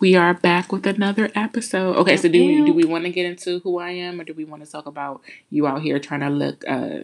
We 0.00 0.14
are 0.14 0.32
back 0.32 0.72
with 0.72 0.86
another 0.86 1.30
episode. 1.34 1.96
Okay, 1.96 2.16
so 2.16 2.28
do 2.28 2.38
we 2.46 2.64
do 2.64 2.72
we 2.72 2.84
want 2.84 3.04
to 3.04 3.10
get 3.10 3.26
into 3.26 3.58
who 3.58 3.78
I 3.78 3.90
am, 3.90 4.18
or 4.20 4.24
do 4.24 4.32
we 4.32 4.44
want 4.44 4.64
to 4.64 4.70
talk 4.70 4.86
about 4.86 5.20
you 5.50 5.66
out 5.66 5.82
here 5.82 5.98
trying 5.98 6.20
to 6.20 6.30
look 6.30 6.64
uh, 6.66 7.00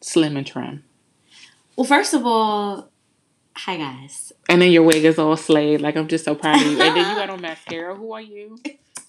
slim 0.00 0.36
and 0.36 0.44
trim? 0.44 0.82
Well, 1.76 1.84
first 1.84 2.12
of 2.12 2.26
all, 2.26 2.88
hi 3.54 3.76
guys. 3.76 4.32
And 4.48 4.60
then 4.62 4.72
your 4.72 4.82
wig 4.82 5.04
is 5.04 5.18
all 5.18 5.36
slayed. 5.36 5.80
Like 5.80 5.96
I'm 5.96 6.08
just 6.08 6.24
so 6.24 6.34
proud 6.34 6.56
of 6.56 6.62
you. 6.62 6.70
And 6.80 6.96
then 6.96 6.96
you 6.96 7.14
got 7.16 7.30
on 7.30 7.40
mascara. 7.48 7.94
Who 7.94 8.12
are 8.12 8.20
you? 8.20 8.58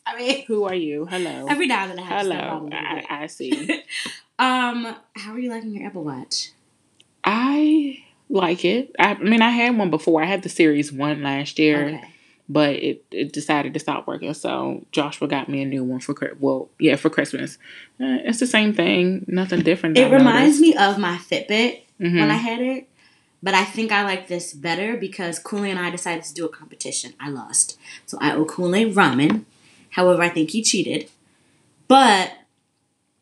I 0.06 0.18
mean, 0.18 0.46
Who 0.46 0.66
are 0.66 0.76
you? 0.76 1.06
Hello. 1.06 1.48
every 1.50 1.66
now 1.66 1.84
and 1.84 1.92
then 1.94 2.00
I 2.00 2.04
have 2.04 2.22
Hello. 2.28 2.70
I. 2.72 3.06
I 3.10 3.28
see. 3.28 3.84
Um, 4.40 4.96
how 5.18 5.34
are 5.34 5.40
you 5.40 5.50
liking 5.50 5.74
your 5.76 5.86
Apple 5.86 6.06
Watch? 6.06 6.52
I 7.26 8.06
like 8.30 8.64
it. 8.64 8.96
I, 9.00 9.12
I 9.12 9.18
mean, 9.18 9.42
I 9.42 9.50
had 9.50 9.78
one 9.78 9.90
before. 9.90 10.22
I 10.22 10.26
had 10.26 10.44
the 10.44 10.50
Series 10.50 10.92
One 10.92 11.24
last 11.24 11.60
year. 11.60 11.88
Okay. 11.88 12.14
but 12.52 12.76
it, 12.76 13.06
it 13.12 13.32
decided 13.32 13.74
to 13.76 13.80
stop 13.80 14.08
working. 14.08 14.34
So 14.34 14.86
Joshua 14.92 15.28
got 15.28 15.50
me 15.50 15.62
a 15.62 15.66
new 15.66 15.84
one 15.84 16.00
for 16.00 16.16
well, 16.40 16.70
yeah, 16.80 16.96
for 16.96 17.10
Christmas. 17.10 17.58
Uh, 18.02 18.18
it's 18.26 18.40
the 18.40 18.48
same 18.48 18.74
thing, 18.74 19.24
nothing 19.28 19.62
different. 19.62 19.98
It 19.98 20.12
reminds 20.12 20.60
me 20.60 20.76
of 20.76 20.98
my 20.98 21.18
Fitbit 21.18 21.82
hmm 22.00 22.18
when 22.18 22.32
I 22.32 22.36
had 22.36 22.60
it, 22.60 22.88
but 23.44 23.54
I 23.54 23.66
think 23.66 23.92
I 23.92 24.04
like 24.04 24.28
this 24.28 24.54
better 24.54 24.98
because 24.98 25.38
Cooley 25.38 25.70
and 25.70 25.80
I 25.80 25.90
decided 25.92 26.24
to 26.24 26.34
do 26.34 26.46
a 26.46 26.50
competition. 26.50 27.14
I 27.20 27.30
lost, 27.30 27.78
so 28.06 28.18
I 28.20 28.34
owe 28.34 28.46
Cooley 28.46 28.92
ramen. 28.92 29.46
However, 29.92 30.24
I 30.24 30.30
think 30.30 30.52
he 30.52 30.64
cheated, 30.64 31.10
but 31.88 32.32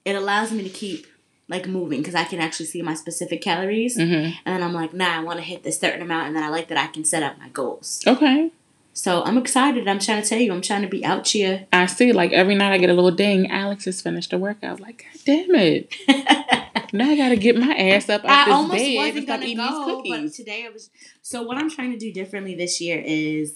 it 0.05 0.15
allows 0.15 0.51
me 0.51 0.63
to 0.63 0.69
keep 0.69 1.05
like 1.49 1.67
moving 1.67 1.99
because 2.01 2.15
I 2.15 2.23
can 2.25 2.39
actually 2.39 2.65
see 2.67 2.81
my 2.81 2.93
specific 2.93 3.41
calories, 3.41 3.95
hmm 3.95 4.01
and 4.03 4.33
then 4.45 4.63
I'm 4.63 4.73
like, 4.73 4.93
nah, 4.93 5.17
I 5.17 5.23
want 5.23 5.39
to 5.39 5.43
hit 5.45 5.63
this 5.63 5.79
certain 5.79 6.01
amount, 6.01 6.27
and 6.27 6.35
then 6.35 6.43
I 6.43 6.49
like 6.49 6.67
that 6.69 6.77
I 6.77 6.87
can 6.87 7.03
set 7.05 7.23
up 7.23 7.37
my 7.39 7.49
goals. 7.49 8.01
Okay, 8.05 8.51
So 8.93 9.23
I'm 9.23 9.37
excited. 9.37 9.87
I'm 9.87 9.99
trying 9.99 10.21
to 10.23 10.27
tell 10.27 10.39
you, 10.39 10.51
I'm 10.51 10.61
trying 10.61 10.81
to 10.81 10.87
be 10.87 11.05
out 11.05 11.27
here. 11.27 11.67
I 11.71 11.85
see. 11.85 12.11
Like 12.11 12.31
every 12.31 12.55
night, 12.55 12.73
I 12.73 12.77
get 12.79 12.89
a 12.89 12.93
little 12.93 13.11
ding. 13.11 13.49
Alex 13.51 13.85
has 13.85 14.01
finished 14.01 14.31
the 14.31 14.37
workout. 14.37 14.79
Like, 14.79 15.05
God 15.05 15.21
damn 15.25 15.55
it! 15.55 15.95
Now 16.93 17.09
I 17.09 17.17
gotta 17.17 17.35
get 17.35 17.57
my 17.57 17.73
ass 17.75 18.09
up 18.09 18.23
out 18.23 18.29
I 18.29 18.45
this 18.45 18.53
almost 18.53 18.79
bed 18.79 18.95
wasn't 18.95 19.23
stop 19.23 19.39
gonna 19.39 19.45
eating 19.45 19.57
go, 19.57 20.01
these 20.03 20.29
but 20.29 20.33
today 20.33 20.65
I 20.65 20.69
was. 20.69 20.89
So 21.21 21.43
what 21.43 21.57
I'm 21.57 21.69
trying 21.69 21.91
to 21.91 21.97
do 21.97 22.13
differently 22.13 22.55
this 22.55 22.79
year 22.79 23.01
is, 23.05 23.55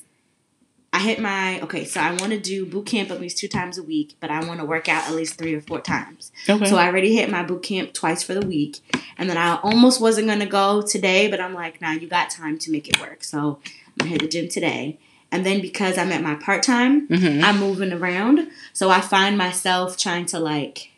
I 0.94 1.00
hit 1.00 1.20
my 1.20 1.62
okay. 1.62 1.86
So 1.86 2.02
I 2.02 2.12
want 2.12 2.32
to 2.32 2.40
do 2.40 2.66
boot 2.66 2.86
camp 2.86 3.12
at 3.12 3.22
least 3.22 3.38
two 3.38 3.48
times 3.48 3.78
a 3.78 3.84
week, 3.84 4.18
but 4.20 4.30
I 4.30 4.46
want 4.46 4.60
to 4.60 4.66
work 4.66 4.90
out 4.90 5.08
at 5.08 5.16
least 5.16 5.38
three 5.38 5.54
or 5.56 5.62
four 5.62 5.80
times. 5.80 6.34
Okay. 6.50 6.66
So 6.66 6.76
I 6.76 6.88
already 6.88 7.16
hit 7.16 7.30
my 7.30 7.44
boot 7.44 7.64
camp 7.64 7.94
twice 7.94 8.24
for 8.24 8.34
the 8.34 8.46
week, 8.46 8.80
and 9.18 9.30
then 9.30 9.38
I 9.38 9.56
almost 9.62 10.02
wasn't 10.02 10.28
gonna 10.28 10.46
go 10.46 10.82
today, 10.82 11.30
but 11.30 11.40
I'm 11.40 11.54
like, 11.54 11.82
nah, 11.82 11.92
you 11.92 12.08
got 12.08 12.30
time 12.30 12.58
to 12.60 12.72
make 12.72 12.90
it 12.90 13.00
work. 13.00 13.24
So 13.24 13.60
I'm 13.66 13.94
gonna 14.00 14.10
hit 14.12 14.22
the 14.22 14.28
gym 14.28 14.50
today, 14.50 15.00
and 15.32 15.46
then 15.46 15.62
because 15.62 15.98
I'm 15.98 16.12
at 16.12 16.22
my 16.22 16.36
part 16.36 16.62
time, 16.62 17.08
hmm 17.08 17.42
I'm 17.44 17.58
moving 17.60 17.94
around, 17.94 18.50
so 18.74 18.90
I 18.90 19.00
find 19.00 19.38
myself 19.38 19.98
trying 19.98 20.26
to 20.28 20.40
like. 20.40 20.90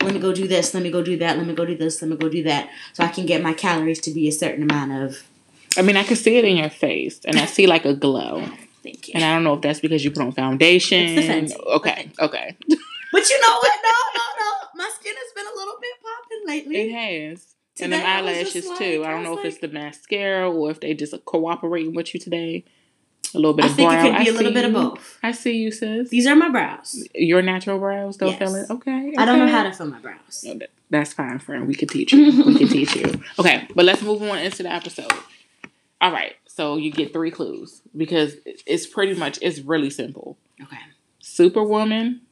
Let 0.00 0.14
me 0.14 0.20
go 0.20 0.32
do 0.32 0.48
this. 0.48 0.74
Let 0.74 0.82
me 0.82 0.90
go 0.90 1.02
do 1.02 1.16
that. 1.18 1.38
Let 1.38 1.46
me 1.46 1.54
go 1.54 1.64
do 1.64 1.76
this. 1.76 2.02
Let 2.02 2.10
me 2.10 2.16
go 2.16 2.28
do 2.28 2.42
that. 2.44 2.70
So 2.92 3.04
I 3.04 3.08
can 3.08 3.24
get 3.24 3.40
my 3.40 3.52
calories 3.52 4.00
to 4.00 4.10
be 4.10 4.26
a 4.26 4.32
certain 4.32 4.62
amount 4.64 4.90
of. 4.92 5.22
I 5.76 5.82
mean, 5.82 5.96
I 5.96 6.02
can 6.02 6.16
see 6.16 6.36
it 6.36 6.44
in 6.44 6.56
your 6.56 6.70
face, 6.70 7.20
and 7.24 7.38
I 7.38 7.46
see 7.46 7.66
like 7.66 7.84
a 7.84 7.94
glow. 7.94 8.44
Thank 8.82 9.08
you. 9.08 9.12
And 9.14 9.24
I 9.24 9.34
don't 9.34 9.44
know 9.44 9.54
if 9.54 9.60
that's 9.60 9.80
because 9.80 10.04
you 10.04 10.10
put 10.10 10.22
on 10.22 10.32
foundation. 10.32 11.14
The. 11.16 11.58
Okay, 11.76 12.10
okay. 12.18 12.56
But 13.12 13.28
you 13.28 13.38
know 13.42 13.56
what? 13.58 13.72
No, 13.84 13.90
no, 14.14 14.22
no. 14.40 14.68
My 14.84 14.90
skin 14.98 15.12
has 15.14 15.32
been 15.34 15.44
a 15.46 15.54
little 15.54 15.74
bit 15.80 15.90
popping 16.02 16.46
lately. 16.48 16.76
It 16.80 16.92
has. 16.94 17.54
and 17.78 17.92
Today 17.92 18.02
I 18.04 18.22
was 18.22 18.30
eyelashes 18.30 18.64
too. 18.78 19.02
I 19.04 19.08
I 19.08 19.10
don't 19.12 19.22
know 19.24 19.38
if 19.38 19.44
it's 19.44 19.58
the 19.58 19.68
mascara 19.68 20.50
or 20.50 20.70
if 20.70 20.80
they 20.80 20.94
just 20.94 21.14
cooperating 21.26 21.94
with 21.94 22.14
you 22.14 22.20
today. 22.20 22.64
A 23.34 23.38
little 23.38 23.52
bit 23.54 23.66
I 23.66 23.68
of 23.68 23.74
think 23.76 23.92
it 23.92 23.96
could 23.96 24.12
be 24.12 24.16
I 24.16 24.32
a 24.32 24.32
little 24.32 24.52
bit 24.52 24.64
of 24.64 24.72
both. 24.72 25.18
I 25.22 25.32
see 25.32 25.56
you, 25.58 25.70
sis. 25.70 26.08
These 26.10 26.26
are 26.26 26.34
my 26.34 26.48
brows. 26.48 27.06
Your 27.14 27.42
natural 27.42 27.78
brows 27.78 28.14
still 28.14 28.28
Yes. 28.28 28.38
feeling 28.38 28.66
okay. 28.70 29.14
I 29.18 29.24
don't 29.26 29.38
know 29.38 29.46
how 29.46 29.62
to 29.64 29.72
fill 29.72 29.86
my 29.88 29.98
brows. 30.00 30.42
No, 30.46 30.54
that- 30.54 30.70
That's 30.90 31.12
fine, 31.12 31.38
friend. 31.38 31.66
We 31.66 31.74
can 31.74 31.88
teach 31.88 32.12
you. 32.14 32.44
we 32.46 32.54
can 32.58 32.68
teach 32.68 32.96
you. 32.96 33.20
Okay, 33.38 33.66
but 33.74 33.84
let's 33.84 34.02
move 34.02 34.22
on 34.22 34.38
into 34.38 34.62
the 34.62 34.72
episode. 34.72 35.12
All 36.02 36.10
right, 36.10 36.34
so 36.48 36.76
you 36.76 36.90
get 36.90 37.12
three 37.12 37.30
clues 37.30 37.80
because 37.96 38.34
it's 38.44 38.88
pretty 38.88 39.14
much 39.14 39.38
it's 39.40 39.60
really 39.60 39.88
simple. 39.88 40.36
Okay. 40.60 40.76
Superwoman, 41.20 42.22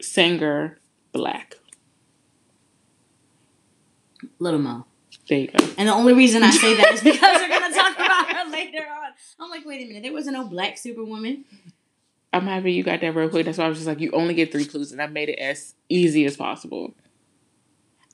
singer, 0.00 0.78
black. 1.10 1.56
Little 4.38 4.60
Mo. 4.60 4.86
There 5.28 5.38
you 5.38 5.48
go. 5.48 5.64
And 5.76 5.88
the 5.88 5.92
only 5.92 6.12
reason 6.12 6.44
I 6.44 6.50
say 6.50 6.76
that 6.76 6.92
is 6.92 7.02
because 7.02 7.40
we're 7.40 7.48
gonna 7.48 7.74
talk 7.74 7.94
about 7.96 8.36
her 8.36 8.50
later 8.52 8.78
on. 8.78 9.10
I'm 9.40 9.50
like, 9.50 9.66
wait 9.66 9.82
a 9.82 9.88
minute, 9.88 10.04
there 10.04 10.12
wasn't 10.12 10.36
no 10.36 10.44
black 10.44 10.78
superwoman. 10.78 11.44
I'm 12.32 12.46
happy 12.46 12.72
you 12.72 12.84
got 12.84 13.00
that 13.00 13.16
real 13.16 13.28
quick. 13.28 13.46
That's 13.46 13.58
why 13.58 13.64
I 13.64 13.68
was 13.68 13.78
just 13.78 13.88
like, 13.88 13.98
you 13.98 14.12
only 14.12 14.34
get 14.34 14.52
three 14.52 14.64
clues, 14.64 14.92
and 14.92 15.02
I 15.02 15.08
made 15.08 15.28
it 15.28 15.40
as 15.40 15.74
easy 15.88 16.24
as 16.24 16.36
possible. 16.36 16.94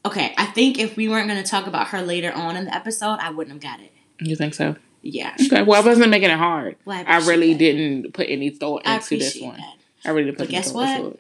Okay, 0.07 0.35
I 0.39 0.47
think 0.47 0.79
if 0.79 0.97
we 0.97 1.11
weren't 1.11 1.29
gonna 1.29 1.43
talk 1.43 1.67
about 1.67 1.89
her 1.89 2.01
later 2.01 2.33
on 2.33 2.57
in 2.57 2.65
the 2.65 2.75
episode, 2.75 3.19
I 3.21 3.31
wouldn't 3.31 3.53
have 3.53 3.63
got 3.63 3.85
it. 3.85 3.93
You 4.21 4.37
think 4.37 4.55
so? 4.55 4.77
Yeah. 5.03 5.35
Okay. 5.41 5.63
Well, 5.63 5.83
I 5.83 5.87
wasn't 5.87 6.11
making 6.11 6.31
it 6.31 6.39
hard. 6.39 6.77
Well, 6.85 7.05
I 7.07 7.19
really 7.27 7.53
that. 7.53 7.59
didn't 7.59 8.13
put 8.15 8.29
any 8.29 8.51
thought 8.51 8.83
I 8.85 8.97
into 8.97 9.19
this 9.19 9.41
one. 9.41 9.57
that. 9.57 9.77
I 10.05 10.11
really 10.11 10.25
didn't 10.27 10.39
put 10.39 10.45
But 10.47 10.51
guess 10.51 10.73
what? 10.73 11.19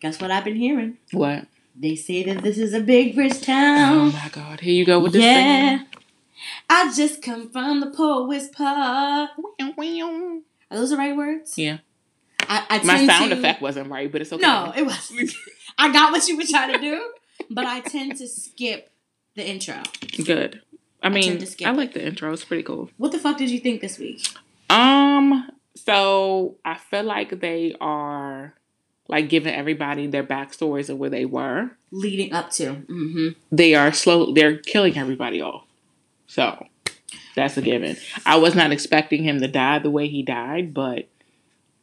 Guess 0.00 0.20
what 0.20 0.30
I've 0.30 0.44
been 0.44 0.56
hearing? 0.56 0.98
What? 1.12 1.46
They 1.76 1.96
say 1.96 2.22
that 2.24 2.42
this 2.42 2.58
is 2.58 2.72
a 2.74 2.80
big 2.80 3.16
rich 3.16 3.40
town. 3.42 3.98
Oh 3.98 4.12
my 4.12 4.28
God! 4.30 4.60
Here 4.60 4.74
you 4.74 4.84
go 4.84 5.00
with 5.00 5.12
this 5.12 5.22
yeah. 5.22 5.82
I 6.68 6.92
just 6.94 7.22
come 7.22 7.50
from 7.50 7.80
the 7.80 7.90
poet's 7.90 8.48
thing. 8.48 10.42
Are 10.70 10.76
those 10.76 10.90
the 10.90 10.96
right 10.96 11.16
words? 11.16 11.56
Yeah. 11.58 11.78
I, 12.42 12.66
I 12.68 12.82
My 12.84 13.06
sound 13.06 13.30
to- 13.30 13.38
effect 13.38 13.62
wasn't 13.62 13.90
right, 13.90 14.10
but 14.12 14.20
it's 14.20 14.32
okay. 14.32 14.42
No, 14.42 14.72
it 14.76 14.84
wasn't. 14.84 15.32
I 15.78 15.92
got 15.92 16.12
what 16.12 16.28
you 16.28 16.36
were 16.36 16.44
trying 16.44 16.72
to 16.74 16.78
do, 16.78 17.10
but 17.50 17.64
I 17.64 17.80
tend 17.80 18.16
to 18.18 18.28
skip 18.28 18.90
the 19.34 19.46
intro. 19.48 19.82
Good. 20.24 20.60
I 21.04 21.10
mean, 21.10 21.24
tend 21.24 21.40
to 21.40 21.46
skip 21.46 21.68
I 21.68 21.72
like 21.72 21.92
the 21.92 22.04
intro. 22.04 22.32
It's 22.32 22.44
pretty 22.44 22.62
cool. 22.62 22.90
What 22.96 23.12
the 23.12 23.18
fuck 23.18 23.36
did 23.36 23.50
you 23.50 23.60
think 23.60 23.80
this 23.80 23.98
week? 23.98 24.26
Um, 24.70 25.50
so 25.76 26.56
I 26.64 26.74
feel 26.76 27.04
like 27.04 27.40
they 27.40 27.76
are 27.80 28.54
like 29.08 29.28
giving 29.28 29.54
everybody 29.54 30.06
their 30.06 30.24
backstories 30.24 30.88
of 30.88 30.98
where 30.98 31.10
they 31.10 31.26
were. 31.26 31.70
Leading 31.90 32.32
up 32.32 32.50
to. 32.52 32.74
Mm-hmm. 32.74 33.28
They 33.52 33.74
are 33.74 33.92
slow. 33.92 34.32
They're 34.32 34.56
killing 34.56 34.96
everybody 34.96 35.42
off. 35.42 35.66
So 36.26 36.66
that's 37.36 37.56
a 37.56 37.62
given. 37.62 37.96
I 38.24 38.36
was 38.36 38.54
not 38.54 38.72
expecting 38.72 39.22
him 39.22 39.40
to 39.40 39.48
die 39.48 39.78
the 39.78 39.90
way 39.90 40.08
he 40.08 40.22
died, 40.22 40.72
but 40.72 41.08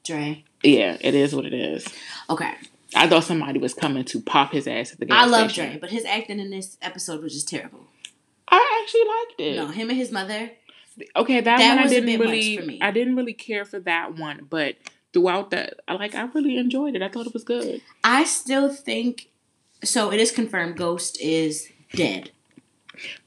Dre. 0.03 0.43
yeah, 0.63 0.97
it 0.99 1.13
is 1.13 1.35
what 1.35 1.45
it 1.45 1.53
is. 1.53 1.87
Okay. 2.29 2.53
I 2.95 3.07
thought 3.07 3.23
somebody 3.23 3.59
was 3.59 3.73
coming 3.73 4.03
to 4.05 4.19
pop 4.19 4.51
his 4.51 4.67
ass 4.67 4.91
at 4.91 4.99
the 4.99 5.05
gas 5.05 5.23
I 5.23 5.25
love 5.27 5.51
station. 5.51 5.71
Dre, 5.71 5.79
but 5.79 5.91
his 5.91 6.05
acting 6.05 6.39
in 6.39 6.49
this 6.49 6.77
episode 6.81 7.23
was 7.23 7.33
just 7.33 7.47
terrible. 7.47 7.85
I 8.51 8.81
actually 8.83 9.01
liked 9.07 9.41
it. 9.41 9.55
No, 9.57 9.67
him 9.67 9.89
and 9.89 9.97
his 9.97 10.11
mother. 10.11 10.51
Okay, 11.15 11.39
that, 11.41 11.57
That 11.57 11.75
one 11.77 11.85
I 11.85 11.87
didn't 11.89 12.19
really. 12.19 12.57
for 12.57 12.65
me. 12.65 12.79
I 12.81 12.91
didn't 12.91 13.15
really 13.15 13.33
care 13.33 13.63
for 13.65 13.79
that 13.79 14.17
one, 14.17 14.45
but 14.49 14.75
throughout 15.13 15.51
that, 15.51 15.79
I 15.87 15.93
like. 15.93 16.13
I 16.15 16.23
really 16.33 16.57
enjoyed 16.57 16.95
it. 16.95 17.01
I 17.01 17.07
thought 17.09 17.25
it 17.27 17.33
was 17.33 17.43
good. 17.43 17.81
I 18.03 18.25
still 18.25 18.69
think. 18.73 19.29
So 19.83 20.11
it 20.11 20.19
is 20.19 20.31
confirmed. 20.31 20.77
Ghost 20.77 21.19
is 21.21 21.67
dead. 21.93 22.31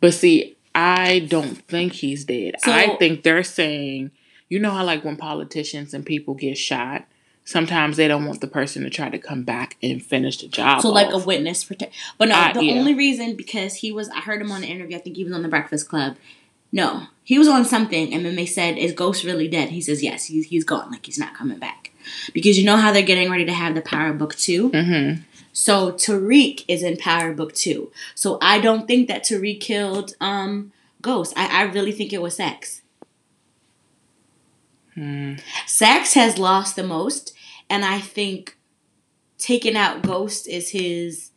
But 0.01 0.15
see, 0.15 0.57
I 0.75 1.21
don't 1.21 1.57
think 1.67 1.95
he's 1.95 2.25
dead. 2.25 2.57
So- 2.59 2.71
I 2.71 2.97
think 2.97 3.23
they're 3.23 3.43
saying, 3.43 4.11
you 4.49 4.59
know 4.61 4.71
how 4.71 4.85
like 4.85 5.05
when 5.05 5.17
politicians 5.17 5.95
and 5.95 6.05
people 6.05 6.35
get 6.35 6.57
shot, 6.59 7.07
sometimes 7.45 7.97
they 7.97 8.09
don't 8.09 8.25
want 8.27 8.41
the 8.41 8.47
person 8.47 8.83
to 8.85 8.91
try 8.91 9.09
to 9.11 9.19
come 9.19 9.43
back 9.45 9.77
and 9.83 10.03
finish 10.03 10.39
the 10.39 10.49
job. 10.49 10.83
So 10.83 10.91
like 10.91 11.13
a 11.13 11.19
witness 11.19 11.65
protect. 11.65 11.95
But 12.19 12.29
no, 12.29 12.35
Ah, 12.37 12.53
the 12.55 12.65
yeah. 12.65 12.75
only 12.75 12.95
reason 12.95 13.37
because 13.37 13.75
he 13.77 13.93
was. 13.93 14.09
I 14.11 14.21
heard 14.21 14.41
him 14.41 14.51
on 14.51 14.63
the 14.63 14.67
interview. 14.69 14.97
I 14.97 15.01
think 15.01 15.17
he 15.17 15.25
was 15.25 15.33
on 15.33 15.43
the 15.43 15.49
Breakfast 15.49 15.89
Club. 15.89 16.17
No, 16.73 17.05
he 17.23 17.39
was 17.39 17.47
on 17.47 17.65
something, 17.65 18.13
and 18.13 18.25
then 18.25 18.35
they 18.35 18.47
said, 18.47 18.77
"Is 18.79 18.93
Ghost 18.93 19.23
really 19.25 19.47
dead?" 19.47 19.69
He 19.69 19.81
says, 19.81 20.03
"Yes, 20.03 20.25
he's 20.27 20.47
he's 20.47 20.65
gone. 20.65 20.91
Like 20.91 21.07
he's 21.07 21.19
not 21.19 21.35
coming 21.35 21.59
back." 21.59 21.93
Because 22.33 22.59
you 22.59 22.65
know 22.65 22.77
how 22.77 22.93
they're 22.93 23.03
getting 23.03 23.31
ready 23.31 23.45
to 23.47 23.53
have 23.53 23.75
the 23.75 23.81
Power 23.81 24.13
Book 24.13 24.35
two. 24.35 24.71
Mhm. 24.71 25.21
So 25.53 25.93
Tariq 25.93 26.65
is 26.67 26.83
in 26.83 26.97
Power 26.97 27.33
Book 27.33 27.55
two. 27.55 27.93
So 28.17 28.39
I 28.43 28.59
don't 28.59 28.87
think 28.89 29.07
that 29.09 29.25
Tariq 29.25 29.61
killed 29.61 30.15
um 30.21 30.73
Ghost. 31.01 31.33
I, 31.37 31.61
I 31.61 31.63
really 31.65 31.93
think 31.93 32.13
it 32.13 32.21
was 32.23 32.37
Saxe. 32.37 32.81
Hmm. 34.95 35.35
Saxe 35.67 36.15
has 36.15 36.39
lost 36.39 36.77
the 36.77 36.83
most, 36.85 37.34
and 37.75 37.85
I 37.85 37.99
think 38.01 38.57
taking 39.39 39.77
out 39.77 40.03
Ghost 40.03 40.47
is 40.49 40.71
his 40.71 41.31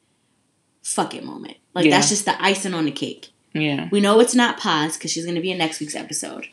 fuck 0.84 1.14
it 1.14 1.24
moment. 1.24 1.58
Like 1.74 1.86
Yeah. 1.86 1.92
that's 1.92 2.10
just 2.10 2.26
the 2.26 2.42
icing 2.42 2.74
on 2.74 2.86
the 2.86 2.92
cake. 2.92 3.30
Yeah. 3.54 3.90
We 3.92 4.00
know 4.02 4.20
it's 4.20 4.36
not 4.36 4.58
Paz 4.60 4.96
because 4.98 5.12
she's 5.12 5.26
gonna 5.26 5.42
be 5.42 5.52
in 5.52 5.58
next 5.58 5.80
week's 5.80 5.96
episode. 5.96 6.48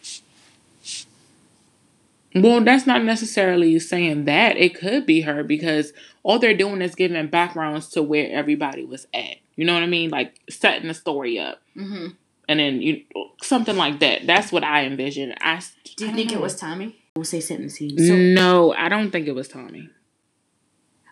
Well, 2.35 2.61
that's 2.63 2.87
not 2.87 3.05
necessarily 3.05 3.79
saying 3.79 4.25
that. 4.25 4.57
It 4.57 4.75
could 4.75 5.07
be 5.07 5.21
her 5.21 5.45
because 5.45 5.93
all 6.25 6.39
they're 6.41 6.57
doing 6.57 6.83
is 6.83 6.97
giving 6.97 7.29
backgrounds 7.29 7.89
to 7.91 8.03
where 8.03 8.29
everybody 8.33 8.85
was 8.85 9.07
at. 9.15 9.37
You 9.55 9.65
know 9.65 9.75
what 9.75 9.85
I 9.85 9.87
mean? 9.87 10.11
Like 10.11 10.41
setting 10.51 10.89
the 10.89 10.95
story 10.95 11.39
up. 11.39 11.61
Mm-hmm. 11.77 12.07
and 12.49 12.61
then 12.61 12.83
you 12.83 13.03
something 13.43 13.77
like 13.77 14.01
that. 14.01 14.27
That's 14.27 14.51
what 14.53 14.65
I 14.65 14.85
envision. 14.85 15.35
I 15.41 15.61
Do 15.97 16.05
you 16.07 16.11
I 16.11 16.15
think 16.15 16.31
don't 16.31 16.39
it 16.39 16.43
was 16.43 16.57
Tommy? 16.57 16.97
We'll 17.17 17.25
say 17.25 17.39
scene. 17.39 17.71
So, 17.71 18.17
no, 18.17 18.75
I 18.75 18.89
don't 18.89 19.13
think 19.13 19.29
it 19.29 19.35
was 19.37 19.47
Tommy. 19.47 19.89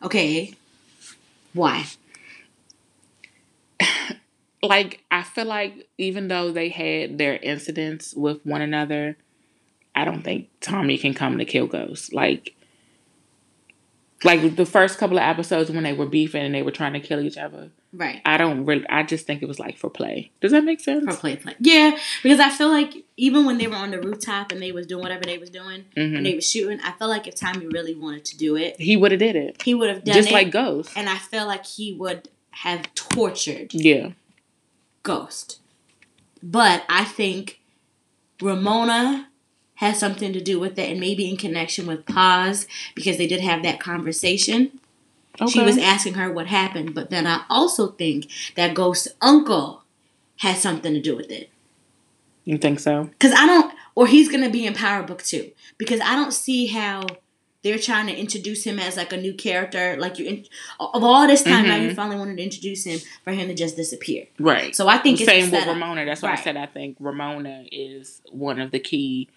okay. 0.02 0.54
Why? 1.52 1.84
Like 4.64 5.02
I 5.10 5.24
feel 5.24 5.46
like 5.46 5.88
even 5.98 6.28
though 6.28 6.52
they 6.52 6.68
had 6.68 7.18
their 7.18 7.34
incidents 7.34 8.14
with 8.14 8.46
one 8.46 8.62
another, 8.62 9.16
I 9.92 10.04
don't 10.04 10.22
think 10.22 10.50
Tommy 10.60 10.98
can 10.98 11.14
come 11.14 11.38
to 11.38 11.44
kill 11.44 11.66
Ghost. 11.66 12.12
Like 12.12 12.54
like 14.22 14.54
the 14.54 14.64
first 14.64 14.98
couple 14.98 15.18
of 15.18 15.24
episodes 15.24 15.68
when 15.72 15.82
they 15.82 15.92
were 15.92 16.06
beefing 16.06 16.44
and 16.44 16.54
they 16.54 16.62
were 16.62 16.70
trying 16.70 16.92
to 16.92 17.00
kill 17.00 17.18
each 17.18 17.36
other. 17.36 17.70
Right. 17.94 18.22
I 18.24 18.38
don't 18.38 18.64
really 18.64 18.86
I 18.88 19.02
just 19.02 19.26
think 19.26 19.42
it 19.42 19.46
was 19.48 19.58
like 19.58 19.76
for 19.76 19.90
play. 19.90 20.30
Does 20.40 20.52
that 20.52 20.64
make 20.64 20.80
sense? 20.80 21.04
For 21.04 21.12
play 21.20 21.36
play. 21.36 21.54
Yeah, 21.60 21.98
because 22.22 22.40
I 22.40 22.48
feel 22.48 22.70
like 22.70 23.04
even 23.18 23.44
when 23.44 23.58
they 23.58 23.66
were 23.66 23.76
on 23.76 23.90
the 23.90 24.00
rooftop 24.00 24.50
and 24.50 24.62
they 24.62 24.72
was 24.72 24.86
doing 24.86 25.02
whatever 25.02 25.24
they 25.24 25.36
was 25.36 25.50
doing 25.50 25.84
Mhm. 25.96 26.16
and 26.16 26.24
they 26.26 26.34
was 26.34 26.48
shooting, 26.48 26.80
I 26.82 26.92
feel 26.92 27.08
like 27.08 27.26
if 27.26 27.34
Tommy 27.34 27.66
really 27.66 27.94
wanted 27.94 28.24
to 28.26 28.36
do 28.38 28.56
it, 28.56 28.80
He 28.80 28.96
would 28.96 29.10
have 29.10 29.20
did 29.20 29.36
it. 29.36 29.60
he 29.62 29.74
would 29.74 29.90
have 29.90 30.04
done 30.04 30.14
it. 30.14 30.18
Just 30.18 30.30
it. 30.30 30.32
like 30.34 30.50
Ghost. 30.50 30.90
and 30.96 31.08
I 31.08 31.18
feel 31.18 31.46
like 31.46 31.66
he 31.66 31.92
would 31.92 32.28
have 32.52 32.94
tortured 32.94 33.74
Yeah. 33.74 34.12
Ghost. 35.02 35.58
But 36.42 36.84
I 36.88 37.04
think 37.04 37.60
Ramona 38.40 39.28
has 39.76 39.98
something 39.98 40.32
to 40.32 40.40
do 40.40 40.58
with 40.60 40.78
it 40.78 40.90
and 40.90 41.00
maybe 41.00 41.28
in 41.28 41.36
connection 41.36 41.86
with 41.86 42.06
Paz 42.06 42.66
because 42.94 43.16
they 43.18 43.26
did 43.26 43.40
have 43.40 43.62
that 43.64 43.80
conversation. 43.80 44.78
Okay. 45.40 45.50
She 45.50 45.62
was 45.62 45.78
asking 45.78 46.14
her 46.14 46.30
what 46.32 46.46
happened, 46.46 46.94
but 46.94 47.10
then 47.10 47.26
I 47.26 47.44
also 47.48 47.88
think 47.88 48.28
that 48.54 48.74
Ghost's 48.74 49.08
uncle 49.20 49.82
has 50.38 50.60
something 50.60 50.92
to 50.92 51.00
do 51.00 51.16
with 51.16 51.30
it. 51.30 51.48
you 52.44 52.58
think 52.58 52.80
so? 52.80 53.04
Because 53.04 53.32
I 53.32 53.46
don't, 53.46 53.72
or 53.94 54.06
he's 54.06 54.28
going 54.28 54.42
to 54.44 54.50
be 54.50 54.66
in 54.66 54.74
Power 54.74 55.02
Book 55.04 55.22
2. 55.22 55.50
Because 55.78 56.00
I 56.00 56.16
don't 56.16 56.32
see 56.32 56.66
how 56.66 57.06
they're 57.62 57.78
trying 57.78 58.08
to 58.08 58.16
introduce 58.16 58.64
him 58.64 58.78
as 58.80 58.96
like 58.96 59.12
a 59.12 59.16
new 59.16 59.32
character. 59.32 59.96
Like 59.96 60.18
you, 60.18 60.26
in, 60.26 60.44
of 60.80 61.04
all 61.04 61.26
this 61.28 61.44
time, 61.44 61.66
now 61.68 61.76
you 61.76 61.90
Mhm. 61.90 61.94
finally 61.94 62.16
wanted 62.16 62.36
to 62.38 62.42
introduce 62.42 62.84
him 62.84 62.98
for 63.22 63.32
him 63.32 63.46
to 63.48 63.54
just 63.54 63.76
disappear. 63.76 64.26
Right. 64.40 64.74
So 64.74 64.88
I 64.88 64.98
think 64.98 65.20
it's 65.20 65.30
Same 65.30 65.50
with. 65.52 65.64
Ramona. 65.66 66.04
That's 66.04 66.22
why 66.22 66.32
I 66.32 66.36
said 66.36 66.56
I 66.56 66.66
think 66.66 66.96
Ramona 66.98 67.64
is 67.70 68.20
one 68.32 68.60
of 68.60 68.72
the 68.72 68.80
key. 68.80 69.28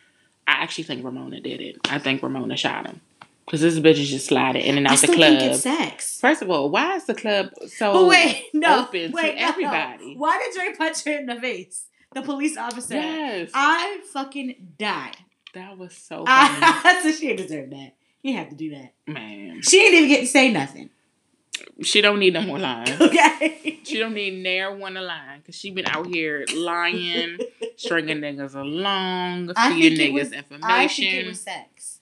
I 0.47 0.53
actually 0.63 0.85
think 0.85 1.05
Ramona 1.05 1.39
did 1.39 1.61
it. 1.61 1.77
I 1.89 1.99
think 1.99 2.23
Ramona 2.23 2.57
shot 2.57 2.87
him 2.87 3.01
because 3.45 3.61
this 3.61 3.77
bitch 3.79 3.99
is 3.99 4.09
just 4.09 4.27
sliding 4.27 4.63
in 4.63 4.77
and 4.77 4.87
I 4.87 4.91
out 4.93 4.99
the 5.01 5.07
still 5.07 5.15
club. 5.15 5.39
think 5.39 5.51
it's 5.53 5.61
Saxe. 5.61 6.19
First 6.19 6.41
of 6.41 6.49
all, 6.49 6.69
why 6.69 6.95
is 6.95 7.05
the 7.05 7.13
club 7.15 7.49
so? 7.67 7.93
But 7.93 8.07
wait, 8.07 8.45
no, 8.53 8.81
open 8.83 9.09
to 9.11 9.15
wait, 9.15 9.35
no, 9.35 9.41
no. 9.41 9.47
everybody. 9.49 10.15
Why 10.15 10.37
did 10.39 10.59
Dre 10.59 10.75
punch 10.77 11.03
her 11.05 11.11
in 11.11 11.25
the 11.27 11.35
face? 11.35 11.85
The 12.13 12.21
police 12.21 12.57
officer. 12.57 12.95
Yes, 12.95 13.51
I 13.53 13.99
fucking 14.13 14.55
died. 14.79 15.17
that 15.53 15.77
was 15.77 15.93
so 15.93 16.17
funny, 16.25 16.27
I, 16.29 16.99
so 17.03 17.11
she 17.11 17.35
didn't 17.35 17.69
that. 17.71 17.91
He 18.21 18.33
had 18.33 18.49
to 18.49 18.55
do 18.55 18.71
that. 18.71 18.93
man. 19.05 19.61
She 19.61 19.77
didn't 19.77 19.97
even 19.97 20.09
get 20.09 20.19
to 20.21 20.27
say 20.27 20.51
nothing. 20.51 20.89
She 21.83 22.01
don't 22.01 22.19
need 22.19 22.33
no 22.33 22.41
more 22.41 22.59
lines. 22.59 22.89
Okay. 23.01 23.79
She 23.83 23.99
don't 23.99 24.13
need 24.13 24.41
near 24.41 24.75
one 24.75 24.97
a 24.97 25.01
line 25.01 25.39
because 25.39 25.55
she 25.55 25.71
been 25.71 25.85
out 25.85 26.07
here 26.07 26.43
lying, 26.55 27.37
stringing 27.77 28.17
niggas 28.19 28.55
along, 28.55 29.51
I 29.55 29.73
feeding 29.73 30.13
niggas 30.15 30.19
was- 30.19 30.31
information. 30.31 30.63
I 30.65 30.87
think 30.87 31.13
it 31.13 31.27
was 31.27 31.41
Saxe. 31.41 31.99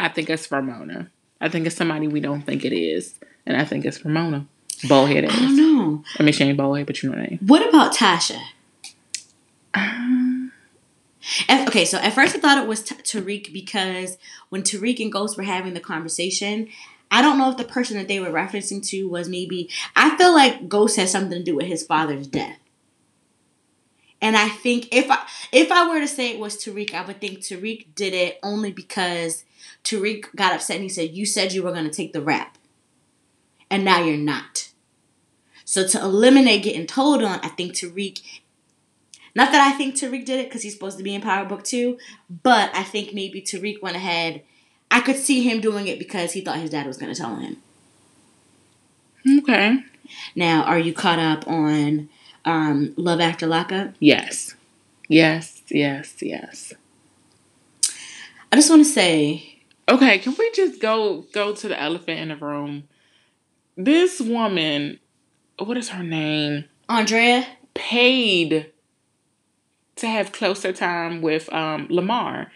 I 0.00 0.08
think 0.08 0.30
it's 0.30 0.50
Ramona. 0.50 1.10
I 1.42 1.48
think 1.48 1.66
it's 1.66 1.76
somebody 1.76 2.08
we 2.08 2.20
don't 2.20 2.42
think 2.42 2.64
it 2.64 2.72
is. 2.72 3.18
And 3.44 3.56
I 3.56 3.64
think 3.64 3.84
it's 3.84 4.02
Ramona. 4.04 4.46
Ballhead 4.84 5.28
I 5.30 5.40
don't 5.40 5.56
know. 5.56 6.04
I 6.18 6.22
mean, 6.22 6.32
she 6.32 6.44
ain't 6.44 6.58
ballhead, 6.58 6.86
but 6.86 7.02
you 7.02 7.10
know 7.10 7.16
her 7.16 7.22
name. 7.22 7.38
What 7.46 7.68
about 7.68 7.94
Tasha? 7.94 8.40
Um, 9.74 10.52
At- 11.48 11.68
okay, 11.68 11.84
so 11.84 11.98
at 11.98 12.14
first 12.14 12.34
I 12.34 12.38
thought 12.38 12.56
it 12.56 12.66
was 12.66 12.82
T- 12.82 12.94
Tariq 12.94 13.52
because 13.52 14.16
when 14.48 14.62
Tariq 14.62 15.00
and 15.00 15.12
Ghost 15.12 15.36
were 15.36 15.42
having 15.42 15.74
the 15.74 15.80
conversation, 15.80 16.68
I 17.10 17.20
don't 17.20 17.36
know 17.36 17.50
if 17.50 17.58
the 17.58 17.64
person 17.64 17.98
that 17.98 18.08
they 18.08 18.20
were 18.20 18.30
referencing 18.30 18.86
to 18.88 19.06
was 19.08 19.28
maybe. 19.28 19.68
I 19.94 20.16
feel 20.16 20.32
like 20.32 20.68
Ghost 20.68 20.96
has 20.96 21.12
something 21.12 21.38
to 21.38 21.44
do 21.44 21.56
with 21.56 21.66
his 21.66 21.84
father's 21.84 22.26
death. 22.26 22.58
And 24.22 24.36
I 24.36 24.48
think 24.48 24.88
if 24.92 25.10
I 25.10 25.18
if 25.52 25.70
I 25.70 25.88
were 25.88 26.00
to 26.00 26.08
say 26.08 26.30
it 26.30 26.38
was 26.38 26.56
Tariq, 26.56 26.94
I 26.94 27.04
would 27.04 27.20
think 27.20 27.40
Tariq 27.40 27.94
did 27.94 28.14
it 28.14 28.38
only 28.42 28.72
because 28.72 29.44
Tariq 29.84 30.34
got 30.36 30.54
upset 30.54 30.76
and 30.76 30.84
he 30.84 30.88
said, 30.88 31.16
"You 31.16 31.26
said 31.26 31.52
you 31.52 31.62
were 31.62 31.72
going 31.72 31.84
to 31.84 31.90
take 31.90 32.12
the 32.12 32.22
rap, 32.22 32.58
and 33.70 33.84
now 33.84 34.04
you're 34.04 34.16
not." 34.16 34.68
So 35.64 35.86
to 35.86 36.00
eliminate 36.00 36.64
getting 36.64 36.86
told 36.86 37.22
on, 37.22 37.38
I 37.42 37.48
think 37.48 37.74
Tariq 37.74 38.20
not 39.34 39.52
that 39.52 39.60
I 39.60 39.76
think 39.76 39.94
Tariq 39.94 40.24
did 40.24 40.40
it 40.40 40.48
because 40.48 40.62
he's 40.62 40.74
supposed 40.74 40.98
to 40.98 41.04
be 41.04 41.14
in 41.14 41.20
Power 41.20 41.44
Book 41.44 41.62
2, 41.62 41.98
but 42.42 42.74
I 42.74 42.82
think 42.82 43.14
maybe 43.14 43.40
Tariq 43.40 43.80
went 43.80 43.96
ahead. 43.96 44.42
I 44.90 45.00
could 45.00 45.16
see 45.16 45.48
him 45.48 45.60
doing 45.60 45.86
it 45.86 45.98
because 45.98 46.32
he 46.32 46.40
thought 46.40 46.58
his 46.58 46.70
dad 46.70 46.86
was 46.86 46.96
going 46.96 47.14
to 47.14 47.20
tell 47.20 47.36
him. 47.36 47.58
okay. 49.38 49.78
Now, 50.34 50.64
are 50.64 50.78
you 50.78 50.92
caught 50.92 51.20
up 51.20 51.46
on 51.46 52.08
um, 52.44 52.92
Love 52.96 53.20
After 53.20 53.46
Lockup? 53.46 53.94
Yes. 54.00 54.56
Yes, 55.06 55.62
yes, 55.68 56.16
yes. 56.20 56.72
I 58.52 58.56
just 58.56 58.68
want 58.68 58.84
to 58.84 58.90
say, 58.90 59.59
Okay, 59.90 60.18
can 60.18 60.34
we 60.38 60.50
just 60.52 60.80
go 60.80 61.24
go 61.32 61.54
to 61.54 61.68
the 61.68 61.80
elephant 61.80 62.20
in 62.20 62.28
the 62.28 62.36
room? 62.36 62.84
This 63.76 64.20
woman, 64.20 65.00
what 65.58 65.76
is 65.76 65.88
her 65.90 66.02
name? 66.04 66.64
Andrea, 66.88 67.46
Paid 67.74 68.72
to 69.96 70.06
have 70.08 70.32
closer 70.32 70.72
time 70.72 71.22
with 71.22 71.52
um 71.52 71.86
Lamar. 71.90 72.50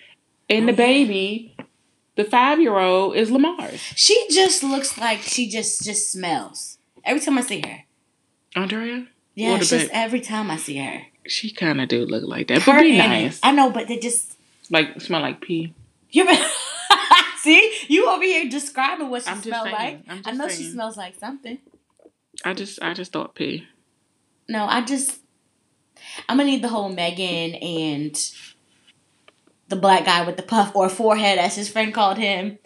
And 0.50 0.68
the 0.68 0.72
baby, 0.72 1.56
the 2.16 2.24
five 2.24 2.60
year 2.60 2.78
old, 2.78 3.16
is 3.16 3.30
Lamar's. 3.30 3.80
she 3.80 4.26
just 4.30 4.62
looks 4.62 4.98
like 4.98 5.20
she 5.22 5.48
just 5.48 5.82
just 5.84 6.10
smells 6.12 6.78
every 7.04 7.20
time 7.20 7.38
I 7.38 7.42
see 7.42 7.62
her. 7.66 7.80
Andrea? 8.54 9.06
Yeah, 9.34 9.58
just 9.58 9.90
every 9.92 10.20
time 10.20 10.50
I 10.50 10.56
see 10.56 10.76
her. 10.78 11.02
She 11.26 11.50
kind 11.50 11.80
of 11.80 11.88
do 11.88 12.04
look 12.04 12.22
like 12.24 12.48
that, 12.48 12.62
Her 12.62 12.72
but 12.74 12.82
be 12.82 12.96
nice. 12.98 13.40
I 13.42 13.50
know, 13.52 13.70
but 13.70 13.88
they 13.88 13.98
just 13.98 14.36
Like 14.70 15.00
smell 15.00 15.22
like 15.22 15.40
pee. 15.40 15.74
you. 16.10 16.28
see, 17.44 17.72
you 17.88 18.08
over 18.08 18.22
here 18.24 18.48
describing 18.48 19.10
what 19.10 19.22
she 19.22 19.30
I'm 19.30 19.42
smells 19.42 19.70
like. 19.70 20.00
I 20.24 20.32
know 20.32 20.48
she 20.48 20.70
smells 20.70 20.96
like 20.96 21.14
something. 21.16 21.58
I 22.44 22.54
just 22.54 22.82
I 22.82 22.94
just 22.94 23.12
thought 23.12 23.34
pee. 23.34 23.66
No, 24.48 24.64
I 24.64 24.82
just 24.82 25.20
I'm 26.28 26.36
gonna 26.38 26.50
need 26.50 26.62
the 26.62 26.68
whole 26.68 26.88
Megan 26.88 27.54
and 27.54 28.14
the 29.68 29.76
black 29.76 30.04
guy 30.04 30.24
with 30.26 30.36
the 30.36 30.42
puff 30.42 30.74
or 30.74 30.88
forehead, 30.88 31.38
as 31.38 31.54
his 31.56 31.68
friend 31.70 31.94
called 31.94 32.18
him. 32.18 32.58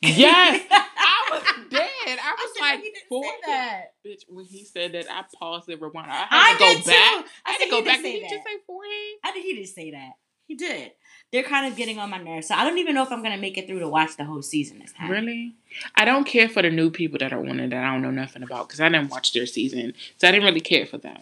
Yes, 0.00 0.64
I 0.70 1.28
was 1.32 1.42
dead. 1.70 1.82
I 2.06 2.36
was 2.38 2.54
said, 2.54 2.60
like, 2.60 2.80
"He 2.80 2.90
didn't 2.92 3.22
say 3.24 3.30
that." 3.46 3.82
bitch. 4.06 4.22
When 4.28 4.44
he 4.44 4.64
said 4.64 4.92
that, 4.92 5.06
I 5.10 5.24
paused 5.38 5.68
it, 5.68 5.80
rewind. 5.80 6.10
I 6.10 6.14
had 6.14 6.28
I 6.30 6.52
to 6.52 6.58
go 6.58 6.74
did 6.74 6.84
back. 6.84 6.84
too. 6.84 6.92
I 6.92 7.24
I 7.46 7.52
had 7.52 7.58
to 7.64 7.70
go 7.70 7.84
back. 7.84 8.00
say 8.00 8.12
he 8.12 8.20
that. 8.20 8.30
just 8.30 8.44
say 8.44 8.58
forehead? 8.66 8.92
I 9.24 9.30
think 9.32 9.44
he 9.46 9.54
did 9.56 9.68
say 9.68 9.90
that. 9.90 10.12
He 10.46 10.54
did. 10.54 10.92
They're 11.30 11.42
kind 11.42 11.70
of 11.70 11.76
getting 11.76 11.98
on 11.98 12.08
my 12.08 12.16
nerves, 12.22 12.48
so 12.48 12.54
I 12.54 12.64
don't 12.64 12.78
even 12.78 12.94
know 12.94 13.02
if 13.02 13.12
I'm 13.12 13.22
gonna 13.22 13.36
make 13.36 13.58
it 13.58 13.66
through 13.66 13.80
to 13.80 13.88
watch 13.88 14.16
the 14.16 14.24
whole 14.24 14.40
season 14.40 14.78
this 14.78 14.92
time. 14.92 15.10
Really? 15.10 15.52
I 15.94 16.06
don't 16.06 16.24
care 16.24 16.48
for 16.48 16.62
the 16.62 16.70
new 16.70 16.90
people 16.90 17.18
that 17.18 17.32
are 17.34 17.40
on 17.46 17.60
it 17.60 17.68
that 17.70 17.84
I 17.84 17.92
don't 17.92 18.00
know 18.02 18.10
nothing 18.10 18.42
about 18.42 18.66
because 18.68 18.80
I 18.80 18.88
didn't 18.88 19.10
watch 19.10 19.32
their 19.34 19.44
season, 19.44 19.92
so 20.16 20.26
I 20.26 20.32
didn't 20.32 20.46
really 20.46 20.60
care 20.60 20.86
for 20.86 20.96
them. 20.96 21.18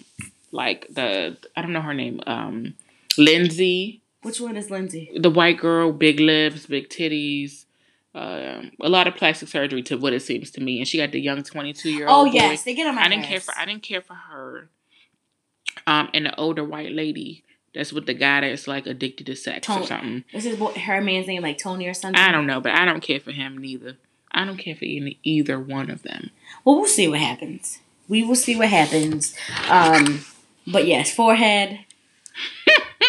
Like 0.52 0.86
the 0.90 1.36
I 1.56 1.62
don't 1.62 1.72
know 1.72 1.80
her 1.80 1.92
name, 1.94 2.20
um, 2.26 2.74
Lindsay, 3.18 4.00
Which 4.22 4.40
one 4.40 4.56
is 4.56 4.70
Lindsay? 4.70 5.10
the 5.16 5.28
white 5.30 5.58
girl, 5.58 5.90
big 5.92 6.20
lips, 6.20 6.66
big 6.66 6.88
titties. 6.88 7.64
Um, 8.14 8.70
a 8.80 8.88
lot 8.88 9.06
of 9.08 9.14
plastic 9.16 9.48
surgery 9.48 9.82
to 9.82 9.96
what 9.96 10.12
it 10.14 10.20
seems 10.20 10.50
to 10.52 10.60
me, 10.62 10.78
and 10.78 10.86
she 10.88 10.98
got 10.98 11.10
the 11.12 11.20
young 11.20 11.42
twenty-two 11.42 11.90
year 11.90 12.06
Oh 12.08 12.20
old. 12.20 12.28
boy. 12.28 12.34
yes, 12.34 12.62
they 12.62 12.74
get 12.74 12.86
on 12.86 12.94
my 12.94 13.02
I 13.02 13.08
didn't 13.08 13.22
nerves. 13.22 13.28
care 13.28 13.40
for 13.40 13.58
I 13.58 13.64
didn't 13.66 13.82
care 13.82 14.00
for 14.00 14.14
her. 14.14 14.68
Um, 15.86 16.08
and 16.14 16.26
the 16.26 16.34
older 16.36 16.64
white 16.64 16.92
lady 16.92 17.42
that's 17.76 17.92
with 17.92 18.06
the 18.06 18.14
guy 18.14 18.40
that's 18.40 18.66
like 18.66 18.86
addicted 18.86 19.26
to 19.26 19.36
sex 19.36 19.66
Tony. 19.66 19.84
or 19.84 19.86
something. 19.86 20.24
This 20.32 20.46
is 20.46 20.58
what 20.58 20.76
her 20.76 21.00
man's 21.00 21.26
name, 21.26 21.42
like 21.42 21.58
Tony 21.58 21.86
or 21.86 21.94
something. 21.94 22.20
I 22.20 22.32
don't 22.32 22.46
know, 22.46 22.60
but 22.60 22.72
I 22.72 22.84
don't 22.84 23.00
care 23.02 23.20
for 23.20 23.32
him 23.32 23.58
neither. 23.58 23.96
I 24.32 24.44
don't 24.44 24.58
care 24.58 24.74
for 24.74 24.84
any, 24.84 25.18
either 25.22 25.58
one 25.58 25.88
of 25.90 26.02
them. 26.02 26.30
Well, 26.64 26.76
we'll 26.76 26.86
see 26.86 27.08
what 27.08 27.20
happens. 27.20 27.78
We 28.08 28.22
will 28.22 28.34
see 28.36 28.56
what 28.56 28.68
happens. 28.68 29.34
Um, 29.68 30.24
but 30.66 30.86
yes, 30.86 31.14
forehead. 31.14 31.78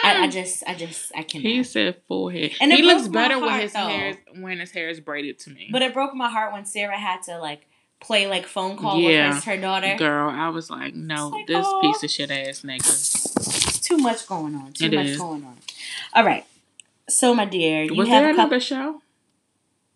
I, 0.03 0.23
I 0.23 0.27
just, 0.31 0.63
I 0.67 0.73
just, 0.75 1.11
I 1.15 1.23
can't. 1.23 1.43
He 1.43 1.63
said 1.63 1.97
forehead. 2.07 2.53
And 2.61 2.71
he 2.71 2.81
looks 2.81 3.07
better 3.07 3.39
when 3.39 3.59
his 3.59 3.73
though. 3.73 3.87
hair 3.87 4.09
is, 4.09 4.17
when 4.39 4.59
his 4.59 4.71
hair 4.71 4.89
is 4.89 4.99
braided 4.99 5.39
to 5.39 5.49
me. 5.49 5.69
But 5.71 5.81
it 5.81 5.93
broke 5.93 6.13
my 6.13 6.29
heart 6.29 6.53
when 6.53 6.65
Sarah 6.65 6.97
had 6.97 7.23
to 7.23 7.37
like 7.39 7.67
play 7.99 8.27
like 8.27 8.45
phone 8.45 8.77
call 8.77 8.99
Yeah. 8.99 9.33
with 9.35 9.43
her, 9.43 9.55
her 9.55 9.61
daughter. 9.61 9.95
Girl, 9.97 10.29
I 10.29 10.49
was 10.49 10.69
like, 10.69 10.93
no, 10.95 11.29
like, 11.29 11.47
this 11.47 11.65
aw. 11.65 11.81
piece 11.81 12.03
of 12.03 12.09
shit 12.09 12.31
ass 12.31 12.61
nigga. 12.61 13.46
It's 13.89 13.95
too 13.95 14.03
much 14.03 14.27
going 14.27 14.55
on. 14.55 14.73
Too 14.73 14.85
It 14.85 14.93
much 14.93 15.05
is. 15.07 15.17
going 15.17 15.43
on. 15.45 15.57
All 16.13 16.25
right. 16.25 16.45
So, 17.07 17.33
my 17.33 17.45
dear, 17.45 17.83
you 17.83 17.95
Was 17.95 18.09
have 18.09 18.21
there 18.23 18.29
a 18.31 18.33
couple. 18.33 18.41
another 18.45 18.59
show 18.59 19.01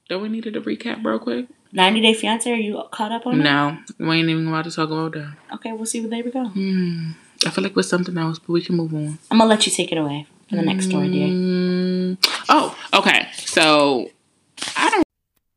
that 0.09 0.19
we 0.19 0.29
needed 0.29 0.53
to 0.53 0.61
recap 0.61 1.03
real 1.03 1.19
quick? 1.19 1.47
90 1.73 2.01
Day 2.01 2.13
Fiance, 2.13 2.49
are 2.51 2.55
you 2.55 2.81
caught 2.91 3.11
up 3.11 3.25
on 3.27 3.39
it? 3.39 3.43
No, 3.43 3.77
we 3.97 4.17
ain't 4.19 4.29
even 4.29 4.47
about 4.47 4.63
to 4.65 4.71
talk 4.71 4.89
about 4.89 5.13
that. 5.13 5.33
Okay, 5.55 5.71
we'll 5.73 5.85
see 5.85 5.99
where 6.01 6.09
they 6.09 6.21
we 6.21 6.31
go. 6.31 6.45
Hmm. 6.47 7.11
I 7.45 7.49
feel 7.49 7.63
like 7.63 7.75
with 7.75 7.85
something 7.85 8.17
else, 8.17 8.39
but 8.39 8.49
we 8.49 8.61
can 8.61 8.75
move 8.75 8.93
on. 8.93 9.19
I'm 9.29 9.37
gonna 9.39 9.49
let 9.49 9.65
you 9.65 9.71
take 9.71 9.91
it 9.91 9.97
away 9.97 10.25
for 10.49 10.55
the 10.57 10.61
next 10.61 10.85
story, 10.89 11.09
dear. 11.09 11.27
Mm, 11.27 12.17
oh, 12.49 12.77
okay. 12.93 13.27
So 13.35 14.09
I 14.77 14.89
don't. 14.89 15.03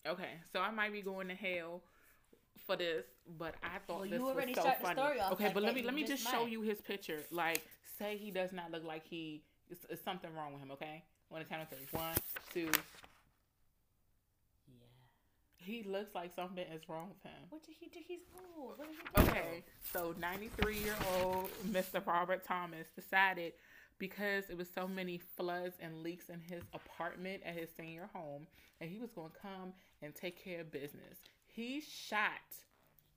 Okay, 0.07 0.31
so 0.53 0.61
I 0.61 0.71
might 0.71 0.93
be 0.93 1.03
going 1.03 1.29
to 1.29 1.35
hell 1.35 1.83
for 2.67 2.77
this, 2.77 3.05
but 3.39 3.55
I 3.63 3.79
thought 3.87 4.01
Well, 4.01 4.09
this 4.09 4.19
you 4.19 4.25
was 4.25 4.35
so 4.55 4.61
start 4.63 4.79
the 4.81 4.87
funny. 4.87 5.01
story 5.01 5.21
off 5.21 5.33
okay, 5.33 5.45
like 5.47 5.55
but 5.55 5.63
let 5.65 5.75
me 5.75 5.83
let 5.83 5.95
me 5.95 6.03
just 6.05 6.23
just 6.23 6.33
show 6.35 6.47
you 6.47 6.63
his 6.63 6.81
picture. 6.81 7.19
Like, 7.31 7.61
say 7.99 8.17
he 8.17 8.31
does 8.31 8.53
not 8.53 8.71
look 8.71 8.85
like 8.85 9.05
he. 9.09 9.43
It's, 9.71 9.85
it's 9.89 10.05
something 10.05 10.31
wrong 10.35 10.53
with 10.53 10.63
him. 10.63 10.71
Okay, 10.73 11.03
on 11.33 11.39
the 11.41 11.45
count 11.45 11.63
of 11.63 11.69
three. 11.69 11.87
One, 11.91 12.15
two. 12.53 12.71
Yeah. 14.69 14.75
He 15.57 15.83
looks 15.83 16.15
like 16.15 16.35
something 16.35 16.65
is 16.73 16.89
wrong 16.89 17.09
with 17.09 17.23
him. 17.23 17.41
What 17.51 17.65
did 17.65 17.75
he 17.81 17.87
do? 17.87 18.01
He's 18.07 18.21
old. 18.59 18.79
What 18.79 18.89
did 18.89 18.97
he 18.97 19.25
do? 19.25 19.31
Okay, 19.31 19.65
so 19.93 20.15
93 20.19 20.79
year 20.79 20.97
old 21.17 21.51
Mr. 21.71 22.05
Robert 22.07 22.45
Thomas 22.45 22.87
decided 22.95 23.53
because 23.99 24.45
it 24.51 24.57
was 24.57 24.69
so 24.75 24.87
many 24.89 25.21
floods 25.37 25.77
and 25.81 26.03
leaks 26.03 26.29
in 26.29 26.41
his 26.41 26.63
apartment 26.73 27.43
at 27.47 27.55
his 27.55 27.69
senior 27.77 28.11
home 28.13 28.47
and 28.81 28.91
he 28.91 28.99
was 28.99 29.11
going 29.11 29.31
to 29.31 29.39
come 29.39 29.73
and 30.03 30.15
take 30.15 30.43
care 30.43 30.61
of 30.61 30.71
business. 30.71 31.19
He 31.47 31.81
shot 31.81 32.31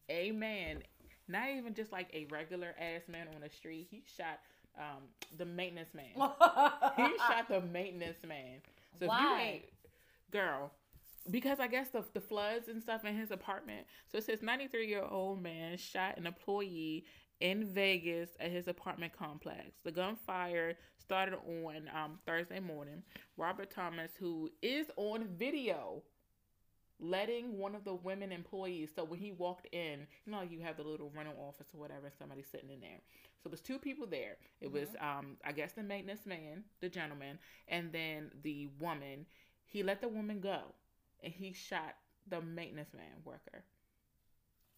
a 0.09 0.31
man, 0.31 0.83
not 1.27 1.49
even 1.49 1.73
just 1.73 1.91
like 1.91 2.09
a 2.13 2.25
regular 2.31 2.75
ass 2.79 3.01
man 3.07 3.27
on 3.33 3.41
the 3.41 3.49
street. 3.49 3.87
He 3.89 4.03
shot 4.15 4.39
um, 4.77 5.03
the 5.37 5.45
maintenance 5.45 5.93
man. 5.93 6.11
he 6.15 7.17
shot 7.17 7.47
the 7.49 7.61
maintenance 7.61 8.23
man. 8.27 8.61
So 8.99 9.05
if 9.05 9.11
you 9.11 9.27
Why? 9.27 9.41
ain't, 9.41 9.65
girl, 10.31 10.71
because 11.29 11.59
I 11.59 11.67
guess 11.67 11.89
the 11.89 12.03
the 12.13 12.21
floods 12.21 12.67
and 12.67 12.81
stuff 12.81 13.05
in 13.05 13.15
his 13.15 13.31
apartment. 13.31 13.87
So 14.11 14.17
it 14.17 14.25
says 14.25 14.41
93 14.41 14.87
year 14.87 15.03
old 15.09 15.41
man 15.41 15.77
shot 15.77 16.17
an 16.17 16.25
employee 16.25 17.05
in 17.39 17.65
Vegas 17.65 18.29
at 18.39 18.51
his 18.51 18.67
apartment 18.67 19.13
complex. 19.17 19.77
The 19.83 19.91
gunfire 19.91 20.75
started 20.99 21.35
on 21.35 21.89
um, 21.95 22.19
Thursday 22.25 22.59
morning. 22.59 23.03
Robert 23.37 23.69
Thomas, 23.69 24.11
who 24.19 24.49
is 24.61 24.87
on 24.97 25.27
video, 25.37 26.01
letting 26.99 27.57
one 27.57 27.75
of 27.75 27.83
the 27.83 27.93
women 27.93 28.31
employees. 28.31 28.89
So 28.95 29.03
when 29.03 29.19
he 29.19 29.31
walked 29.31 29.67
in, 29.71 30.07
you 30.25 30.31
know, 30.31 30.41
you 30.41 30.59
have 30.61 30.77
the 30.77 30.83
little 30.83 31.11
rental 31.15 31.35
office 31.47 31.67
or 31.73 31.79
whatever, 31.79 32.05
and 32.07 32.15
somebody 32.17 32.43
sitting 32.43 32.69
in 32.71 32.79
there. 32.81 33.01
So 33.43 33.49
there's 33.49 33.61
two 33.61 33.77
people 33.79 34.07
there. 34.07 34.37
It 34.61 34.71
was, 34.71 34.89
um, 34.99 35.37
I 35.45 35.51
guess, 35.51 35.73
the 35.73 35.83
maintenance 35.83 36.25
man, 36.25 36.63
the 36.81 36.89
gentleman, 36.89 37.37
and 37.67 37.91
then 37.91 38.31
the 38.43 38.67
woman. 38.79 39.25
He 39.65 39.83
let 39.83 40.01
the 40.01 40.07
woman 40.07 40.39
go, 40.39 40.59
and 41.21 41.31
he 41.33 41.53
shot 41.53 41.95
the 42.27 42.41
maintenance 42.41 42.93
man 42.93 43.21
worker. 43.25 43.63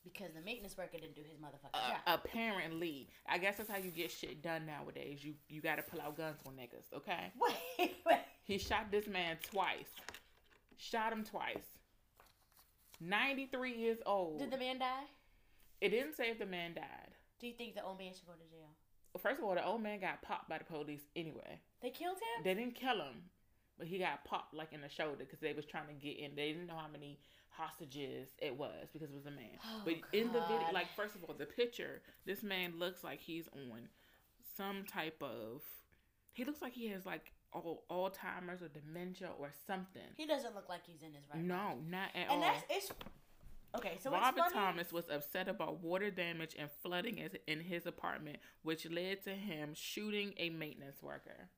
because 0.04 0.32
the 0.34 0.42
maintenance 0.42 0.78
worker 0.78 0.98
didn't 0.98 1.14
do 1.16 1.22
his 1.22 1.38
motherfucking 1.38 1.72
Uh, 1.74 1.90
job. 1.92 2.00
apparently, 2.08 3.10
I 3.28 3.38
guess 3.38 3.58
that's 3.58 3.70
how 3.70 3.78
you 3.78 3.92
get 3.92 4.10
shit 4.10 4.42
done 4.42 4.66
nowadays. 4.66 5.24
You 5.24 5.36
you 5.50 5.62
got 5.62 5.76
to 5.76 5.84
pull 5.84 6.00
out 6.02 6.16
guns 6.18 6.40
on 6.48 6.54
niggas, 6.54 6.92
okay? 6.96 7.32
Wait, 7.78 7.96
wait. 8.06 8.20
He 8.44 8.58
shot 8.58 8.92
this 8.92 9.08
man 9.08 9.38
twice. 9.44 9.90
Shot 10.78 11.12
him 11.12 11.24
twice. 11.26 11.68
93 13.00 13.75
years 13.75 13.98
old. 14.06 14.39
Did 14.39 14.51
the 14.51 14.58
man 14.58 14.79
die? 14.79 15.03
it 15.82 15.89
didn't 15.89 16.15
say 16.15 16.29
if 16.29 16.39
the 16.39 16.46
man 16.46 16.74
died. 16.74 17.13
Do 17.39 17.48
you 17.48 17.53
think 17.53 17.75
the 17.75 17.84
old 17.84 17.98
man 17.98 18.12
should 18.13 18.27
go 18.27 18.34
to 18.34 18.50
jail? 18.51 18.68
Well, 19.13 19.22
first 19.22 19.39
of 19.39 19.46
all, 19.46 19.56
the 19.56 19.65
old 19.65 19.82
man 19.82 20.00
got 20.01 20.22
popped 20.22 20.50
by 20.50 20.58
the 20.58 20.65
police 20.65 21.01
anyway. 21.15 21.62
They 21.82 21.89
killed 21.89 22.18
him. 22.18 22.44
They 22.44 22.53
didn't 22.53 22.75
kill 22.75 22.98
him, 22.98 23.24
but 23.77 23.88
he 23.88 23.98
got 23.98 24.25
popped 24.25 24.53
like 24.53 24.74
in 24.74 24.82
the 24.82 24.89
shoulder 24.89 25.20
because 25.20 25.39
they 25.39 25.53
was 25.53 25.65
trying 25.65 25.88
to 25.88 25.94
get 25.94 26.20
in. 26.20 26.36
They 26.36 26.51
didn't 26.51 26.68
know 26.68 26.75
how 26.75 26.89
many 26.91 27.20
hostages 27.50 28.29
it 28.39 28.58
was 28.58 28.89
because 28.91 29.10
it 29.10 29.15
was 29.15 29.25
a 29.25 29.32
man. 29.32 29.58
Oh, 29.65 29.82
but 29.86 29.96
in 30.13 30.27
the 30.27 30.41
video, 30.41 30.68
like 30.74 30.88
first 30.96 31.15
of 31.15 31.24
all, 31.24 31.34
the 31.34 31.46
picture, 31.46 32.01
this 32.25 32.44
man 32.44 32.74
looks 32.77 33.03
like 33.03 33.20
he's 33.22 33.48
on 33.53 33.88
some 34.58 34.84
type 34.86 35.22
of. 35.22 35.62
He 36.34 36.46
looks 36.46 36.62
like 36.62 36.74
he 36.74 36.88
has 36.89 37.06
like 37.06 37.32
all 37.53 37.84
Alzheimer's 37.89 38.62
or 38.62 38.68
dementia 38.70 39.29
or 39.39 39.50
something. 39.68 40.01
He 40.18 40.25
doesn't 40.25 40.56
look 40.56 40.70
like 40.70 40.82
he's 40.86 41.01
in 41.01 41.13
his 41.13 41.24
right. 41.34 41.44
No, 41.44 41.77
not 41.89 42.10
at 42.15 42.22
And 42.29 42.32
all. 42.32 42.39
that's 42.41 42.63
it's 42.70 42.91
okay. 43.75 43.98
So 44.01 44.12
Robert 44.12 44.39
it's 44.46 44.53
funny. 44.53 44.65
Thomas 44.65 44.94
was 44.94 45.06
upset 45.10 45.48
about 45.48 45.82
water 45.84 46.12
damage 46.12 46.56
and 46.58 46.70
flooding 46.84 47.18
in 47.48 47.60
his 47.62 47.86
apartment, 47.86 48.38
which 48.63 48.89
led 48.89 49.24
to 49.24 49.32
him 49.32 49.74
shooting 49.74 50.34
a 50.38 50.50
maintenance 50.50 51.01
worker. 51.01 51.50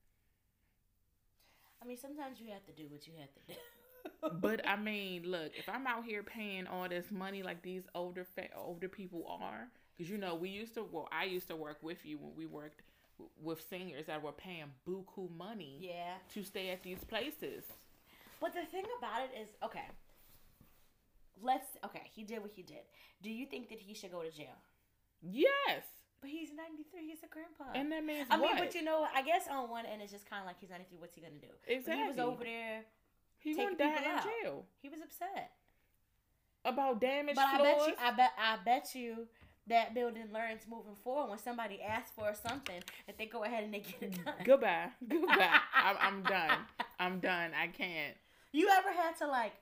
I 1.82 1.88
mean, 1.88 1.98
sometimes 1.98 2.40
you 2.40 2.52
have 2.52 2.66
to 2.66 2.72
do 2.72 2.88
what 2.90 3.08
you 3.08 3.14
have 3.20 3.34
to 3.34 3.54
do. 3.54 4.40
But 4.40 4.68
I 4.68 4.76
mean, 4.82 5.24
look, 5.26 5.52
if 5.58 5.68
I'm 5.68 5.88
out 5.88 6.06
here 6.06 6.24
paying 6.24 6.68
all 6.68 6.88
this 6.88 7.12
money 7.12 7.44
like 7.44 7.64
these 7.64 7.84
older 7.96 8.24
fa- 8.24 8.50
older 8.56 8.88
people 8.88 9.26
are, 9.42 9.68
because 9.98 10.10
you 10.10 10.18
know 10.18 10.36
we 10.36 10.50
used 10.50 10.76
to, 10.76 10.84
well, 10.84 11.08
I 11.12 11.26
used 11.26 11.48
to 11.50 11.56
work 11.56 11.78
with 11.82 12.06
you 12.06 12.18
when 12.18 12.36
we 12.36 12.46
worked 12.46 12.82
with 13.42 13.64
seniors 13.70 14.06
that 14.08 14.22
were 14.22 14.32
paying 14.32 14.72
buku 14.88 15.30
money 15.38 15.78
yeah. 15.80 16.16
to 16.34 16.44
stay 16.44 16.70
at 16.70 16.84
these 16.84 17.04
places. 17.04 17.64
But 18.40 18.54
the 18.54 18.66
thing 18.72 18.86
about 18.98 19.22
it 19.22 19.40
is, 19.40 19.50
okay. 19.64 19.86
Let's 21.42 21.66
okay. 21.86 22.04
He 22.14 22.24
did 22.24 22.42
what 22.42 22.52
he 22.56 22.62
did. 22.62 22.86
Do 23.24 23.30
you 23.32 23.46
think 23.46 23.70
that 23.70 23.80
he 23.80 23.94
should 23.94 24.12
go 24.12 24.22
to 24.22 24.32
jail? 24.32 24.58
Yes, 25.22 25.84
But 26.22 26.30
he's 26.30 26.50
ninety 26.50 26.84
three. 26.92 27.08
He's 27.08 27.24
a 27.24 27.28
grandpa. 27.28 27.78
and 27.78 27.92
that 27.92 28.04
means 28.04 28.28
I 28.30 28.38
what? 28.38 28.56
mean, 28.56 28.64
but 28.64 28.76
you 28.76 28.84
know. 28.84 29.08
I 29.16 29.22
guess 29.22 29.48
on 29.50 29.70
one 29.70 29.86
end 29.86 30.02
it's 30.02 30.12
just 30.12 30.30
kind 30.30 30.42
of 30.42 30.48
like 30.48 30.58
he's 30.60 30.70
ninety 30.70 30.86
three. 30.90 30.98
What's 31.00 31.16
he 31.16 31.22
gonna 31.22 31.34
do? 31.42 31.48
But 31.86 31.96
he 31.96 32.04
was 32.08 32.20
over 32.20 32.44
there. 32.44 32.82
he 33.40 33.56
gonna 33.56 33.76
die 33.76 33.86
in 33.86 34.12
out. 34.12 34.24
jail 34.24 34.66
He 34.82 34.90
was 34.90 35.00
upset. 35.02 35.52
about 36.66 37.02
damaged 37.02 37.36
But 37.36 37.46
I 37.46 37.58
bet 37.58 37.88
you, 37.88 37.94
I 38.00 38.12
bet, 38.12 38.32
I 38.38 38.58
bet 38.64 38.96
you 38.96 39.28
that 39.68 39.94
building 39.94 40.26
learns 40.34 40.62
moving 40.70 40.96
forward 41.04 41.30
when 41.30 41.40
somebody 41.40 41.82
asks 41.82 42.12
for 42.16 42.34
something 42.34 42.82
that 43.06 43.18
they 43.18 43.26
go 43.26 43.44
ahead 43.44 43.64
and 43.64 43.74
they 43.74 43.80
get 43.80 44.02
it 44.02 44.12
mm, 44.14 44.26
done. 44.26 44.34
Goodbye. 44.44 44.88
Goodbye. 45.08 45.60
I'm, 45.74 45.96
I'm 46.00 46.24
done. 46.36 46.58
I'm 47.00 47.20
done. 47.20 47.52
I 47.60 47.68
can't. 47.68 48.16
You 48.52 48.70
ever 48.70 48.92
had 48.92 49.16
to 49.18 49.28
like? 49.28 49.54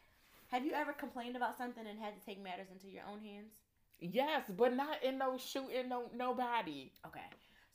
Have 0.48 0.66
you 0.66 0.72
ever 0.74 0.94
complained 0.94 1.36
about 1.36 1.58
something 1.58 1.86
and 1.86 2.00
had 2.00 2.20
to 2.20 2.26
take 2.26 2.42
matters 2.42 2.68
into 2.72 2.88
your 2.88 3.04
own 3.12 3.20
hands? 3.20 3.52
Yes, 4.00 4.44
but 4.58 4.76
not 4.76 5.04
in 5.04 5.18
no 5.18 5.38
shooting 5.38 5.90
no 5.90 6.10
nobody. 6.16 6.92
Okay. 7.06 7.20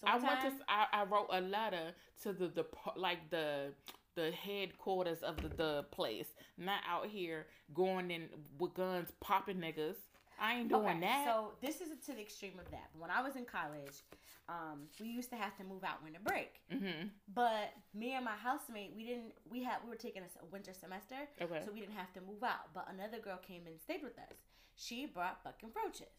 So 0.01 0.07
I 0.07 0.17
went 0.17 0.41
to. 0.41 0.65
I, 0.69 0.87
I 0.93 1.05
wrote 1.05 1.29
a 1.31 1.41
letter 1.41 1.93
to 2.23 2.33
the 2.33 2.49
the 2.49 2.65
like 2.97 3.31
the 3.31 3.73
the 4.17 4.31
headquarters 4.33 5.23
of 5.23 5.37
the, 5.37 5.49
the 5.49 5.85
place. 5.91 6.27
Not 6.57 6.81
out 6.89 7.07
here 7.07 7.47
going 7.75 8.11
in 8.11 8.29
with 8.59 8.75
guns 8.75 9.11
popping 9.21 9.59
niggas. 9.59 9.97
I 10.41 10.55
ain't 10.59 10.69
doing 10.69 10.87
Okay, 10.87 11.01
that. 11.01 11.25
So 11.27 11.53
this 11.61 11.81
is 11.81 11.89
to 12.07 12.13
the 12.15 12.21
extreme 12.21 12.59
of 12.59 12.71
that. 12.71 12.89
When 12.99 13.11
I 13.11 13.23
was 13.23 13.37
in 13.37 13.45
college, 13.45 14.03
um, 14.49 14.83
we 15.01 15.09
used 15.09 15.31
to 15.31 15.37
have 15.37 15.57
to 15.59 15.65
move 15.65 15.85
out 15.85 16.03
winter 16.03 16.21
break. 16.25 16.61
hmm 16.71 17.09
But 17.35 17.73
me 17.95 18.13
and 18.13 18.25
my 18.25 18.37
housemate, 18.37 18.93
we 18.97 19.05
didn't. 19.07 19.33
We 19.51 19.63
had 19.63 19.77
we 19.85 19.91
were 19.91 19.97
taking 19.97 20.23
a 20.23 20.45
winter 20.53 20.73
semester, 20.75 21.17
Okay. 21.41 21.61
so 21.65 21.73
we 21.73 21.81
didn't 21.81 21.95
have 21.97 22.13
to 22.15 22.21
move 22.21 22.43
out. 22.43 22.73
But 22.75 22.89
another 22.93 23.19
girl 23.19 23.39
came 23.39 23.63
and 23.67 23.81
stayed 23.81 24.03
with 24.03 24.19
us. 24.19 24.37
She 24.77 25.07
brought 25.07 25.43
fucking 25.43 25.71
roaches. 25.75 26.13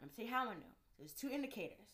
I'm 0.00 0.08
gonna 0.08 0.12
tell 0.16 0.24
you 0.26 0.30
how 0.32 0.50
I 0.50 0.54
knew. 0.54 0.74
There's 0.98 1.12
two 1.12 1.28
indicators. 1.30 1.88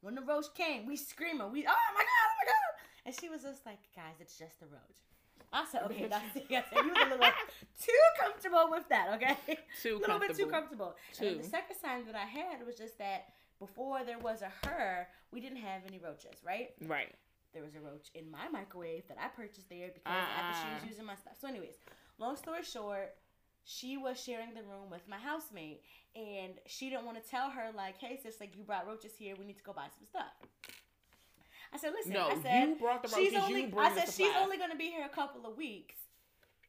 When 0.00 0.14
the 0.14 0.22
roach 0.22 0.46
came, 0.54 0.86
we 0.86 0.96
screaming, 0.96 1.50
we 1.52 1.66
oh 1.66 1.90
my 1.94 2.00
god, 2.00 2.26
oh 2.26 2.34
my 2.40 2.46
god, 2.46 2.72
and 3.06 3.14
she 3.20 3.28
was 3.28 3.42
just 3.42 3.66
like, 3.66 3.78
guys, 3.94 4.14
it's 4.20 4.38
just 4.38 4.58
the 4.60 4.66
roach. 4.66 4.98
I 5.52 5.64
said, 5.70 5.82
okay, 5.84 6.06
that's 6.08 6.36
it. 6.36 6.46
I 6.50 6.62
said, 6.68 6.84
you 6.84 6.90
was 6.92 7.06
a 7.06 7.10
little 7.10 7.26
too 7.80 7.92
comfortable 8.20 8.68
with 8.70 8.88
that, 8.90 9.14
okay? 9.14 9.36
Too 9.82 9.96
a 9.98 10.00
little 10.00 10.18
bit 10.18 10.36
too 10.36 10.46
comfortable. 10.46 10.94
comfortable. 11.16 11.28
And 11.32 11.40
the 11.40 11.48
second 11.48 11.76
sign 11.80 12.04
that 12.06 12.14
I 12.14 12.26
had 12.26 12.64
was 12.66 12.76
just 12.76 12.98
that 12.98 13.28
before 13.58 14.04
there 14.04 14.18
was 14.18 14.42
a 14.42 14.52
her, 14.68 15.08
we 15.32 15.40
didn't 15.40 15.58
have 15.58 15.82
any 15.86 15.98
roaches, 15.98 16.34
right? 16.46 16.70
Right. 16.86 17.14
There 17.54 17.62
was 17.62 17.74
a 17.74 17.80
roach 17.80 18.08
in 18.14 18.30
my 18.30 18.48
microwave 18.52 19.08
that 19.08 19.16
I 19.18 19.28
purchased 19.28 19.68
there 19.70 19.88
because 19.92 20.12
after 20.36 20.60
she 20.60 20.74
was 20.74 20.82
Ah. 20.84 20.88
using 20.88 21.04
my 21.06 21.16
stuff. 21.16 21.34
So, 21.40 21.48
anyways, 21.48 21.76
long 22.18 22.36
story 22.36 22.62
short, 22.62 23.14
she 23.64 23.96
was 23.96 24.22
sharing 24.22 24.52
the 24.54 24.62
room 24.62 24.90
with 24.90 25.08
my 25.08 25.16
housemate, 25.18 25.82
and 26.14 26.54
she 26.66 26.90
didn't 26.90 27.04
want 27.06 27.22
to 27.22 27.28
tell 27.28 27.50
her 27.50 27.70
like, 27.74 27.96
"Hey, 27.98 28.18
sis, 28.22 28.38
like 28.38 28.54
you 28.56 28.64
brought 28.64 28.86
roaches 28.86 29.12
here. 29.18 29.34
We 29.38 29.44
need 29.46 29.56
to 29.56 29.62
go 29.64 29.72
buy 29.72 29.88
some 29.96 30.06
stuff." 30.06 30.32
I 31.72 31.78
said, 31.78 31.92
"Listen," 31.92 32.12
No, 32.12 32.28
I 32.28 32.40
said, 32.42 32.68
you 32.68 32.76
brought 32.76 33.02
the 33.02 33.08
she's 33.08 33.34
only, 33.34 33.72
I 33.76 33.94
said, 33.94 34.08
she's 34.12 34.34
only 34.38 34.56
going 34.56 34.70
to 34.70 34.76
be 34.76 34.90
here 34.90 35.04
a 35.04 35.14
couple 35.14 35.46
of 35.46 35.56
weeks. 35.56 35.96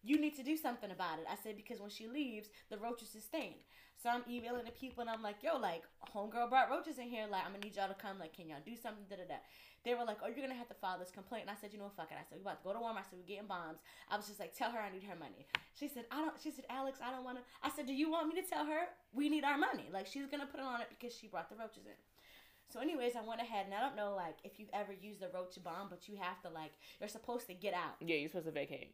You 0.03 0.19
need 0.19 0.35
to 0.37 0.43
do 0.43 0.55
something 0.55 0.91
about 0.91 1.19
it. 1.19 1.25
I 1.29 1.35
said, 1.41 1.57
because 1.57 1.79
when 1.81 1.89
she 1.89 2.07
leaves, 2.07 2.49
the 2.69 2.77
roaches 2.77 3.15
is 3.15 3.23
staying. 3.23 3.55
So 4.01 4.09
I'm 4.09 4.23
emailing 4.29 4.63
the 4.63 4.71
people 4.71 5.01
and 5.01 5.09
I'm 5.09 5.21
like, 5.21 5.43
yo, 5.43 5.57
like, 5.57 5.83
homegirl 6.15 6.49
brought 6.49 6.69
roaches 6.69 6.99
in 6.99 7.09
here. 7.09 7.27
Like, 7.29 7.43
I'm 7.43 7.51
going 7.51 7.59
to 7.61 7.67
need 7.67 7.75
y'all 7.75 7.89
to 7.89 7.99
come. 7.99 8.17
Like, 8.17 8.31
can 8.31 8.47
y'all 8.47 8.63
do 8.65 8.77
something? 8.79 9.03
Da 9.09 9.17
da 9.17 9.27
da. 9.27 9.43
They 9.83 9.95
were 9.95 10.05
like, 10.05 10.23
oh, 10.23 10.27
you're 10.27 10.39
going 10.39 10.55
to 10.55 10.55
have 10.55 10.69
to 10.69 10.79
file 10.79 10.97
this 10.99 11.11
complaint. 11.11 11.47
And 11.47 11.51
I 11.51 11.59
said, 11.59 11.71
you 11.73 11.79
know 11.79 11.91
what, 11.91 11.99
fuck 11.99 12.11
it. 12.11 12.15
I 12.15 12.23
said, 12.23 12.39
we 12.39 12.43
about 12.47 12.63
to 12.63 12.67
go 12.67 12.71
to 12.71 12.79
Walmart. 12.79 13.03
I 13.03 13.07
said, 13.11 13.19
we're 13.19 13.27
getting 13.27 13.47
bombs. 13.47 13.79
I 14.07 14.15
was 14.15 14.27
just 14.27 14.39
like, 14.39 14.55
tell 14.55 14.71
her 14.71 14.79
I 14.79 14.91
need 14.91 15.03
her 15.03 15.19
money. 15.19 15.47
She 15.75 15.91
said, 15.91 16.07
I 16.11 16.23
don't, 16.23 16.35
she 16.39 16.51
said, 16.51 16.63
Alex, 16.69 16.99
I 17.03 17.11
don't 17.11 17.27
want 17.27 17.39
to. 17.39 17.43
I 17.59 17.69
said, 17.71 17.87
do 17.87 17.93
you 17.93 18.11
want 18.11 18.31
me 18.31 18.39
to 18.39 18.47
tell 18.47 18.63
her 18.63 18.87
we 19.11 19.27
need 19.27 19.43
our 19.43 19.57
money? 19.57 19.91
Like, 19.91 20.07
she's 20.07 20.27
going 20.27 20.39
to 20.39 20.47
put 20.47 20.63
it 20.63 20.65
on 20.65 20.79
it 20.79 20.87
because 20.95 21.15
she 21.15 21.27
brought 21.27 21.51
the 21.51 21.59
roaches 21.59 21.83
in. 21.83 21.99
So, 22.71 22.79
anyways, 22.79 23.13
I 23.15 23.27
went 23.27 23.41
ahead 23.41 23.65
and 23.65 23.73
I 23.73 23.81
don't 23.81 23.95
know, 23.95 24.13
like, 24.15 24.37
if 24.43 24.59
you've 24.59 24.69
ever 24.73 24.93
used 24.93 25.21
the 25.21 25.29
roach 25.33 25.61
bomb, 25.63 25.87
but 25.89 26.07
you 26.07 26.15
have 26.21 26.41
to, 26.43 26.49
like, 26.49 26.71
you're 26.99 27.09
supposed 27.09 27.47
to 27.47 27.53
get 27.53 27.73
out. 27.73 27.95
Yeah, 27.99 28.17
you're 28.17 28.29
supposed 28.29 28.45
to 28.45 28.51
vacate. 28.51 28.93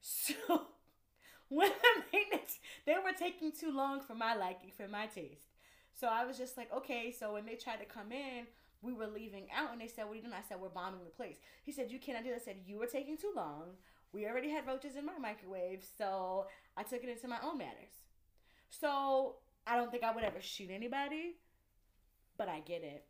So 0.00 0.34
when 1.48 1.70
the 1.70 2.02
maintenance, 2.12 2.58
they 2.86 2.94
were 2.94 3.12
taking 3.18 3.52
too 3.52 3.70
long 3.70 4.00
for 4.00 4.14
my 4.14 4.34
liking, 4.34 4.72
for 4.76 4.88
my 4.88 5.06
taste. 5.06 5.46
So 5.94 6.08
I 6.08 6.24
was 6.24 6.36
just 6.36 6.56
like, 6.56 6.72
okay. 6.74 7.14
So 7.16 7.32
when 7.32 7.46
they 7.46 7.54
tried 7.54 7.78
to 7.78 7.84
come 7.84 8.10
in, 8.10 8.46
we 8.82 8.92
were 8.92 9.06
leaving 9.06 9.46
out 9.56 9.72
and 9.72 9.80
they 9.80 9.88
said, 9.88 10.04
What 10.04 10.12
are 10.12 10.16
you 10.16 10.22
doing? 10.22 10.34
I 10.34 10.46
said, 10.46 10.60
We're 10.60 10.68
bombing 10.68 11.04
the 11.04 11.10
place. 11.10 11.36
He 11.62 11.72
said, 11.72 11.90
You 11.90 11.98
cannot 11.98 12.24
do 12.24 12.30
that. 12.30 12.42
I 12.42 12.44
said, 12.44 12.56
You 12.66 12.78
were 12.78 12.86
taking 12.86 13.16
too 13.16 13.32
long. 13.34 13.76
We 14.12 14.26
already 14.26 14.50
had 14.50 14.66
roaches 14.66 14.96
in 14.96 15.06
my 15.06 15.18
microwave, 15.18 15.84
so 15.98 16.46
I 16.76 16.82
took 16.82 17.02
it 17.02 17.08
into 17.08 17.26
my 17.26 17.38
own 17.42 17.58
matters. 17.58 18.04
So 18.70 19.36
I 19.66 19.76
don't 19.76 19.90
think 19.90 20.04
I 20.04 20.14
would 20.14 20.22
ever 20.22 20.40
shoot 20.40 20.70
anybody, 20.70 21.36
but 22.36 22.48
I 22.48 22.60
get 22.60 22.82
it. 22.82 23.04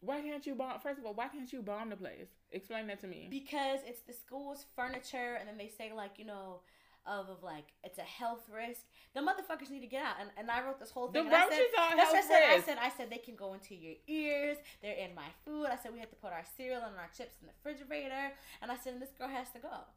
Why 0.00 0.20
can't 0.20 0.46
you 0.46 0.54
bomb? 0.54 0.80
First 0.80 0.98
of 0.98 1.06
all, 1.06 1.14
why 1.14 1.28
can't 1.28 1.50
you 1.50 1.62
bomb 1.62 1.90
the 1.90 1.96
place? 1.96 2.28
Explain 2.52 2.86
that 2.88 3.00
to 3.00 3.06
me. 3.06 3.28
Because 3.30 3.80
it's 3.86 4.02
the 4.02 4.12
school's 4.12 4.66
furniture, 4.76 5.36
and 5.38 5.48
then 5.48 5.56
they 5.56 5.68
say 5.68 5.92
like 5.94 6.18
you 6.18 6.26
know, 6.26 6.60
of, 7.06 7.30
of 7.30 7.42
like 7.42 7.72
it's 7.82 7.98
a 7.98 8.02
health 8.02 8.42
risk. 8.54 8.82
The 9.14 9.20
motherfuckers 9.20 9.70
need 9.70 9.80
to 9.80 9.86
get 9.86 10.04
out. 10.04 10.16
And, 10.20 10.30
and 10.36 10.50
I 10.50 10.64
wrote 10.64 10.78
this 10.78 10.90
whole 10.90 11.08
thing. 11.08 11.24
The 11.24 11.34
and 11.34 11.36
I 11.36 11.48
said, 11.48 11.60
are 11.78 11.96
that's 11.96 12.12
what 12.12 12.18
I 12.18 12.20
health 12.20 12.28
said. 12.28 12.42
I 12.42 12.60
said 12.60 12.78
I 12.80 12.88
said 12.96 13.10
they 13.10 13.18
can 13.18 13.36
go 13.36 13.54
into 13.54 13.74
your 13.74 13.94
ears. 14.06 14.58
They're 14.82 14.96
in 14.96 15.14
my 15.14 15.28
food. 15.44 15.66
I 15.66 15.76
said 15.76 15.92
we 15.92 16.00
had 16.00 16.10
to 16.10 16.16
put 16.16 16.32
our 16.32 16.44
cereal 16.56 16.82
and 16.82 16.96
our 16.98 17.10
chips 17.16 17.36
in 17.40 17.48
the 17.48 17.52
refrigerator. 17.64 18.32
And 18.60 18.70
I 18.70 18.76
said 18.76 18.94
and 18.94 19.02
this 19.02 19.12
girl 19.16 19.28
has 19.28 19.50
to 19.50 19.58
go. 19.58 19.88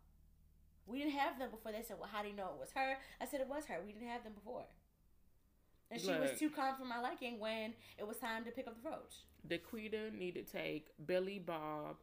We 0.88 1.00
didn't 1.00 1.20
have 1.20 1.38
them 1.38 1.51
before. 1.51 1.74
They 1.74 1.84
said, 1.84 1.98
well, 2.00 2.10
how 2.12 2.22
do 2.22 2.29
you 2.29 2.36
know 2.36 2.56
it 2.56 2.60
was 2.60 2.72
her? 2.74 2.96
I 3.20 3.25
said 3.25 3.41
it 3.41 3.50
was 3.50 3.65
her. 3.65 3.75
We 3.86 3.91
didn't 3.91 4.08
have 4.08 4.24
them 4.24 4.34
before. 4.34 4.63
And 5.89 6.01
she 6.01 6.12
was 6.12 6.38
too 6.38 6.50
calm 6.50 6.75
for 6.77 6.86
my 6.86 7.00
liking 7.00 7.39
when 7.39 7.74
it 7.98 8.08
was 8.08 8.17
time 8.17 8.44
to 8.46 8.51
pick 8.51 8.67
up 8.67 8.75
the 8.82 8.89
roach. 8.89 9.24
Daquita 9.48 10.13
need 10.13 10.36
to 10.36 10.44
take 10.44 10.88
Billy 11.06 11.39
Bob, 11.39 11.96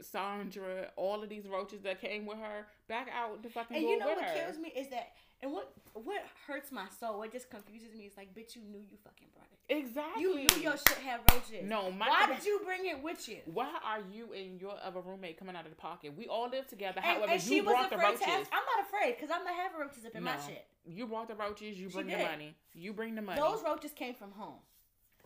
Sandra, 0.00 0.90
all 0.96 1.22
of 1.22 1.28
these 1.28 1.46
roaches 1.46 1.82
that 1.82 2.00
came 2.00 2.26
with 2.26 2.38
her 2.38 2.66
back 2.88 3.08
out 3.14 3.42
the 3.42 3.48
fucking 3.48 3.80
door. 3.80 3.80
And 3.80 3.90
you 3.90 3.98
know 3.98 4.08
what 4.08 4.22
her. 4.22 4.34
kills 4.34 4.58
me 4.58 4.72
is 4.76 4.88
that, 4.88 5.12
and 5.42 5.52
what 5.52 5.72
what 5.94 6.22
hurts 6.46 6.72
my 6.72 6.86
soul, 7.00 7.18
what 7.18 7.32
just 7.32 7.50
confuses 7.50 7.94
me 7.94 8.04
is 8.04 8.16
like, 8.16 8.34
bitch, 8.34 8.56
you 8.56 8.62
knew 8.62 8.78
you 8.78 8.96
fucking 9.04 9.28
brought 9.34 9.48
it. 9.52 9.76
Exactly. 9.76 10.22
You 10.22 10.34
knew 10.36 10.62
your 10.62 10.76
shit 10.76 10.98
had 10.98 11.20
roaches. 11.30 11.68
No, 11.68 11.90
my 11.90 12.08
Why 12.08 12.34
did 12.34 12.44
you 12.44 12.60
bring 12.64 12.86
it 12.86 13.02
with 13.02 13.28
you? 13.28 13.38
Why 13.46 13.70
are 13.84 14.00
you 14.12 14.32
and 14.32 14.60
your 14.60 14.74
other 14.82 15.00
roommate 15.00 15.38
coming 15.38 15.54
out 15.54 15.64
of 15.64 15.70
the 15.70 15.76
pocket? 15.76 16.14
We 16.16 16.26
all 16.28 16.48
live 16.48 16.66
together. 16.66 17.00
And, 17.04 17.04
However, 17.04 17.32
and 17.32 17.42
she 17.42 17.56
you 17.56 17.64
was 17.64 17.72
brought 17.74 17.90
the 17.90 17.98
roaches. 17.98 18.22
ask. 18.22 18.50
I'm 18.52 18.64
not 18.64 18.86
afraid 18.86 19.16
because 19.16 19.30
I'm 19.34 19.44
not 19.44 19.54
having 19.54 19.80
roaches 19.80 20.06
up 20.06 20.14
in 20.14 20.22
my 20.22 20.36
shit. 20.46 20.66
You 20.86 21.06
brought 21.06 21.28
the 21.28 21.34
roaches. 21.34 21.78
You 21.78 21.90
bring 21.90 22.06
the 22.06 22.18
money. 22.18 22.54
You 22.74 22.92
bring 22.92 23.14
the 23.14 23.22
money. 23.22 23.40
Those 23.40 23.62
roaches 23.62 23.92
came 23.92 24.14
from 24.14 24.32
home. 24.32 24.60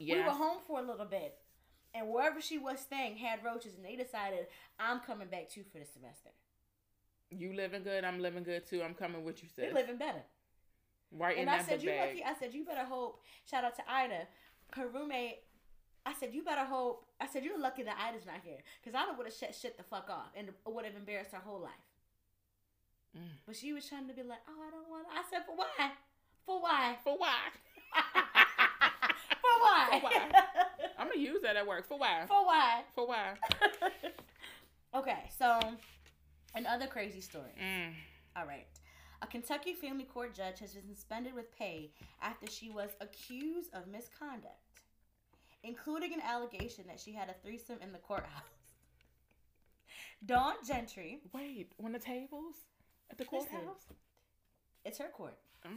We 0.00 0.14
were 0.14 0.30
home 0.30 0.58
for 0.66 0.78
a 0.78 0.82
little 0.82 1.06
bit, 1.06 1.38
and 1.94 2.08
wherever 2.08 2.40
she 2.40 2.58
was 2.58 2.80
staying 2.80 3.16
had 3.16 3.42
roaches, 3.42 3.75
and 3.76 3.85
they 3.85 3.96
decided 3.96 4.46
I'm 4.78 5.00
coming 5.00 5.28
back 5.28 5.49
too 5.49 5.62
for 5.73 5.78
the 5.78 5.87
semester. 5.87 6.30
You 7.30 7.52
living 7.54 7.83
good. 7.83 8.04
I'm 8.04 8.21
living 8.21 8.45
good 8.45 8.66
too. 8.66 8.83
I'm 8.83 8.95
coming 8.95 9.25
with 9.25 9.42
you, 9.42 9.49
They're 9.56 9.73
living 9.75 9.97
better. 9.97 10.23
right 11.12 11.37
And 11.38 11.50
I 11.50 11.62
said, 11.62 11.83
you 11.83 11.90
bag. 11.90 12.09
lucky. 12.11 12.25
I 12.25 12.35
said, 12.38 12.54
you 12.54 12.64
better 12.64 12.85
hope. 12.85 13.21
Shout 13.50 13.64
out 13.64 13.75
to 13.76 13.83
Ida, 13.90 14.26
her 14.75 14.88
roommate. 14.88 15.38
I 16.04 16.12
said, 16.14 16.33
you 16.33 16.45
better 16.45 16.64
hope. 16.64 17.04
I 17.21 17.26
said, 17.26 17.45
you're 17.45 17.59
lucky 17.59 17.83
that 17.83 17.97
Ida's 18.00 18.26
not 18.26 18.37
here. 18.45 18.59
Because 18.80 18.95
Ida 18.95 19.16
would 19.16 19.26
have 19.26 19.35
shut 19.35 19.54
shit 19.54 19.76
the 19.76 19.83
fuck 19.83 20.09
off 20.09 20.30
and 20.37 20.50
would 20.66 20.85
have 20.85 20.95
embarrassed 20.95 21.33
her 21.33 21.40
whole 21.45 21.61
life. 21.61 21.73
Mm. 23.16 23.23
But 23.47 23.56
she 23.56 23.73
was 23.73 23.87
trying 23.88 24.06
to 24.09 24.14
be 24.14 24.23
like, 24.23 24.38
oh, 24.49 24.62
I 24.66 24.71
don't 24.71 24.88
want 24.88 25.06
to. 25.09 25.14
I 25.18 25.23
said, 25.30 25.45
for 25.47 25.56
why? 25.56 25.90
For 26.45 26.61
why? 26.62 26.97
For 27.02 27.16
why? 27.18 27.38
For 29.40 29.62
why? 29.62 29.88
For 29.90 30.00
why? 30.00 30.30
I'm 30.99 31.09
gonna 31.09 31.21
use 31.21 31.40
that 31.42 31.56
at 31.56 31.66
work. 31.66 31.87
For 31.88 31.99
why? 31.99 32.25
For 32.26 32.45
why? 32.47 32.83
For 32.95 33.06
why? 33.06 33.35
okay, 34.95 35.30
so 35.38 35.59
another 36.56 36.86
crazy 36.86 37.20
story. 37.20 37.52
Mm. 37.62 37.92
All 38.36 38.46
right. 38.46 38.66
A 39.22 39.26
Kentucky 39.26 39.72
family 39.72 40.04
court 40.04 40.34
judge 40.34 40.58
has 40.58 40.75
been 40.75 40.86
suspended 40.94 41.34
with 41.34 41.56
pay 41.56 41.90
after 42.20 42.50
she 42.50 42.68
was 42.68 42.90
accused 43.00 43.72
of 43.72 43.86
misconduct, 43.86 44.60
including 45.62 46.12
an 46.12 46.20
allegation 46.20 46.84
that 46.88 47.00
she 47.00 47.12
had 47.12 47.28
a 47.30 47.34
threesome 47.42 47.78
in 47.80 47.92
the 47.92 47.98
courthouse. 47.98 48.30
Dawn 50.26 50.54
Gentry, 50.66 51.20
Wait, 51.32 51.72
on 51.82 51.92
the 51.92 51.98
tables 51.98 52.56
at 53.10 53.18
the 53.18 53.25
courthouse. 53.25 53.86
it's 54.84 54.98
her 54.98 55.08
court. 55.08 55.38
Mm. 55.66 55.76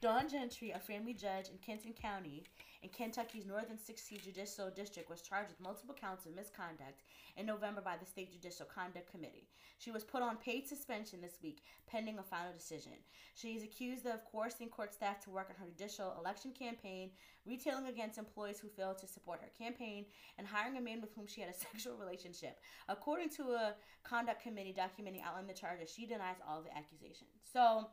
Dawn 0.00 0.28
Gentry, 0.28 0.70
a 0.70 0.78
family 0.78 1.14
judge 1.14 1.48
in 1.48 1.58
Kenton 1.64 1.92
County 1.92 2.42
in 2.84 2.90
Kentucky's 2.90 3.46
Northern 3.46 3.78
16th 3.78 4.24
Judicial 4.24 4.68
District, 4.68 5.08
was 5.08 5.22
charged 5.22 5.48
with 5.48 5.58
multiple 5.58 5.94
counts 5.98 6.26
of 6.26 6.36
misconduct 6.36 7.00
in 7.38 7.46
November 7.46 7.80
by 7.80 7.96
the 7.96 8.04
State 8.04 8.30
Judicial 8.30 8.66
Conduct 8.66 9.10
Committee. 9.10 9.48
She 9.78 9.90
was 9.90 10.04
put 10.04 10.20
on 10.20 10.36
paid 10.36 10.68
suspension 10.68 11.22
this 11.22 11.38
week, 11.42 11.62
pending 11.86 12.18
a 12.18 12.22
final 12.22 12.52
decision. 12.52 12.92
She 13.34 13.56
is 13.56 13.62
accused 13.62 14.04
of 14.04 14.20
coercing 14.30 14.68
court 14.68 14.92
staff 14.92 15.18
to 15.20 15.30
work 15.30 15.48
on 15.48 15.56
her 15.56 15.72
judicial 15.72 16.14
election 16.20 16.52
campaign, 16.52 17.10
retailing 17.46 17.86
against 17.86 18.18
employees 18.18 18.60
who 18.60 18.68
failed 18.68 18.98
to 18.98 19.08
support 19.08 19.40
her 19.40 19.50
campaign, 19.58 20.04
and 20.36 20.46
hiring 20.46 20.76
a 20.76 20.80
man 20.82 21.00
with 21.00 21.14
whom 21.14 21.26
she 21.26 21.40
had 21.40 21.48
a 21.48 21.58
sexual 21.72 21.96
relationship. 21.96 22.58
According 22.90 23.30
to 23.30 23.44
a 23.52 23.74
conduct 24.04 24.42
committee 24.42 24.76
documenting 24.76 25.24
outlining 25.24 25.48
the 25.48 25.54
charges, 25.54 25.90
she 25.90 26.04
denies 26.04 26.36
all 26.46 26.60
the 26.60 26.76
accusations. 26.76 27.30
So, 27.50 27.88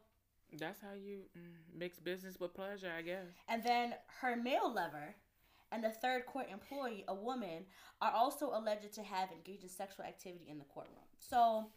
That's 0.60 0.82
how 0.82 0.94
you 0.94 1.24
mm, 1.38 1.78
mix 1.78 2.00
business 2.00 2.40
with 2.40 2.54
pleasure, 2.54 2.92
I 2.96 3.02
guess. 3.02 3.28
And 3.48 3.64
then 3.64 3.94
her 4.22 4.36
male 4.36 4.72
lover 4.74 5.16
and 5.72 5.84
the 5.84 5.90
third 5.90 6.26
court 6.26 6.48
employee, 6.52 7.06
a 7.08 7.16
woman, 7.16 7.66
are 8.02 8.12
also 8.12 8.52
alleged 8.54 8.94
to 8.94 9.04
have 9.04 9.30
engaged 9.32 9.64
in 9.64 9.70
sexual 9.70 10.06
activity 10.06 10.46
in 10.50 10.58
the 10.60 10.66
courtroom. 10.66 10.98
So, 11.20 11.68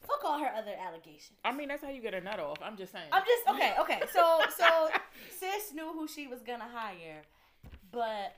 fuck 0.00 0.24
all 0.24 0.38
her 0.38 0.52
other 0.54 0.74
allegations. 0.78 1.38
I 1.44 1.52
mean, 1.52 1.68
that's 1.68 1.82
how 1.82 1.90
you 1.90 2.02
get 2.02 2.14
a 2.14 2.20
nut 2.20 2.38
off. 2.38 2.58
I'm 2.62 2.76
just 2.76 2.92
saying. 2.92 3.08
I'm 3.10 3.22
just 3.24 3.48
okay, 3.48 3.74
okay. 3.80 4.02
So, 4.12 4.40
so 4.56 4.88
sis 5.38 5.72
knew 5.74 5.92
who 5.92 6.06
she 6.06 6.26
was 6.26 6.40
gonna 6.42 6.68
hire, 6.70 7.22
but 7.90 8.36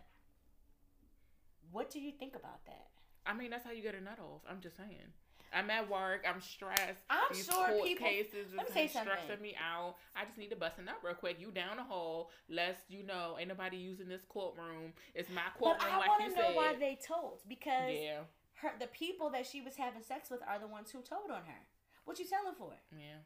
what 1.72 1.90
do 1.90 2.00
you 2.00 2.12
think 2.12 2.36
about 2.36 2.64
that? 2.66 2.86
I 3.26 3.34
mean, 3.34 3.50
that's 3.50 3.64
how 3.64 3.72
you 3.72 3.82
get 3.82 3.94
a 3.94 4.00
nut 4.00 4.18
off. 4.20 4.42
I'm 4.48 4.60
just 4.60 4.76
saying. 4.76 5.12
I'm 5.52 5.68
at 5.70 5.90
work. 5.90 6.24
I'm 6.28 6.40
stressed. 6.40 7.00
I'm 7.08 7.18
These 7.32 7.46
sure 7.46 7.66
court 7.66 7.82
people- 7.84 8.06
cases 8.06 8.46
let 8.54 8.72
me 8.74 8.82
is 8.84 8.92
say 8.92 9.00
stressing 9.00 9.42
me 9.42 9.56
out. 9.56 9.96
I 10.14 10.24
just 10.24 10.38
need 10.38 10.50
to 10.50 10.56
bust 10.56 10.78
a 10.78 10.82
nut 10.82 10.96
real 11.02 11.14
quick. 11.14 11.38
You 11.40 11.50
down 11.50 11.76
the 11.76 11.82
hall. 11.82 12.30
Let's 12.48 12.80
you 12.88 13.02
know, 13.02 13.36
ain't 13.38 13.48
nobody 13.48 13.76
using 13.76 14.08
this 14.08 14.22
courtroom. 14.28 14.92
It's 15.14 15.28
my 15.30 15.42
courtroom. 15.58 15.78
But 15.80 15.88
I 15.92 15.98
like 15.98 16.08
want 16.08 16.22
to 16.24 16.28
know 16.40 16.46
said. 16.48 16.56
why 16.56 16.74
they 16.78 16.98
told 17.06 17.40
because 17.48 17.92
yeah, 17.92 18.20
her 18.62 18.72
the 18.78 18.86
people 18.88 19.30
that 19.30 19.46
she 19.46 19.60
was 19.60 19.74
having 19.76 20.02
sex 20.02 20.30
with 20.30 20.40
are 20.46 20.58
the 20.58 20.68
ones 20.68 20.90
who 20.90 21.00
told 21.02 21.30
on 21.30 21.42
her. 21.46 21.60
What 22.04 22.18
you 22.18 22.26
telling 22.26 22.54
for? 22.56 22.72
yeah. 22.96 23.16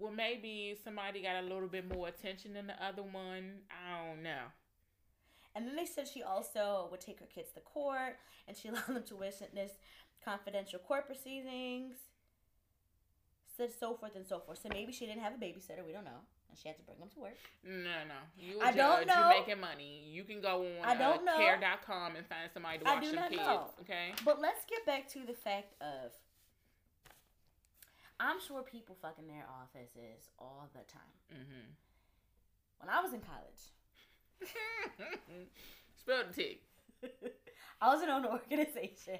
Well, 0.00 0.12
maybe 0.12 0.76
somebody 0.84 1.22
got 1.22 1.42
a 1.42 1.46
little 1.46 1.66
bit 1.66 1.92
more 1.92 2.06
attention 2.06 2.52
than 2.54 2.68
the 2.68 2.84
other 2.84 3.02
one. 3.02 3.62
I 3.68 4.06
don't 4.06 4.22
know. 4.22 4.44
And 5.56 5.66
then 5.66 5.74
they 5.74 5.86
said 5.86 6.06
she 6.06 6.22
also 6.22 6.86
would 6.92 7.00
take 7.00 7.18
her 7.18 7.26
kids 7.26 7.50
to 7.54 7.60
court 7.60 8.16
and 8.46 8.56
she 8.56 8.68
allowed 8.68 8.86
them 8.86 9.02
to 9.08 9.16
witness 9.16 9.72
confidential 10.24 10.78
court 10.78 11.06
proceedings, 11.06 11.96
so 13.80 13.94
forth 13.94 14.14
and 14.14 14.26
so 14.26 14.38
forth. 14.38 14.60
So 14.62 14.68
maybe 14.72 14.92
she 14.92 15.06
didn't 15.06 15.22
have 15.22 15.34
a 15.34 15.36
babysitter. 15.36 15.84
We 15.84 15.92
don't 15.92 16.04
know. 16.04 16.22
And 16.48 16.56
she 16.56 16.68
had 16.68 16.76
to 16.78 16.84
bring 16.84 16.98
them 16.98 17.08
to 17.14 17.20
work. 17.20 17.36
No, 17.64 18.06
no. 18.06 18.20
You 18.38 18.60
I 18.62 18.72
don't 18.72 19.06
know. 19.06 19.14
You're 19.14 19.40
making 19.40 19.60
money. 19.60 20.04
You 20.10 20.24
can 20.24 20.40
go 20.40 20.64
on 20.80 20.88
I 20.88 20.94
don't 20.94 21.26
uh, 21.28 21.32
know. 21.32 21.38
care.com 21.38 22.16
and 22.16 22.26
find 22.26 22.48
somebody 22.54 22.78
to 22.78 22.84
watch 22.84 23.04
not 23.12 23.30
kids. 23.30 23.42
know. 23.42 23.70
Okay. 23.82 24.12
But 24.24 24.40
let's 24.40 24.64
get 24.64 24.86
back 24.86 25.08
to 25.12 25.26
the 25.26 25.34
fact 25.34 25.74
of 25.82 26.12
I'm 28.20 28.40
sure 28.40 28.62
people 28.62 28.96
fucking 29.02 29.26
their 29.26 29.44
offices 29.60 30.30
all 30.38 30.68
the 30.72 30.80
time. 30.90 31.18
Mm-hmm. 31.32 31.68
When 32.80 32.88
I 32.88 33.00
was 33.02 33.12
in 33.12 33.20
college, 33.20 33.74
Spill 35.98 36.24
the 36.28 36.32
tea. 36.32 36.60
I 37.80 37.94
was 37.94 38.02
in 38.02 38.08
an 38.08 38.24
organization 38.24 39.18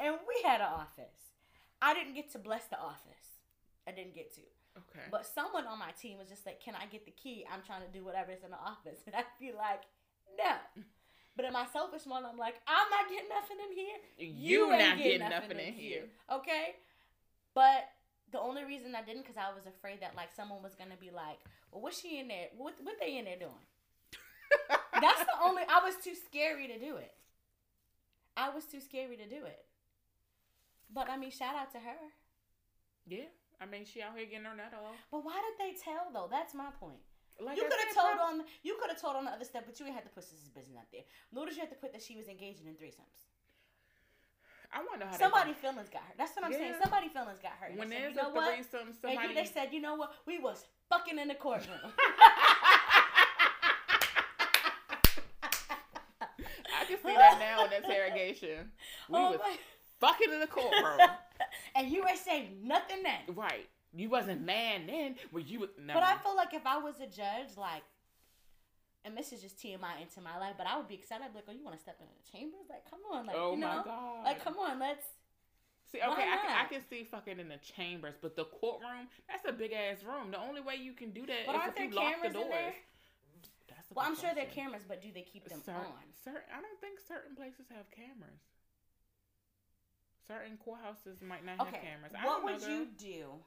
and 0.00 0.14
we 0.26 0.48
had 0.48 0.60
an 0.60 0.68
office. 0.72 1.34
I 1.80 1.94
didn't 1.94 2.14
get 2.14 2.30
to 2.32 2.38
bless 2.38 2.66
the 2.66 2.78
office. 2.78 3.40
I 3.86 3.92
didn't 3.92 4.14
get 4.14 4.34
to. 4.34 4.42
Okay. 4.76 5.06
But 5.10 5.26
someone 5.26 5.66
on 5.66 5.78
my 5.78 5.90
team 6.00 6.18
was 6.18 6.28
just 6.28 6.46
like, 6.46 6.60
"Can 6.60 6.74
I 6.74 6.86
get 6.86 7.04
the 7.04 7.10
key? 7.12 7.46
I'm 7.50 7.62
trying 7.62 7.82
to 7.82 7.92
do 7.92 8.04
whatever 8.04 8.32
is 8.32 8.44
in 8.44 8.50
the 8.50 8.58
office." 8.60 9.00
And 9.06 9.14
I'd 9.14 9.24
be 9.40 9.52
like, 9.52 9.82
"No." 10.36 10.54
But 11.36 11.44
in 11.46 11.52
my 11.52 11.66
selfish 11.72 12.06
one, 12.06 12.24
I'm 12.26 12.36
like, 12.38 12.60
"I'm 12.66 12.90
not 12.90 13.08
getting 13.08 13.28
nothing 13.28 13.58
in 13.58 13.72
here. 13.76 13.98
You 14.18 14.70
not 14.70 14.98
getting 14.98 15.28
nothing 15.28 15.58
in 15.58 15.72
here." 15.72 16.04
Okay." 16.30 16.76
But 17.54 17.90
the 18.30 18.40
only 18.40 18.64
reason 18.64 18.94
I 18.94 19.02
didn't, 19.02 19.22
because 19.22 19.38
I 19.38 19.54
was 19.54 19.66
afraid 19.66 20.00
that 20.00 20.14
like 20.14 20.30
someone 20.34 20.62
was 20.62 20.74
gonna 20.74 21.00
be 21.00 21.10
like, 21.10 21.38
"Well, 21.72 21.82
what's 21.82 22.00
she 22.00 22.18
in 22.18 22.28
there? 22.28 22.48
What 22.56 22.74
what 22.82 23.00
they 23.00 23.18
in 23.18 23.24
there 23.24 23.38
doing?" 23.38 23.66
That's 25.00 25.24
the 25.24 25.36
only. 25.42 25.62
I 25.68 25.82
was 25.82 25.96
too 26.02 26.14
scary 26.14 26.68
to 26.68 26.78
do 26.78 26.96
it. 26.96 27.14
I 28.36 28.50
was 28.50 28.64
too 28.64 28.80
scary 28.80 29.16
to 29.16 29.26
do 29.26 29.44
it. 29.44 29.64
But 30.92 31.10
I 31.10 31.16
mean, 31.16 31.30
shout 31.30 31.54
out 31.54 31.70
to 31.72 31.78
her. 31.78 31.98
yeah. 33.06 33.28
I 33.60 33.66
mean, 33.66 33.84
she 33.84 34.00
out 34.00 34.14
here 34.16 34.24
getting 34.24 34.46
her 34.46 34.54
nut 34.54 34.70
off. 34.72 34.94
But 35.10 35.24
why 35.24 35.34
did 35.42 35.58
they 35.58 35.74
tell 35.78 36.10
though? 36.14 36.28
That's 36.30 36.54
my 36.54 36.70
point. 36.78 37.02
Like 37.40 37.56
you 37.56 37.64
could 37.64 37.78
have 37.86 37.94
told 37.94 38.18
on 38.18 38.44
you 38.62 38.76
could 38.80 38.90
have 38.90 39.00
told 39.00 39.16
on 39.16 39.24
the 39.24 39.32
other 39.32 39.44
step, 39.44 39.64
but 39.66 39.78
you 39.78 39.86
ain't 39.86 39.94
had 39.94 40.04
to 40.04 40.10
put 40.10 40.22
this 40.30 40.48
business 40.54 40.76
out 40.78 40.86
there. 40.92 41.02
Nor 41.32 41.46
did 41.46 41.54
you 41.56 41.60
have 41.62 41.70
to 41.70 41.76
put 41.76 41.92
that 41.92 42.02
she 42.02 42.16
was 42.16 42.28
engaging 42.28 42.66
in 42.66 42.74
threesomes. 42.74 43.26
I 44.72 44.78
want 44.78 44.94
to 44.94 44.98
know 45.00 45.06
how 45.10 45.16
Somebody 45.18 45.52
They 45.54 45.58
feelings 45.58 45.88
got 45.88 46.02
hurt. 46.02 46.14
That's 46.18 46.36
what 46.36 46.44
I'm 46.44 46.52
saying. 46.52 46.74
Yeah. 46.76 46.82
Somebody 46.82 47.08
feelings 47.08 47.38
got 47.40 47.52
hurt. 47.58 47.70
And 47.70 47.78
when 47.78 47.88
they 47.88 47.96
said, 47.96 48.02
there's 48.04 48.16
you 48.16 48.22
know 48.22 48.28
a 48.30 48.34
what? 48.34 48.54
threesome, 48.54 48.88
And 49.02 49.20
you, 49.30 49.34
they 49.34 49.44
said, 49.46 49.72
you 49.72 49.80
know 49.80 49.94
what? 49.96 50.12
We 50.26 50.38
was 50.38 50.66
fucking 50.90 51.18
in 51.18 51.26
the 51.28 51.34
courtroom. 51.34 51.78
I 55.42 56.84
can 56.86 56.98
see 57.02 57.14
that 57.16 57.38
now 57.40 57.64
in 57.64 57.72
interrogation. 57.82 58.70
We 59.08 59.18
Oh 59.18 59.30
was 59.32 59.40
my- 59.40 59.56
fucking 60.00 60.32
in 60.32 60.40
the 60.40 60.46
courtroom. 60.46 61.00
and 61.74 61.90
you 61.90 62.06
ain't 62.06 62.18
saying 62.18 62.58
nothing 62.62 63.02
then. 63.02 63.34
right. 63.34 63.68
You 63.94 64.10
wasn't 64.10 64.44
mad 64.44 64.82
then, 64.86 65.16
but 65.32 65.48
you 65.48 65.60
was 65.60 65.70
no. 65.78 65.94
But 65.94 66.02
I 66.02 66.16
feel 66.18 66.36
like 66.36 66.52
if 66.52 66.66
I 66.66 66.76
was 66.76 66.96
a 67.00 67.06
judge, 67.06 67.56
like, 67.56 67.82
and 69.04 69.16
this 69.16 69.32
is 69.32 69.40
just 69.40 69.56
TMI 69.58 70.02
into 70.02 70.20
my 70.20 70.36
life, 70.38 70.54
but 70.58 70.66
I 70.66 70.76
would 70.76 70.88
be 70.88 70.94
excited. 70.94 71.24
I'd 71.24 71.32
be 71.32 71.36
like, 71.36 71.48
oh, 71.48 71.52
you 71.56 71.64
want 71.64 71.76
to 71.76 71.82
step 71.82 71.96
into 71.98 72.12
the 72.12 72.30
chambers? 72.30 72.68
Like, 72.68 72.84
come 72.88 73.00
on. 73.10 73.26
Like, 73.26 73.36
oh 73.38 73.52
you 73.52 73.58
know? 73.58 73.80
my 73.80 73.82
god. 73.84 74.24
Like, 74.24 74.44
come 74.44 74.58
on, 74.58 74.78
let's. 74.78 75.04
See, 75.90 76.04
okay, 76.04 76.28
I 76.28 76.36
can, 76.36 76.52
I 76.52 76.64
can 76.68 76.82
see 76.90 77.08
fucking 77.10 77.40
in 77.40 77.48
the 77.48 77.56
chambers, 77.64 78.12
but 78.20 78.36
the 78.36 78.44
courtroom, 78.44 79.08
that's 79.24 79.48
a 79.48 79.52
big 79.56 79.72
ass 79.72 80.04
room. 80.04 80.30
The 80.30 80.38
only 80.38 80.60
way 80.60 80.76
you 80.76 80.92
can 80.92 81.12
do 81.12 81.24
that 81.24 81.46
But 81.46 81.56
is 81.56 81.62
if 81.72 81.80
you 81.80 81.96
lock 81.96 82.20
the 82.22 82.28
doors. 82.28 82.76
Well, 83.94 84.04
I'm 84.04 84.14
sure 84.14 84.28
there 84.34 84.44
are 84.44 84.52
cameras, 84.52 84.84
but 84.86 85.00
do 85.00 85.08
they 85.14 85.24
keep 85.24 85.48
them 85.48 85.64
Certain, 85.64 85.80
on? 85.80 86.04
certain, 86.12 86.44
I 86.52 86.60
don't 86.60 86.76
think 86.80 87.00
certain 87.00 87.34
places 87.34 87.72
have 87.72 87.88
cameras. 87.90 88.44
Certain 90.28 90.58
courthouses 90.58 91.22
might 91.22 91.44
not 91.44 91.58
have 91.58 91.68
Okay. 91.68 91.80
cameras. 91.80 92.12
I 92.14 92.24
What 92.26 92.44
would 92.44 92.62
you 92.62 92.86
do 92.98 93.40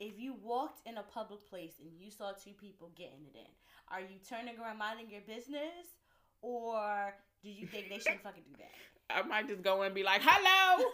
if 0.00 0.18
you 0.18 0.32
walked 0.42 0.86
in 0.88 0.96
a 0.96 1.02
public 1.02 1.46
place 1.48 1.74
and 1.80 1.90
you 2.00 2.10
saw 2.10 2.32
two 2.32 2.52
people 2.52 2.90
getting 2.96 3.26
it 3.26 3.36
in? 3.36 3.50
Are 3.88 4.00
you 4.00 4.18
turning 4.26 4.58
around 4.58 4.78
minding 4.78 5.10
your 5.10 5.20
business, 5.20 6.00
or 6.40 7.14
do 7.42 7.50
you 7.50 7.66
think 7.66 7.90
they 7.90 7.98
shouldn't 7.98 8.22
fucking 8.22 8.42
do 8.44 8.56
that? 8.58 8.72
I 9.10 9.20
might 9.22 9.46
just 9.46 9.62
go 9.62 9.82
and 9.82 9.94
be 9.94 10.02
like, 10.02 10.22
"Hello," 10.24 10.90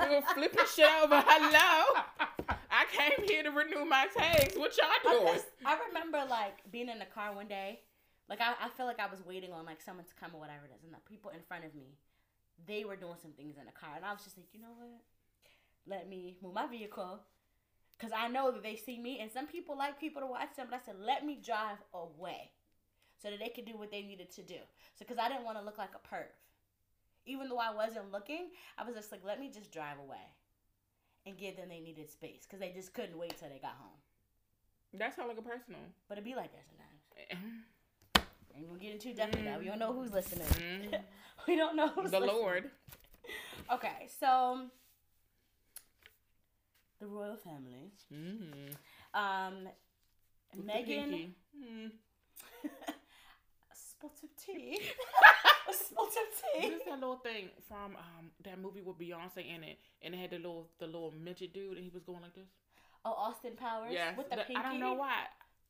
we 0.00 0.06
gonna 0.06 0.22
flip 0.34 0.54
your 0.54 0.66
shit 0.66 0.88
over. 1.02 1.20
Hello, 1.26 2.00
I 2.70 2.84
came 2.92 3.26
here 3.26 3.42
to 3.42 3.50
renew 3.50 3.84
my 3.84 4.06
tags. 4.16 4.56
What 4.56 4.76
y'all 4.78 5.18
doing? 5.18 5.40
I 5.66 5.76
remember 5.88 6.22
like 6.30 6.70
being 6.70 6.88
in 6.88 7.00
the 7.00 7.06
car 7.06 7.34
one 7.34 7.48
day. 7.48 7.80
Like 8.28 8.40
I, 8.40 8.54
I 8.64 8.68
feel 8.76 8.86
like 8.86 9.00
I 9.00 9.10
was 9.10 9.26
waiting 9.26 9.52
on 9.52 9.66
like 9.66 9.82
someone 9.82 10.04
to 10.04 10.14
come 10.14 10.30
or 10.32 10.38
whatever 10.40 10.64
it 10.66 10.70
is, 10.76 10.84
and 10.84 10.94
the 10.94 10.98
people 11.10 11.32
in 11.32 11.40
front 11.48 11.64
of 11.64 11.74
me, 11.74 11.98
they 12.66 12.84
were 12.84 12.96
doing 12.96 13.16
some 13.20 13.32
things 13.32 13.56
in 13.58 13.66
the 13.66 13.72
car, 13.72 13.90
and 13.96 14.04
I 14.04 14.12
was 14.12 14.22
just 14.22 14.36
like, 14.36 14.46
you 14.52 14.60
know 14.60 14.74
what? 14.76 15.00
Let 15.86 16.08
me 16.08 16.36
move 16.42 16.54
my 16.54 16.66
vehicle, 16.66 17.20
cause 17.98 18.10
I 18.16 18.28
know 18.28 18.50
that 18.52 18.62
they 18.62 18.76
see 18.76 18.98
me, 18.98 19.18
and 19.20 19.30
some 19.30 19.46
people 19.46 19.76
like 19.76 19.98
people 19.98 20.22
to 20.22 20.26
watch 20.26 20.54
them. 20.56 20.68
But 20.70 20.76
I 20.76 20.84
said, 20.84 20.96
let 21.00 21.24
me 21.24 21.40
drive 21.44 21.78
away, 21.92 22.50
so 23.20 23.30
that 23.30 23.40
they 23.40 23.48
could 23.48 23.66
do 23.66 23.76
what 23.76 23.90
they 23.90 24.02
needed 24.02 24.30
to 24.32 24.42
do. 24.42 24.60
So, 24.98 25.04
cause 25.04 25.18
I 25.20 25.28
didn't 25.28 25.44
want 25.44 25.58
to 25.58 25.64
look 25.64 25.78
like 25.78 25.90
a 25.94 26.14
perv, 26.14 26.30
even 27.26 27.48
though 27.48 27.58
I 27.58 27.74
wasn't 27.74 28.12
looking, 28.12 28.50
I 28.78 28.84
was 28.84 28.94
just 28.94 29.10
like, 29.12 29.22
let 29.24 29.40
me 29.40 29.50
just 29.52 29.72
drive 29.72 29.98
away, 29.98 30.26
and 31.26 31.36
give 31.36 31.56
them 31.56 31.68
they 31.68 31.80
needed 31.80 32.10
space, 32.10 32.46
cause 32.48 32.60
they 32.60 32.70
just 32.70 32.94
couldn't 32.94 33.18
wait 33.18 33.36
till 33.38 33.48
they 33.48 33.58
got 33.58 33.76
home. 33.78 33.98
That 34.94 35.16
sounds 35.16 35.28
like 35.28 35.38
a 35.38 35.42
personal. 35.42 35.80
But 36.08 36.18
it 36.18 36.24
be 36.24 36.34
like 36.34 36.52
that 36.52 36.64
sometimes. 36.68 37.42
Mm. 38.54 38.58
Ain't 38.58 38.68
gonna 38.68 38.80
get 38.80 38.92
into 38.92 39.14
definitely 39.14 39.42
now. 39.50 39.58
We 39.58 39.66
don't 39.66 39.78
know 39.78 39.92
who's 39.92 40.12
listening. 40.12 40.46
Mm. 40.48 41.00
we 41.48 41.56
don't 41.56 41.76
know 41.76 41.88
who's 41.88 42.10
the 42.10 42.20
listening. 42.20 42.40
Lord. 42.40 42.70
Okay, 43.72 44.08
so 44.20 44.66
the 47.00 47.06
royal 47.06 47.36
family. 47.36 47.92
Mm. 48.12 48.74
Um, 49.14 49.68
With 50.56 50.66
Meghan. 50.66 51.30
Mm. 51.56 51.90
A 53.72 53.74
spot 53.74 54.12
of 54.22 54.28
tea. 54.44 54.80
a 55.68 55.72
spot 55.72 56.06
of 56.06 56.60
tea. 56.60 56.70
What's 56.70 56.84
that 56.86 56.94
little 57.00 57.16
thing 57.16 57.48
from 57.68 57.96
um 57.96 58.30
that 58.44 58.58
movie 58.60 58.82
with 58.82 58.98
Beyonce 58.98 59.38
in 59.38 59.62
it, 59.64 59.78
and 60.02 60.14
it 60.14 60.18
had 60.18 60.30
the 60.30 60.36
little 60.36 60.68
the 60.78 60.86
little 60.86 61.12
midget 61.12 61.54
dude, 61.54 61.76
and 61.76 61.84
he 61.84 61.90
was 61.90 62.02
going 62.02 62.22
like 62.22 62.34
this. 62.34 62.48
Oh, 63.04 63.12
Austin 63.12 63.52
Powers. 63.56 63.90
Yeah, 63.92 64.16
With 64.16 64.30
the 64.30 64.36
pinky. 64.36 64.56
I 64.56 64.62
don't 64.62 64.78
know 64.80 64.94
why. 64.94 65.24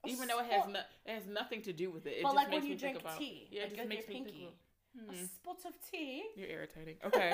A 0.04 0.08
Even 0.08 0.28
though 0.28 0.40
it 0.40 0.46
has 0.46 0.66
no, 0.66 0.80
it 1.06 1.12
has 1.14 1.26
nothing 1.26 1.62
to 1.62 1.72
do 1.72 1.90
with 1.90 2.06
it. 2.06 2.14
It 2.18 2.22
But 2.22 2.34
just 2.34 2.36
like 2.36 2.50
makes 2.50 2.62
when 2.62 2.70
you 2.70 2.74
me 2.74 2.80
drink 2.80 2.96
about. 3.00 3.18
tea, 3.18 3.48
Yeah, 3.50 3.62
like 3.62 3.72
it 3.72 3.76
just 3.76 3.88
makes 3.88 4.08
me 4.08 4.14
pinky. 4.14 4.30
think. 4.40 4.54
A 5.10 5.14
hmm, 5.14 5.24
spot 5.24 5.58
of 5.66 5.72
tea. 5.90 6.22
you're 6.36 6.48
irritating. 6.48 6.96
Okay. 7.06 7.32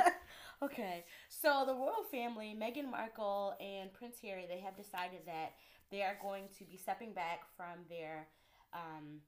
okay, 0.62 1.04
so 1.28 1.64
the 1.66 1.74
royal 1.74 2.04
family, 2.10 2.54
Meghan 2.58 2.90
Markle 2.90 3.54
and 3.60 3.92
Prince 3.92 4.16
Harry, 4.22 4.46
they 4.48 4.60
have 4.60 4.76
decided 4.76 5.20
that 5.26 5.54
they 5.90 6.02
are 6.02 6.16
going 6.22 6.44
to 6.58 6.64
be 6.64 6.76
stepping 6.76 7.12
back 7.12 7.40
from 7.56 7.84
their 7.88 8.28
um, 8.74 9.20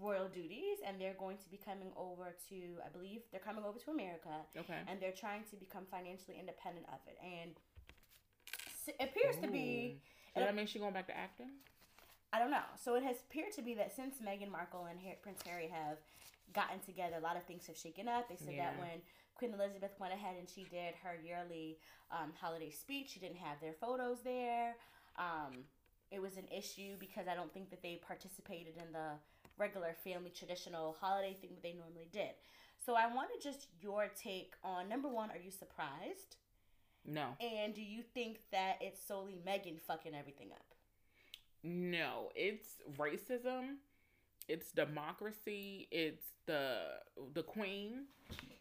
royal 0.00 0.28
duties 0.28 0.78
and 0.86 1.00
they're 1.00 1.16
going 1.18 1.36
to 1.38 1.48
be 1.50 1.56
coming 1.58 1.90
over 1.96 2.34
to, 2.48 2.56
I 2.84 2.88
believe, 2.90 3.22
they're 3.30 3.40
coming 3.40 3.64
over 3.64 3.78
to 3.78 3.90
America 3.90 4.30
Okay. 4.56 4.78
and 4.88 5.00
they're 5.00 5.12
trying 5.12 5.42
to 5.50 5.56
become 5.56 5.84
financially 5.90 6.36
independent 6.38 6.86
of 6.88 7.00
it. 7.08 7.18
And 7.22 7.52
it 8.88 8.96
appears 9.00 9.36
to 9.42 9.48
be, 9.48 9.98
So 10.34 10.40
that 10.40 10.54
means 10.54 10.70
she 10.70 10.78
going 10.78 10.92
back 10.94 11.06
to 11.08 11.16
acting. 11.16 11.50
I 12.36 12.38
don't 12.38 12.50
know. 12.50 12.68
So 12.76 12.96
it 12.96 13.02
has 13.02 13.16
appeared 13.30 13.52
to 13.52 13.62
be 13.62 13.72
that 13.74 13.96
since 13.96 14.16
Meghan 14.20 14.50
Markle 14.50 14.86
and 14.90 15.00
Har- 15.00 15.16
Prince 15.22 15.40
Harry 15.46 15.68
have 15.72 15.96
gotten 16.52 16.80
together, 16.80 17.16
a 17.16 17.22
lot 17.22 17.36
of 17.36 17.44
things 17.44 17.66
have 17.66 17.78
shaken 17.78 18.08
up. 18.08 18.28
They 18.28 18.36
said 18.36 18.58
that 18.58 18.78
when 18.78 19.00
Queen 19.36 19.54
Elizabeth 19.54 19.92
went 19.98 20.12
ahead 20.12 20.36
and 20.38 20.46
she 20.46 20.64
did 20.64 20.92
her 21.02 21.16
yearly 21.24 21.78
um, 22.10 22.32
holiday 22.38 22.70
speech, 22.70 23.12
she 23.14 23.20
didn't 23.20 23.38
have 23.38 23.58
their 23.60 23.72
photos 23.72 24.18
there. 24.22 24.76
Um, 25.18 25.64
it 26.10 26.20
was 26.20 26.36
an 26.36 26.44
issue 26.54 26.96
because 27.00 27.26
I 27.26 27.34
don't 27.34 27.52
think 27.54 27.70
that 27.70 27.82
they 27.82 28.00
participated 28.06 28.74
in 28.76 28.92
the 28.92 29.16
regular 29.56 29.96
family 30.04 30.30
traditional 30.30 30.96
holiday 31.00 31.32
thing 31.32 31.50
that 31.54 31.62
they 31.62 31.72
normally 31.72 32.08
did. 32.12 32.36
So 32.84 32.96
I 32.96 33.06
wanted 33.06 33.40
just 33.42 33.68
your 33.80 34.10
take 34.14 34.52
on 34.62 34.90
number 34.90 35.08
one, 35.08 35.30
are 35.30 35.40
you 35.42 35.50
surprised? 35.50 36.36
No. 37.06 37.28
And 37.40 37.74
do 37.74 37.80
you 37.80 38.02
think 38.02 38.40
that 38.52 38.76
it's 38.82 39.00
solely 39.02 39.38
Meghan 39.46 39.80
fucking 39.80 40.14
everything 40.14 40.48
up? 40.52 40.74
No, 41.66 42.30
it's 42.36 42.68
racism, 42.96 43.78
it's 44.48 44.70
democracy, 44.70 45.88
it's 45.90 46.24
the 46.46 46.78
the 47.34 47.42
queen, 47.42 48.04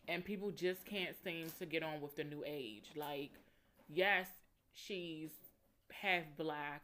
and 0.07 0.25
people 0.25 0.49
just 0.49 0.83
can't 0.85 1.15
seem 1.23 1.45
to 1.59 1.67
get 1.67 1.83
on 1.83 2.01
with 2.01 2.15
the 2.15 2.23
new 2.23 2.43
age. 2.47 2.85
Like, 2.95 3.29
yes, 3.87 4.27
she's 4.73 5.29
half 5.91 6.23
black 6.35 6.81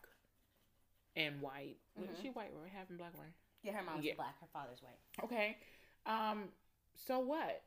and 1.16 1.42
white. 1.42 1.78
Mm-hmm. 2.00 2.14
Is 2.14 2.20
she 2.22 2.30
white 2.30 2.52
or 2.56 2.68
half 2.72 2.88
and 2.90 3.00
black 3.00 3.18
white? 3.18 3.34
Yeah, 3.64 3.74
her 3.74 3.84
mom's 3.84 4.06
Yeah. 4.06 4.14
black, 4.16 4.40
her 4.42 4.48
father's 4.54 4.84
white. 4.84 5.00
Okay. 5.24 5.58
Um, 6.06 6.50
so 6.94 7.18
what? 7.18 7.64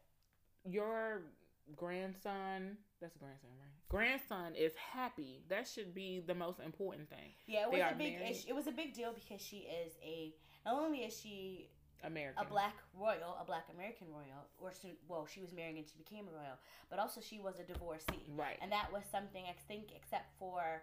Your 0.64 1.22
grandson, 1.76 2.76
that's 3.00 3.16
a 3.16 3.18
grandson, 3.18 3.50
right? 3.58 3.88
Grandson 3.88 4.54
is 4.54 4.72
happy. 4.76 5.42
That 5.48 5.66
should 5.68 5.94
be 5.94 6.20
the 6.24 6.34
most 6.34 6.60
important 6.60 7.08
thing. 7.08 7.34
Yeah, 7.46 7.64
it 7.64 7.70
was 7.70 7.80
a 7.80 7.94
big 7.96 8.14
married. 8.14 8.30
issue. 8.30 8.48
It 8.48 8.54
was 8.54 8.66
a 8.66 8.72
big 8.72 8.94
deal 8.94 9.12
because 9.12 9.40
she 9.40 9.68
is 9.68 9.92
a 10.02 10.34
not 10.64 10.80
only 10.80 10.98
is 11.00 11.18
she 11.18 11.68
American. 12.02 12.44
a 12.44 12.48
black 12.48 12.76
royal, 12.98 13.36
a 13.40 13.44
black 13.44 13.66
American 13.72 14.08
royal, 14.10 14.48
or 14.58 14.72
soon, 14.72 14.92
well, 15.08 15.26
she 15.26 15.40
was 15.40 15.52
married 15.52 15.76
and 15.76 15.86
she 15.86 15.96
became 15.96 16.26
a 16.28 16.32
royal, 16.32 16.56
but 16.90 16.98
also 16.98 17.20
she 17.20 17.38
was 17.38 17.58
a 17.58 17.64
divorcee. 17.64 18.24
Right. 18.36 18.58
And 18.60 18.70
that 18.72 18.92
was 18.92 19.02
something 19.10 19.44
I 19.48 19.54
think, 19.68 19.88
except 19.94 20.38
for 20.38 20.82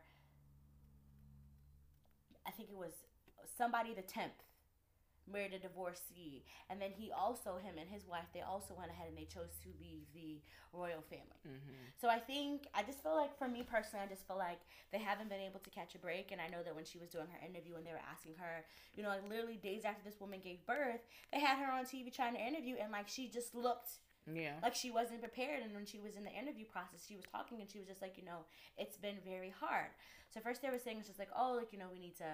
I 2.46 2.52
think 2.52 2.70
it 2.70 2.78
was 2.78 2.94
somebody 3.58 3.94
the 3.94 4.02
tenth 4.02 4.34
married 5.32 5.54
a 5.54 5.60
divorcee, 5.60 6.44
and 6.70 6.82
then 6.82 6.92
he 6.92 7.12
also 7.12 7.58
him 7.58 7.76
and 7.80 7.90
his 7.90 8.08
wife 8.08 8.26
they 8.34 8.42
also 8.42 8.74
went 8.78 8.92
ahead 8.92 9.08
and 9.10 9.18
they 9.18 9.26
chose 9.26 9.58
to 9.64 9.70
leave 9.80 10.06
the 10.14 10.40
royal 10.74 11.02
family. 11.02 11.42
Mm-hmm. 11.48 11.92
So 12.00 12.08
I 12.08 12.20
think 12.20 12.68
I 12.74 12.84
just 12.84 13.04
feel 13.04 13.16
like 13.16 13.38
for 13.38 13.48
me 13.48 13.64
personally, 13.64 14.06
I 14.06 14.10
just 14.10 14.28
feel 14.28 14.38
like 14.38 14.60
they 14.92 15.00
haven't 15.00 15.30
been 15.30 15.42
able 15.42 15.60
to 15.60 15.70
catch 15.70 15.96
a 15.96 16.00
break. 16.00 16.32
And 16.32 16.40
I 16.40 16.48
know 16.48 16.64
that 16.64 16.76
when 16.76 16.86
she 16.86 16.98
was 16.98 17.10
doing 17.10 17.28
her 17.32 17.40
interview 17.46 17.76
and 17.76 17.86
they 17.86 17.92
were 17.92 18.06
asking 18.10 18.36
her, 18.38 18.64
you 18.96 19.04
know, 19.04 19.10
like 19.10 19.28
literally 19.28 19.58
days 19.58 19.84
after 19.86 20.02
this 20.04 20.20
woman 20.20 20.40
gave 20.44 20.66
birth, 20.66 21.02
they 21.32 21.40
had 21.40 21.58
her 21.60 21.72
on 21.72 21.86
TV 21.86 22.14
trying 22.14 22.36
to 22.36 22.42
interview, 22.42 22.76
and 22.82 22.92
like 22.92 23.08
she 23.08 23.28
just 23.28 23.54
looked 23.56 24.00
Yeah. 24.32 24.56
like 24.64 24.76
she 24.76 24.92
wasn't 24.92 25.20
prepared. 25.20 25.64
And 25.64 25.74
when 25.74 25.86
she 25.86 26.00
was 26.00 26.16
in 26.16 26.24
the 26.24 26.32
interview 26.32 26.66
process, 26.66 27.06
she 27.08 27.16
was 27.16 27.26
talking 27.32 27.60
and 27.62 27.70
she 27.70 27.80
was 27.80 27.88
just 27.88 28.02
like, 28.02 28.18
you 28.18 28.26
know, 28.26 28.46
it's 28.78 28.98
been 28.98 29.18
very 29.26 29.50
hard. 29.52 29.92
So 30.30 30.40
first 30.40 30.62
they 30.62 30.70
were 30.70 30.80
saying 30.80 31.00
it's 31.00 31.08
just 31.08 31.20
like, 31.20 31.32
oh, 31.36 31.56
like 31.60 31.74
you 31.74 31.80
know, 31.80 31.90
we 31.92 32.00
need 32.00 32.16
to 32.18 32.32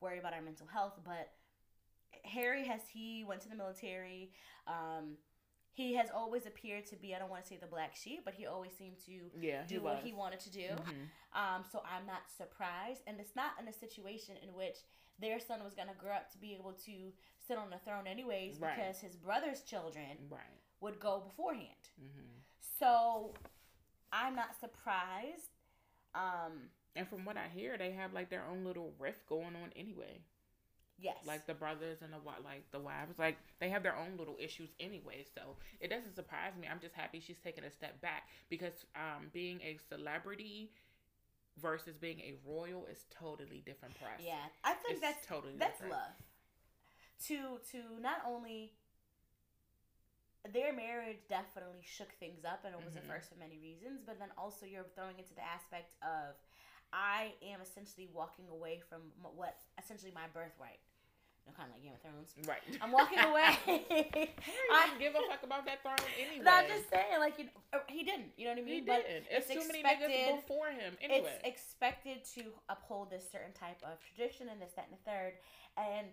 worry 0.00 0.18
about 0.18 0.32
our 0.32 0.42
mental 0.42 0.66
health, 0.66 0.98
but 1.04 1.30
Harry 2.24 2.64
has 2.66 2.80
he 2.92 3.24
went 3.24 3.40
to 3.42 3.48
the 3.48 3.54
military. 3.56 4.32
Um, 4.66 5.16
he 5.72 5.94
has 5.94 6.08
always 6.14 6.46
appeared 6.46 6.86
to 6.86 6.96
be 6.96 7.14
I 7.14 7.18
don't 7.18 7.30
want 7.30 7.42
to 7.42 7.48
say 7.48 7.56
the 7.56 7.66
black 7.66 7.96
sheep, 7.96 8.22
but 8.24 8.34
he 8.34 8.46
always 8.46 8.72
seemed 8.76 8.98
to 9.06 9.30
Yeah, 9.40 9.62
he 9.66 9.74
do 9.74 9.82
what 9.82 9.98
he 10.04 10.12
wanted 10.12 10.40
to 10.40 10.50
do. 10.50 10.68
Mhm. 10.68 11.08
Um, 11.32 11.64
so 11.70 11.82
I'm 11.84 12.06
not 12.06 12.30
surprised, 12.30 13.02
and 13.06 13.18
it's 13.18 13.34
not 13.34 13.52
in 13.60 13.66
a 13.66 13.72
situation 13.72 14.36
in 14.36 14.54
which 14.54 14.76
their 15.18 15.40
son 15.40 15.62
was 15.64 15.74
gonna 15.74 15.94
grow 15.94 16.12
up 16.12 16.30
to 16.32 16.38
be 16.38 16.54
able 16.54 16.72
to 16.74 17.12
sit 17.46 17.58
on 17.58 17.70
the 17.70 17.78
throne 17.78 18.06
anyways, 18.06 18.58
Right. 18.60 18.76
because 18.76 19.00
his 19.00 19.16
brother's 19.16 19.62
children 19.62 20.28
Right. 20.30 20.60
would 20.80 21.00
go 21.00 21.20
beforehand. 21.20 21.90
hmm 21.98 22.38
So 22.60 23.34
I'm 24.12 24.34
not 24.36 24.54
surprised. 24.58 25.50
Um, 26.14 26.70
And 26.96 27.08
from 27.08 27.24
what 27.24 27.36
I 27.36 27.48
hear, 27.48 27.76
they 27.76 27.90
have 27.92 28.12
like 28.12 28.28
their 28.30 28.44
own 28.44 28.62
little 28.64 28.92
rift 29.00 29.26
going 29.26 29.56
on 29.56 29.72
anyway. 29.74 30.22
Yes, 30.98 31.16
Like 31.26 31.46
the 31.46 31.54
brothers 31.54 31.98
and 32.02 32.12
the 32.12 32.18
like 32.44 32.70
the 32.70 32.78
wives, 32.80 33.18
like 33.18 33.36
they 33.60 33.68
have 33.70 33.82
their 33.82 33.96
own 33.96 34.16
little 34.18 34.36
issues 34.38 34.70
anyway. 34.78 35.24
So 35.34 35.56
it 35.80 35.88
doesn't 35.88 36.14
surprise 36.14 36.52
me. 36.60 36.68
I'm 36.70 36.80
just 36.80 36.94
happy 36.94 37.20
she's 37.20 37.38
taking 37.42 37.64
a 37.64 37.70
step 37.70 38.00
back 38.00 38.28
because 38.50 38.84
um, 38.96 39.30
being 39.32 39.60
a 39.62 39.78
celebrity 39.88 40.70
versus 41.60 41.96
being 41.96 42.20
a 42.20 42.34
royal 42.46 42.86
is 42.86 43.04
totally 43.10 43.62
different 43.64 43.94
press. 44.00 44.20
yeah, 44.22 44.46
I 44.64 44.74
think 44.74 44.94
It's 44.94 45.00
that's 45.00 45.26
totally 45.26 45.54
that's 45.58 45.78
different. 45.80 45.92
love. 45.92 46.12
To 47.28 47.58
to 47.72 48.00
not 48.00 48.18
only 48.26 48.72
their 50.52 50.72
marriage 50.74 51.24
definitely 51.28 51.80
shook 51.82 52.12
things 52.20 52.44
up 52.44 52.64
and 52.64 52.74
it 52.74 52.84
was 52.84 52.94
Mhm. 52.94 52.98
a 52.98 53.00
first 53.08 53.30
for 53.30 53.36
many 53.36 53.58
reasons 53.58 54.02
but 54.04 54.18
then 54.18 54.30
also 54.36 54.66
you're 54.66 54.84
throwing 54.94 55.18
into 55.18 55.32
the 55.34 55.42
aspect 55.42 55.94
of 56.02 56.36
i 56.94 57.34
am 57.42 57.58
essentially 57.60 58.08
walking 58.14 58.46
away 58.50 58.80
from 58.88 59.00
what 59.34 59.58
essentially 59.82 60.12
my 60.14 60.30
birthright 60.32 60.78
you 61.44 61.52
know, 61.52 61.56
kind 61.60 61.68
of 61.68 61.74
like 61.76 61.82
game 61.84 61.92
of 61.92 62.00
thrones 62.00 62.30
Right. 62.48 62.62
i'm 62.80 62.92
walking 62.94 63.18
away 63.30 63.52
I 64.72 64.86
don't 64.86 64.98
give 65.02 65.12
a 65.12 65.20
fuck 65.28 65.42
about 65.44 65.66
that 65.66 65.82
throne 65.82 65.98
anyway. 66.16 66.44
no, 66.46 66.52
i'm 66.52 66.68
just 66.70 66.88
saying 66.88 67.18
like 67.18 67.36
you 67.36 67.50
know, 67.52 67.80
he 67.88 68.00
didn't 68.06 68.32
you 68.38 68.46
know 68.46 68.52
what 68.56 68.62
i 68.62 68.64
he 68.64 68.70
mean 68.80 68.84
but 68.86 69.02
didn't. 69.04 69.26
It's, 69.28 69.50
it's 69.50 69.60
too 69.60 69.66
many 69.68 69.80
expected- 69.84 70.08
niggas 70.08 70.40
before 70.46 70.70
him 70.70 70.96
anyway. 71.02 71.28
it's 71.28 71.34
expected 71.44 72.24
to 72.38 72.48
uphold 72.70 73.10
this 73.10 73.26
certain 73.28 73.52
type 73.52 73.76
of 73.84 73.98
tradition 74.00 74.48
and 74.48 74.56
this, 74.62 74.72
that, 74.78 74.86
and 74.88 74.96
the 74.96 75.04
third. 75.04 75.34
And 75.76 76.08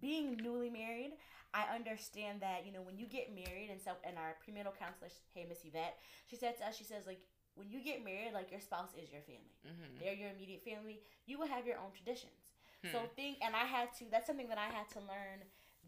being 0.00 0.36
newly 0.42 0.70
married, 0.70 1.12
I 1.54 1.64
understand 1.74 2.40
that 2.40 2.66
you 2.66 2.72
know 2.72 2.82
when 2.82 2.98
you 2.98 3.06
get 3.06 3.30
married, 3.34 3.68
and 3.70 3.80
so 3.80 3.92
and 4.04 4.16
our 4.18 4.34
premarital 4.42 4.74
counselor, 4.78 5.08
hey 5.34 5.46
Miss 5.48 5.64
Yvette, 5.64 5.96
she 6.26 6.36
said 6.36 6.56
to 6.58 6.66
us, 6.66 6.76
she 6.76 6.84
says 6.84 7.04
like 7.06 7.20
when 7.58 7.68
you 7.70 7.80
get 7.82 8.04
married, 8.04 8.32
like 8.32 8.50
your 8.50 8.60
spouse 8.60 8.94
is 8.94 9.10
your 9.12 9.22
family. 9.22 9.56
Mhm. 9.66 9.98
They're 10.00 10.14
your 10.14 10.30
immediate 10.30 10.62
family. 10.64 11.02
You 11.26 11.38
will 11.38 11.48
have 11.48 11.66
your 11.66 11.78
own 11.78 11.90
traditions. 11.92 12.52
So 12.92 13.00
Hmm. 13.00 13.06
think, 13.16 13.38
and 13.42 13.56
I 13.56 13.64
had 13.64 13.92
to. 13.94 14.04
That's 14.10 14.26
something 14.26 14.48
that 14.48 14.58
I 14.58 14.68
had 14.68 14.88
to 14.90 15.00
learn 15.00 15.42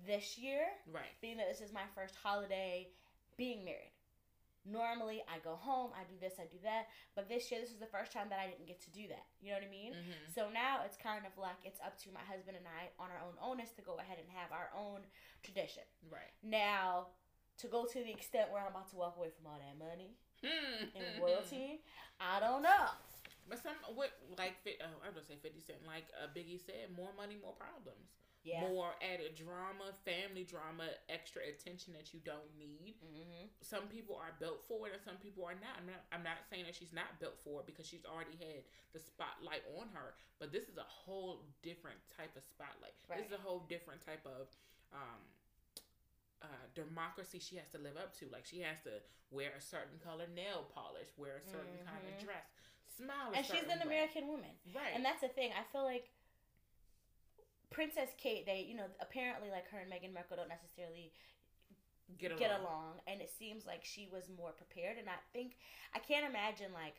this 0.05 0.37
year 0.37 0.67
Right. 0.87 1.19
being 1.21 1.37
that 1.37 1.49
this 1.49 1.61
is 1.61 1.73
my 1.73 1.87
first 1.95 2.17
holiday 2.17 2.91
being 3.37 3.65
married. 3.65 3.93
Normally, 4.65 5.25
I 5.27 5.39
go 5.39 5.57
home, 5.57 5.91
I 5.95 6.05
do 6.05 6.19
this, 6.21 6.35
I 6.39 6.45
do 6.45 6.59
that, 6.65 6.89
but 7.15 7.29
this 7.29 7.51
year, 7.51 7.61
this 7.63 7.71
is 7.71 7.79
the 7.79 7.87
first 7.87 8.13
time 8.13 8.29
that 8.29 8.39
I 8.39 8.47
didn't 8.51 8.67
get 8.67 8.79
to 8.83 8.91
do 8.91 9.09
that. 9.09 9.25
You 9.41 9.51
know 9.51 9.55
what 9.57 9.65
I 9.65 9.69
mean? 9.69 9.95
Mhm. 9.95 10.29
So 10.35 10.51
now 10.51 10.83
it's 10.85 10.99
kind 10.99 11.25
of 11.25 11.37
like 11.39 11.57
it's 11.65 11.81
up 11.81 11.97
to 12.01 12.11
my 12.13 12.21
husband 12.21 12.59
and 12.59 12.69
I 12.69 12.91
on 12.99 13.11
our 13.11 13.21
own 13.21 13.39
onus 13.41 13.73
to 13.73 13.83
go 13.83 13.99
ahead 13.99 14.19
and 14.19 14.29
have 14.29 14.53
our 14.53 14.71
own 14.75 15.07
tradition. 15.43 15.85
Right. 16.11 16.31
Now, 16.43 17.09
to 17.61 17.67
go 17.69 17.85
to 17.85 17.99
the 18.03 18.11
extent 18.11 18.51
where 18.51 18.63
I'm 18.63 18.73
about 18.73 18.89
to 18.91 18.97
walk 18.97 19.17
away 19.17 19.29
from 19.31 19.51
all 19.53 19.59
that 19.61 19.77
money 19.79 20.17
and 20.43 20.91
And 20.97 21.23
royalty, 21.23 21.81
I 22.21 22.41
don't 22.41 22.63
know. 22.63 22.89
But 23.49 23.59
some 23.63 23.77
what 23.95 24.15
like 24.39 24.57
oh, 24.65 25.01
I 25.03 25.11
gonna 25.11 25.27
say 25.27 25.37
Fifty 25.43 25.61
Cent. 25.61 25.83
Like 25.87 26.07
uh, 26.17 26.31
Biggie 26.33 26.61
said, 26.61 26.95
more 26.97 27.11
money, 27.17 27.37
more 27.41 27.57
problems. 27.57 28.15
Yeah. 28.41 28.65
More 28.65 28.97
added 29.05 29.37
drama, 29.37 29.93
family 30.01 30.49
drama, 30.49 30.89
extra 31.13 31.45
attention 31.45 31.93
that 31.93 32.17
you 32.17 32.25
don't 32.25 32.49
need. 32.57 32.97
hmm 33.05 33.53
Some 33.61 33.85
people 33.93 34.17
are 34.17 34.33
built 34.41 34.65
for 34.65 34.89
it, 34.89 34.97
and 34.97 35.03
some 35.05 35.21
people 35.21 35.45
are 35.45 35.59
not. 35.61 35.77
I'm 35.77 35.85
not. 35.85 36.01
I'm 36.09 36.25
not 36.25 36.41
saying 36.49 36.65
that 36.65 36.73
she's 36.73 36.95
not 36.97 37.21
built 37.21 37.37
for 37.45 37.61
it 37.61 37.69
because 37.69 37.85
she's 37.85 38.09
already 38.09 38.41
had 38.41 38.65
the 38.97 39.01
spotlight 39.03 39.61
on 39.77 39.93
her. 39.93 40.17
But 40.41 40.57
this 40.57 40.73
is 40.73 40.81
a 40.81 40.89
whole 40.89 41.45
different 41.61 42.01
type 42.17 42.33
of 42.33 42.41
spotlight. 42.49 42.97
This 43.13 43.29
is 43.29 43.37
a 43.37 43.43
whole 43.45 43.67
different 43.69 44.01
type 44.01 44.25
of. 44.25 44.49
um 44.97 45.21
uh, 46.43 46.67
democracy 46.75 47.39
she 47.39 47.57
has 47.57 47.69
to 47.73 47.79
live 47.79 47.97
up 47.97 48.17
to. 48.19 48.27
Like 48.33 48.47
she 48.47 48.61
has 48.61 48.81
to 48.85 49.03
wear 49.31 49.53
a 49.57 49.61
certain 49.63 49.99
color 50.03 50.27
nail 50.35 50.67
polish, 50.75 51.09
wear 51.17 51.39
a 51.39 51.45
certain 51.45 51.79
kind 51.87 52.03
of 52.09 52.17
dress, 52.23 52.47
smile. 52.97 53.31
And 53.35 53.45
she's 53.45 53.69
an 53.69 53.81
way. 53.85 53.87
American 53.87 54.27
woman. 54.27 54.55
right? 54.75 54.93
And 54.95 55.05
that's 55.05 55.21
the 55.21 55.33
thing. 55.33 55.53
I 55.53 55.65
feel 55.73 55.85
like 55.85 56.11
Princess 57.71 58.11
Kate, 58.19 58.45
they, 58.47 58.67
you 58.67 58.75
know, 58.75 58.91
apparently 59.01 59.51
like 59.51 59.69
her 59.71 59.79
and 59.79 59.91
Meghan 59.91 60.13
Markle 60.13 60.37
don't 60.37 60.51
necessarily 60.51 61.13
get 62.19 62.33
along. 62.33 62.41
get 62.41 62.51
along. 62.51 62.93
And 63.07 63.21
it 63.21 63.31
seems 63.31 63.65
like 63.65 63.85
she 63.85 64.09
was 64.11 64.27
more 64.27 64.51
prepared. 64.51 64.99
And 64.99 65.09
I 65.09 65.21
think, 65.33 65.57
I 65.95 66.01
can't 66.01 66.27
imagine 66.27 66.75
like, 66.75 66.99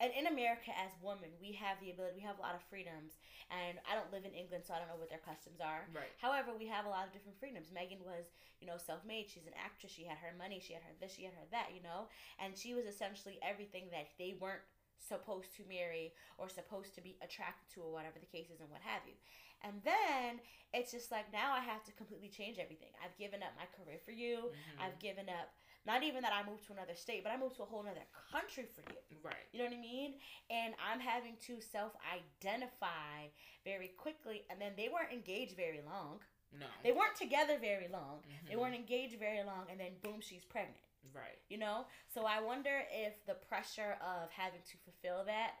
and 0.00 0.10
in 0.16 0.26
America 0.26 0.72
as 0.72 0.90
women, 1.04 1.28
we 1.40 1.52
have 1.52 1.76
the 1.78 1.92
ability, 1.92 2.16
we 2.16 2.24
have 2.24 2.38
a 2.38 2.42
lot 2.42 2.54
of 2.56 2.62
freedoms. 2.72 3.20
And 3.52 3.78
I 3.84 3.94
don't 3.94 4.08
live 4.14 4.24
in 4.24 4.32
England, 4.32 4.64
so 4.64 4.72
I 4.72 4.78
don't 4.80 4.88
know 4.88 4.96
what 4.96 5.10
their 5.12 5.20
customs 5.22 5.60
are. 5.60 5.84
Right. 5.92 6.08
However, 6.16 6.56
we 6.56 6.66
have 6.72 6.86
a 6.86 6.92
lot 6.92 7.04
of 7.06 7.12
different 7.12 7.36
freedoms. 7.36 7.68
Meghan 7.68 8.00
was, 8.00 8.32
you 8.62 8.66
know, 8.66 8.78
self 8.78 9.04
made. 9.04 9.28
She's 9.28 9.46
an 9.46 9.58
actress. 9.58 9.92
She 9.92 10.04
had 10.08 10.16
her 10.18 10.32
money. 10.38 10.62
She 10.62 10.72
had 10.72 10.82
her 10.86 10.94
this. 10.98 11.14
She 11.14 11.24
had 11.28 11.34
her 11.34 11.44
that. 11.50 11.74
You 11.76 11.82
know, 11.82 12.08
and 12.40 12.56
she 12.56 12.72
was 12.72 12.86
essentially 12.86 13.38
everything 13.42 13.90
that 13.92 14.08
they 14.18 14.38
weren't 14.40 14.64
supposed 15.00 15.52
to 15.56 15.64
marry 15.68 16.12
or 16.38 16.48
supposed 16.48 16.94
to 16.94 17.00
be 17.00 17.16
attracted 17.20 17.68
to 17.74 17.80
or 17.80 17.92
whatever 17.92 18.20
the 18.20 18.28
case 18.30 18.48
is 18.52 18.60
and 18.60 18.70
what 18.70 18.80
have 18.84 19.02
you. 19.08 19.16
And 19.64 19.80
then 19.84 20.40
it's 20.72 20.92
just 20.92 21.10
like 21.10 21.32
now 21.32 21.52
I 21.52 21.60
have 21.60 21.84
to 21.84 21.92
completely 21.92 22.28
change 22.28 22.58
everything. 22.58 22.92
I've 23.04 23.16
given 23.18 23.42
up 23.42 23.52
my 23.56 23.66
career 23.76 23.98
for 23.98 24.12
you. 24.12 24.52
Mhm. 24.52 24.80
I've 24.80 24.98
given 25.00 25.28
up 25.28 25.52
not 25.86 26.02
even 26.02 26.22
that 26.22 26.32
I 26.32 26.48
moved 26.48 26.66
to 26.66 26.72
another 26.72 26.94
state, 26.94 27.22
but 27.24 27.32
I 27.32 27.36
moved 27.38 27.56
to 27.56 27.62
a 27.62 27.66
whole 27.66 27.80
other 27.80 28.04
country 28.30 28.64
for 28.74 28.82
you. 28.92 29.16
Right. 29.22 29.46
You 29.52 29.60
know 29.60 29.64
what 29.66 29.74
I 29.74 29.80
mean? 29.80 30.14
And 30.50 30.74
I'm 30.90 31.00
having 31.00 31.36
to 31.46 31.60
self 31.60 31.92
identify 32.12 33.28
very 33.64 33.88
quickly. 33.96 34.44
And 34.50 34.60
then 34.60 34.72
they 34.76 34.88
weren't 34.88 35.12
engaged 35.12 35.56
very 35.56 35.80
long. 35.84 36.20
No. 36.52 36.66
They 36.82 36.92
weren't 36.92 37.16
together 37.16 37.58
very 37.58 37.88
long. 37.88 38.22
They 38.48 38.54
Mhm. 38.54 38.58
weren't 38.58 38.74
engaged 38.74 39.18
very 39.18 39.42
long. 39.42 39.70
And 39.70 39.78
then 39.80 39.98
boom, 40.00 40.20
she's 40.20 40.44
pregnant. 40.44 40.84
Right. 41.12 41.38
You 41.48 41.58
know? 41.58 41.86
So 42.08 42.26
I 42.26 42.40
wonder 42.40 42.86
if 42.90 43.24
the 43.24 43.34
pressure 43.34 43.92
of 44.02 44.30
having 44.32 44.62
to 44.62 44.76
fulfill 44.78 45.24
that 45.24 45.54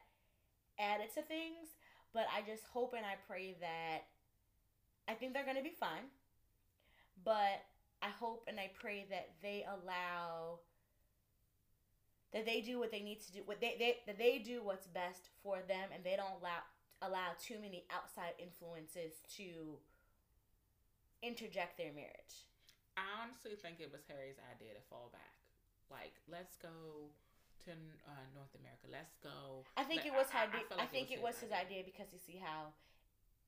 added 0.78 1.10
to 1.14 1.22
things. 1.22 1.76
But 2.12 2.26
I 2.32 2.42
just 2.42 2.64
hope 2.66 2.92
and 2.94 3.06
I 3.06 3.16
pray 3.26 3.54
that 3.60 4.00
I 5.08 5.14
think 5.14 5.32
they're 5.32 5.44
going 5.44 5.56
to 5.56 5.62
be 5.62 5.70
fine. 5.70 6.10
But 7.24 7.64
I 8.02 8.08
hope 8.08 8.44
and 8.48 8.58
I 8.58 8.70
pray 8.80 9.06
that 9.10 9.30
they 9.42 9.64
allow 9.68 10.60
that 12.32 12.46
they 12.46 12.60
do 12.60 12.78
what 12.78 12.90
they 12.90 13.00
need 13.00 13.20
to 13.26 13.32
do 13.32 13.40
what 13.44 13.60
they, 13.60 13.76
they 13.78 13.96
that 14.06 14.18
they 14.18 14.38
do 14.38 14.62
what's 14.62 14.86
best 14.86 15.28
for 15.42 15.58
them 15.68 15.88
and 15.94 16.02
they 16.04 16.16
don't 16.16 16.40
allow 16.40 16.62
allow 17.02 17.32
too 17.40 17.58
many 17.60 17.84
outside 17.92 18.32
influences 18.38 19.20
to 19.36 19.76
interject 21.22 21.76
their 21.76 21.92
marriage. 21.92 22.48
I 22.96 23.04
honestly 23.22 23.56
think 23.56 23.80
it 23.80 23.92
was 23.92 24.00
Harry's 24.08 24.40
idea 24.52 24.72
to 24.76 24.82
fall 24.88 25.08
back. 25.12 25.36
Like, 25.90 26.12
let's 26.30 26.56
go 26.56 27.08
to 27.64 27.72
uh, 28.08 28.24
North 28.36 28.52
America. 28.56 28.88
Let's 28.88 29.16
go. 29.20 29.64
I 29.76 29.84
think 29.84 30.04
Like, 30.04 30.12
it 30.12 30.16
was 30.16 30.28
I- 30.32 30.38
I- 30.38 30.40
I 30.44 30.48
I, 30.48 30.76
like 30.84 30.88
it 30.88 30.92
think 30.92 31.10
it 31.12 31.20
was 31.20 31.34
his 31.40 31.48
his 31.48 31.52
idea. 31.52 31.80
idea 31.80 31.92
because 31.92 32.12
you 32.12 32.18
see 32.20 32.36
how 32.40 32.72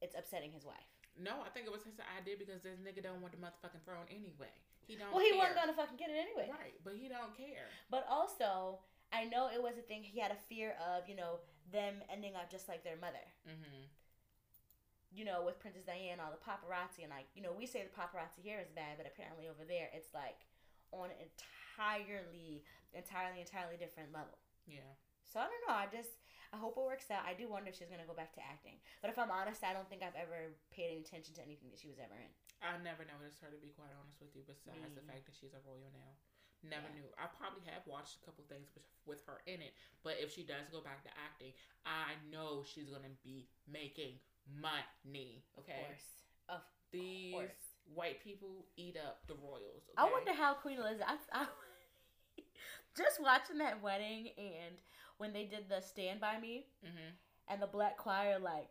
it's 0.00 0.16
upsetting 0.16 0.52
his 0.52 0.64
wife. 0.64 0.91
No, 1.20 1.44
I 1.44 1.52
think 1.52 1.68
it 1.68 1.72
was 1.72 1.84
his 1.84 2.00
idea 2.16 2.40
because 2.40 2.64
this 2.64 2.80
nigga 2.80 3.04
don't 3.04 3.20
want 3.20 3.36
the 3.36 3.40
motherfucking 3.42 3.84
throne 3.84 4.08
anyway. 4.08 4.52
He 4.88 4.96
don't. 4.96 5.12
Well, 5.12 5.20
he 5.20 5.36
care. 5.36 5.38
wasn't 5.38 5.58
gonna 5.60 5.76
fucking 5.76 6.00
get 6.00 6.08
it 6.08 6.18
anyway. 6.18 6.48
Right, 6.48 6.76
but 6.82 6.96
he 6.96 7.06
don't 7.06 7.36
care. 7.36 7.68
But 7.92 8.08
also, 8.08 8.80
I 9.12 9.28
know 9.28 9.52
it 9.52 9.60
was 9.60 9.76
a 9.76 9.84
thing. 9.84 10.02
He 10.02 10.18
had 10.18 10.32
a 10.32 10.40
fear 10.48 10.74
of 10.80 11.04
you 11.06 11.14
know 11.14 11.44
them 11.70 12.00
ending 12.08 12.34
up 12.34 12.50
just 12.50 12.66
like 12.66 12.82
their 12.82 12.96
mother. 12.96 13.22
Mm-hmm. 13.44 13.88
You 15.12 15.28
know, 15.28 15.44
with 15.44 15.60
Princess 15.60 15.84
Diana, 15.84 16.24
all 16.24 16.32
the 16.32 16.40
paparazzi, 16.40 17.04
and 17.04 17.12
like 17.12 17.28
you 17.36 17.44
know, 17.44 17.52
we 17.52 17.68
say 17.68 17.84
the 17.84 17.92
paparazzi 17.92 18.40
here 18.40 18.58
is 18.58 18.72
bad, 18.72 18.96
but 18.96 19.04
apparently 19.04 19.46
over 19.46 19.68
there 19.68 19.92
it's 19.92 20.16
like 20.16 20.48
on 20.90 21.12
an 21.12 21.20
entirely, 21.20 22.64
entirely, 22.96 23.44
entirely 23.44 23.76
different 23.76 24.16
level. 24.16 24.40
Yeah. 24.64 24.88
So 25.28 25.40
I 25.40 25.48
don't 25.52 25.64
know. 25.68 25.76
I 25.76 25.86
just 25.92 26.16
I 26.52 26.60
hope 26.60 26.76
it 26.76 26.84
works 26.84 27.08
out. 27.08 27.24
I 27.24 27.32
do 27.32 27.48
wonder 27.48 27.72
if 27.72 27.80
she's 27.80 27.88
gonna 27.88 28.04
go 28.04 28.12
back 28.12 28.36
to 28.36 28.44
acting. 28.44 28.76
But 29.00 29.08
if 29.08 29.16
I'm 29.16 29.32
honest, 29.32 29.64
I 29.64 29.72
don't 29.72 29.88
think 29.88 30.04
I've 30.04 30.16
ever 30.20 30.52
paid 30.68 30.92
any 30.92 31.00
attention 31.00 31.32
to 31.40 31.42
anything 31.42 31.72
that 31.72 31.80
she 31.80 31.88
was 31.88 31.96
ever 31.96 32.12
in. 32.12 32.28
I 32.60 32.76
never 32.84 33.08
noticed 33.08 33.40
her 33.40 33.48
to 33.48 33.56
be 33.56 33.72
quite 33.72 33.90
honest 33.96 34.20
with 34.20 34.36
you. 34.36 34.44
Besides 34.44 34.92
the 34.92 35.00
mm. 35.00 35.08
fact 35.08 35.24
that 35.24 35.32
she's 35.32 35.56
a 35.56 35.62
royal 35.64 35.88
now, 35.96 36.12
never 36.60 36.86
Yeah. 36.92 37.00
knew. 37.00 37.08
I 37.16 37.26
probably 37.26 37.64
have 37.72 37.88
watched 37.88 38.20
a 38.20 38.22
couple 38.28 38.44
things 38.52 38.68
with, 38.76 38.84
with 39.08 39.24
her 39.26 39.40
in 39.48 39.64
it, 39.64 39.72
but 40.04 40.20
if 40.20 40.30
she 40.30 40.44
does 40.44 40.68
go 40.68 40.84
back 40.84 41.02
to 41.08 41.10
acting, 41.16 41.56
I 41.88 42.14
know 42.30 42.62
she's 42.68 42.92
gonna 42.92 43.16
be 43.24 43.48
making 43.66 44.20
money. 44.46 45.42
Okay, 45.58 45.80
Of 45.80 45.86
course. 45.88 46.08
Of 46.48 46.62
these 46.92 47.32
course. 47.32 47.64
white 47.94 48.20
people 48.22 48.66
eat 48.76 48.96
up 49.00 49.26
the 49.26 49.34
royals. 49.34 49.88
I 49.96 50.04
wonder 50.10 50.32
how 50.32 50.54
Queen 50.54 50.78
Elizabeth. 50.78 51.08
I, 51.32 51.48
I, 51.48 51.48
just 52.96 53.20
watching 53.20 53.58
that 53.58 53.82
wedding 53.82 54.30
and 54.36 54.76
when 55.18 55.32
they 55.32 55.44
did 55.44 55.68
the 55.68 55.80
"Stand 55.80 56.20
by 56.20 56.38
Me" 56.40 56.66
Mhm. 56.84 57.12
and 57.48 57.62
the 57.62 57.66
black 57.66 57.96
choir, 57.96 58.38
like 58.38 58.68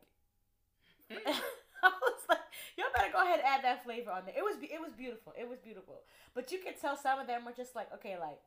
I 1.11 1.89
was 1.89 2.21
like, 2.29 2.39
y'all 2.77 2.87
better 2.95 3.11
go 3.11 3.21
ahead 3.21 3.39
and 3.39 3.47
add 3.47 3.63
that 3.63 3.83
flavor 3.83 4.11
on 4.11 4.25
there. 4.25 4.35
It 4.37 4.43
was 4.43 4.55
it 4.61 4.79
was 4.79 4.93
beautiful. 4.93 5.33
It 5.37 5.47
was 5.49 5.59
beautiful, 5.59 6.01
but 6.33 6.51
you 6.51 6.59
could 6.59 6.79
tell 6.79 6.95
some 6.95 7.19
of 7.19 7.27
them 7.27 7.43
were 7.45 7.51
just 7.53 7.75
like, 7.75 7.91
okay, 7.95 8.17
like. 8.19 8.39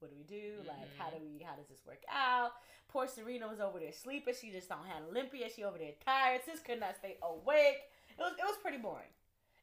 What 0.00 0.08
do 0.08 0.16
we 0.16 0.24
do? 0.24 0.64
Like, 0.66 0.88
how 0.96 1.10
do 1.12 1.20
we? 1.20 1.44
How 1.44 1.52
does 1.60 1.68
this 1.68 1.84
work 1.86 2.00
out? 2.08 2.52
Poor 2.88 3.06
Serena 3.06 3.46
was 3.46 3.60
over 3.60 3.78
there 3.78 3.92
sleeping. 3.92 4.32
She 4.32 4.48
just 4.50 4.66
don't 4.66 4.86
have 4.88 5.04
Olympia. 5.12 5.44
She 5.54 5.62
over 5.62 5.76
there 5.76 5.92
tired. 6.02 6.40
Sis 6.42 6.60
could 6.64 6.80
not 6.80 6.96
stay 6.96 7.18
awake. 7.20 7.84
It 8.16 8.22
was 8.24 8.32
it 8.32 8.44
was 8.48 8.56
pretty 8.64 8.78
boring. 8.80 9.12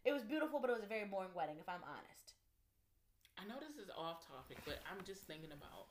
It 0.06 0.14
was 0.14 0.22
beautiful, 0.22 0.60
but 0.62 0.70
it 0.70 0.74
was 0.78 0.84
a 0.86 0.88
very 0.94 1.06
boring 1.10 1.34
wedding, 1.34 1.58
if 1.60 1.68
I'm 1.68 1.82
honest. 1.90 2.38
I 3.42 3.50
know 3.50 3.58
this 3.58 3.82
is 3.82 3.90
off 3.98 4.30
topic, 4.30 4.62
but 4.64 4.78
I'm 4.86 5.02
just 5.10 5.26
thinking 5.26 5.50
about. 5.52 5.90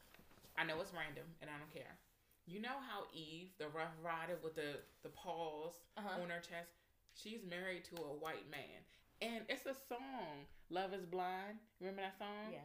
I 0.59 0.64
know 0.64 0.81
it's 0.81 0.92
random, 0.92 1.25
and 1.40 1.51
I 1.51 1.59
don't 1.59 1.73
care. 1.73 1.99
You 2.47 2.61
know 2.61 2.79
how 2.88 3.05
Eve, 3.12 3.49
the 3.59 3.69
Ruff 3.69 3.92
Ryder 4.03 4.38
with 4.42 4.55
the 4.55 4.81
the 5.03 5.11
paws 5.11 5.75
Uh-huh. 5.97 6.23
on 6.23 6.31
her 6.31 6.40
chest, 6.40 6.71
she's 7.14 7.45
married 7.45 7.85
to 7.87 7.97
a 8.03 8.14
white 8.14 8.49
man, 8.51 8.81
and 9.21 9.45
it's 9.49 9.66
a 9.66 9.75
song. 9.75 10.47
Love 10.71 10.95
is 10.95 11.05
blind. 11.07 11.59
Remember 11.81 12.03
that 12.03 12.19
song? 12.19 12.53
Yeah. 12.53 12.61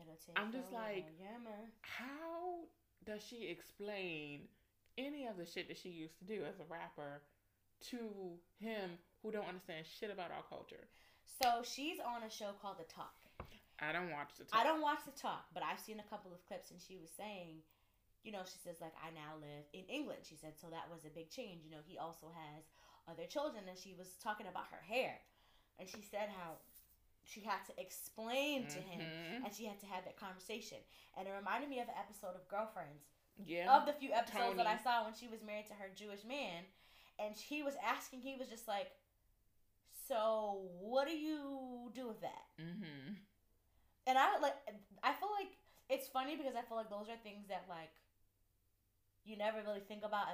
It'll 0.00 0.16
take 0.16 0.38
I'm 0.38 0.52
just 0.52 0.72
like- 0.72 1.06
yeah, 1.18 1.38
man. 1.38 1.72
How 1.80 2.68
does 3.04 3.22
she 3.22 3.48
explain 3.48 4.48
any 4.98 5.26
of 5.26 5.36
the 5.36 5.46
shit 5.46 5.68
that 5.68 5.78
she 5.78 5.88
used 5.90 6.18
to 6.18 6.24
do 6.24 6.44
as 6.44 6.58
a 6.60 6.64
rapper 6.64 7.22
to 7.90 8.38
him 8.58 8.98
who 9.22 9.30
don't 9.32 9.46
understand 9.48 9.86
shit 9.86 10.10
about 10.10 10.30
our 10.30 10.42
culture? 10.48 10.88
So 11.42 11.62
she's 11.62 11.98
on 12.00 12.22
a 12.22 12.30
show 12.30 12.52
called 12.60 12.78
The 12.78 12.84
Talk. 12.84 13.15
I 13.80 13.92
don't 13.92 14.10
watch 14.10 14.30
the 14.38 14.44
talk. 14.44 14.58
I 14.60 14.64
don't 14.64 14.80
watch 14.80 15.00
the 15.04 15.12
talk, 15.12 15.46
but 15.52 15.62
I've 15.62 15.80
seen 15.80 16.00
a 16.00 16.08
couple 16.08 16.32
of 16.32 16.44
clips, 16.46 16.70
and 16.70 16.80
she 16.80 16.96
was 16.96 17.10
saying, 17.10 17.60
you 18.24 18.32
know, 18.32 18.42
she 18.44 18.58
says 18.58 18.80
like 18.80 18.94
I 18.98 19.10
now 19.12 19.36
live 19.40 19.64
in 19.72 19.84
England. 19.86 20.20
She 20.24 20.34
said 20.36 20.54
so 20.58 20.68
that 20.70 20.88
was 20.90 21.04
a 21.04 21.10
big 21.10 21.28
change. 21.30 21.62
You 21.64 21.70
know, 21.70 21.84
he 21.86 21.98
also 21.98 22.32
has 22.34 22.64
other 23.06 23.26
children, 23.26 23.64
and 23.68 23.78
she 23.78 23.94
was 23.94 24.16
talking 24.22 24.46
about 24.48 24.66
her 24.72 24.82
hair, 24.82 25.20
and 25.78 25.88
she 25.88 26.00
said 26.02 26.28
how 26.32 26.56
she 27.24 27.40
had 27.40 27.64
to 27.66 27.74
explain 27.80 28.66
to 28.68 28.78
him, 28.80 29.00
Mhm. 29.02 29.44
and 29.44 29.54
she 29.54 29.66
had 29.66 29.78
to 29.80 29.86
have 29.86 30.04
that 30.04 30.16
conversation, 30.16 30.78
and 31.16 31.26
it 31.28 31.32
reminded 31.32 31.68
me 31.68 31.80
of 31.80 31.88
an 31.88 31.94
episode 31.98 32.34
of 32.34 32.46
Girlfriends 32.48 33.04
Yeah. 33.44 33.76
of 33.76 33.84
the 33.84 33.92
few 33.92 34.12
episodes 34.12 34.56
that 34.56 34.66
I 34.66 34.78
saw 34.78 35.04
when 35.04 35.14
she 35.14 35.28
was 35.28 35.42
married 35.42 35.66
to 35.66 35.74
her 35.74 35.88
Jewish 35.90 36.24
man, 36.24 36.64
and 37.18 37.36
he 37.36 37.62
was 37.62 37.74
asking, 37.82 38.20
he 38.22 38.36
was 38.36 38.48
just 38.48 38.68
like, 38.68 38.92
"So 40.08 40.68
what 40.78 41.06
do 41.08 41.16
you 41.16 41.90
do 41.94 42.08
with 42.08 42.20
that?" 42.20 42.46
mm-hmm. 42.58 43.14
And 44.06 44.16
I 44.16 44.38
like, 44.38 44.54
I 45.02 45.12
feel 45.12 45.30
like 45.38 45.58
it's 45.88 46.08
funny 46.08 46.36
because 46.36 46.54
I 46.56 46.62
feel 46.62 46.76
like 46.76 46.90
those 46.90 47.08
are 47.08 47.18
things 47.22 47.48
that 47.48 47.64
like 47.68 47.90
you 49.24 49.36
never 49.36 49.58
really 49.66 49.82
think 49.82 50.04
about 50.04 50.26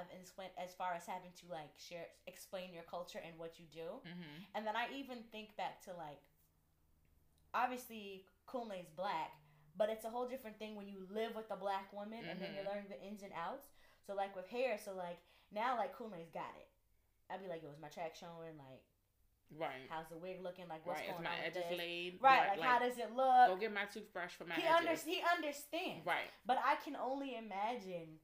as 0.61 0.73
far 0.77 0.93
as 0.93 1.05
having 1.05 1.33
to 1.41 1.45
like 1.49 1.73
share, 1.77 2.05
explain 2.27 2.73
your 2.73 2.83
culture 2.83 3.19
and 3.25 3.33
what 3.39 3.57
you 3.57 3.65
do. 3.73 3.97
Mm-hmm. 4.05 4.45
And 4.53 4.67
then 4.67 4.75
I 4.75 4.85
even 4.93 5.25
think 5.31 5.57
back 5.57 5.81
to 5.85 5.91
like, 5.97 6.21
obviously 7.53 8.25
Kunle's 8.45 8.89
black, 8.95 9.33
but 9.75 9.89
it's 9.89 10.05
a 10.05 10.09
whole 10.09 10.27
different 10.27 10.59
thing 10.59 10.75
when 10.75 10.87
you 10.87 11.07
live 11.09 11.33
with 11.35 11.49
a 11.49 11.57
black 11.57 11.91
woman 11.91 12.21
and 12.29 12.39
then 12.39 12.53
you're 12.53 12.63
Mhm. 12.63 12.69
learning 12.69 12.89
the 12.89 13.01
ins 13.01 13.23
and 13.23 13.33
outs. 13.33 13.67
So 14.05 14.13
like 14.13 14.35
with 14.35 14.47
hair, 14.49 14.77
so 14.77 14.93
like 14.93 15.17
now 15.51 15.75
like 15.77 15.97
Kunle's 15.97 16.29
got 16.29 16.53
it. 16.57 16.69
I'd 17.29 17.41
be 17.41 17.47
like, 17.49 17.63
yo, 17.63 17.71
is 17.71 17.79
my 17.79 17.89
track 17.89 18.13
showing? 18.15 18.57
Like, 18.57 18.83
Right. 19.59 19.87
how's 19.89 20.09
the 20.09 20.17
wig 20.17 20.41
looking? 20.41 20.65
Like, 20.67 20.85
what's 20.85 20.99
right. 20.99 21.09
Is 21.09 21.17
going 21.17 21.23
my 21.23 21.35
on 21.35 21.43
with 21.43 21.57
edges 21.57 21.69
this? 21.69 21.79
laid? 21.79 22.11
Right, 22.21 22.57
like, 22.57 22.61
how 22.61 22.79
does 22.79 22.97
it 22.97 23.09
look? 23.15 23.47
Go 23.49 23.57
get 23.59 23.73
my 23.73 23.85
toothbrush 23.85 24.33
for 24.33 24.45
my 24.45 24.55
he 24.55 24.63
edges. 24.63 24.77
under, 24.79 24.95
he 25.09 25.17
understands. 25.23 26.05
Right. 26.05 26.29
But 26.45 26.57
I 26.63 26.75
can 26.83 26.95
only 26.95 27.35
imagine, 27.35 28.19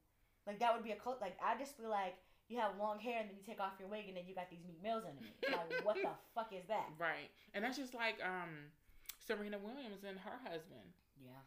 like 0.46 0.58
that 0.60 0.74
would 0.74 0.84
be 0.84 0.92
a 0.92 1.00
cult. 1.00 1.20
Like 1.20 1.36
I 1.38 1.58
just 1.58 1.76
feel 1.76 1.90
like 1.90 2.16
you 2.50 2.58
have 2.58 2.74
long 2.82 2.98
hair 2.98 3.22
and 3.22 3.30
then 3.30 3.38
you 3.38 3.46
take 3.46 3.62
off 3.62 3.78
your 3.78 3.86
wig 3.86 4.10
and 4.10 4.18
then 4.18 4.26
you 4.26 4.34
got 4.34 4.50
these 4.50 4.66
meat 4.66 4.82
mills 4.82 5.06
underneath. 5.06 5.38
Like 5.46 5.86
what 5.86 5.94
the 5.94 6.10
fuck 6.34 6.50
is 6.50 6.66
that? 6.66 6.90
Right. 6.98 7.30
And 7.54 7.62
that's 7.62 7.78
just 7.78 7.94
like 7.94 8.18
um 8.22 8.74
Serena 9.22 9.62
Williams 9.62 10.02
and 10.02 10.18
her 10.18 10.38
husband. 10.42 10.90
Yeah. 11.22 11.46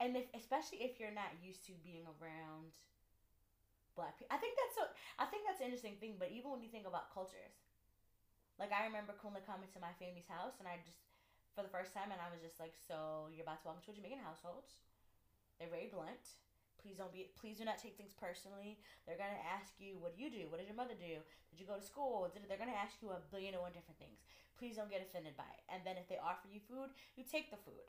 And 0.00 0.16
if 0.16 0.24
especially 0.32 0.80
if 0.80 0.98
you're 0.98 1.14
not 1.14 1.36
used 1.44 1.68
to 1.68 1.76
being 1.84 2.08
around 2.18 2.72
black 3.94 4.16
people, 4.18 4.32
I 4.32 4.40
think 4.40 4.56
that's 4.56 4.74
so. 4.74 4.84
I 5.20 5.28
think 5.28 5.44
that's 5.44 5.60
an 5.60 5.68
interesting 5.68 6.00
thing. 6.00 6.16
But 6.18 6.32
even 6.32 6.50
when 6.50 6.64
you 6.64 6.72
think 6.72 6.88
about 6.88 7.12
cultures, 7.12 7.54
like 8.58 8.70
I 8.70 8.86
remember 8.86 9.14
Kunle 9.18 9.42
coming 9.42 9.70
to 9.74 9.80
my 9.82 9.92
family's 9.98 10.30
house 10.30 10.58
and 10.62 10.66
I 10.68 10.78
just 10.86 11.02
for 11.54 11.62
the 11.62 11.70
first 11.70 11.94
time 11.94 12.10
and 12.10 12.18
I 12.18 12.30
was 12.34 12.42
just 12.42 12.58
like, 12.58 12.74
so 12.74 13.30
you're 13.30 13.46
about 13.46 13.62
to 13.62 13.70
walk 13.70 13.78
into 13.78 13.94
a 13.94 13.96
Jamaican 13.96 14.22
household. 14.22 14.66
They're 15.58 15.70
very 15.70 15.86
blunt. 15.86 16.38
Please 16.82 16.98
don't 16.98 17.14
be. 17.14 17.30
Please 17.38 17.56
do 17.56 17.64
not 17.64 17.80
take 17.80 17.96
things 17.96 18.12
personally. 18.12 18.76
They're 19.06 19.16
gonna 19.16 19.40
ask 19.40 19.80
you, 19.80 19.96
"What 19.96 20.12
do 20.12 20.20
you 20.20 20.28
do? 20.28 20.50
What 20.50 20.58
did 20.58 20.66
your 20.68 20.76
mother 20.76 20.92
do? 20.92 21.22
Did 21.48 21.56
you 21.56 21.64
go 21.64 21.78
to 21.78 21.86
school?" 21.86 22.28
Did 22.28 22.44
they're 22.46 22.60
gonna 22.60 22.76
ask 22.76 23.00
you 23.00 23.08
a 23.08 23.20
billion 23.30 23.54
and 23.54 23.62
one 23.62 23.72
different 23.72 23.96
things. 23.96 24.20
Please 24.58 24.76
don't 24.76 24.90
get 24.90 25.00
offended 25.00 25.36
by 25.36 25.48
it. 25.48 25.62
And 25.70 25.80
then 25.86 25.96
if 25.96 26.08
they 26.08 26.18
offer 26.18 26.46
you 26.48 26.60
food, 26.60 26.90
you 27.16 27.24
take 27.24 27.50
the 27.50 27.56
food. 27.56 27.88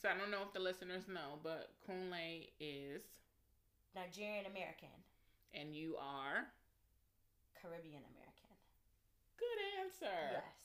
So 0.00 0.08
I 0.08 0.14
don't 0.16 0.30
know 0.30 0.42
if 0.42 0.52
the 0.54 0.60
listeners 0.60 1.08
know, 1.08 1.38
but 1.42 1.74
Kunle 1.86 2.48
is 2.58 3.02
Nigerian 3.94 4.46
American, 4.46 5.04
and 5.52 5.76
you 5.76 5.96
are 5.98 6.48
Caribbean 7.60 8.02
American. 8.04 8.21
Good 9.42 9.60
answer. 9.82 10.18
Yes, 10.38 10.56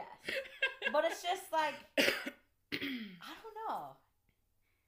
yes. 0.00 0.16
But 0.92 1.04
it's 1.04 1.20
just 1.22 1.50
like 1.52 1.74
I 2.00 3.32
don't 3.42 3.56
know. 3.68 3.96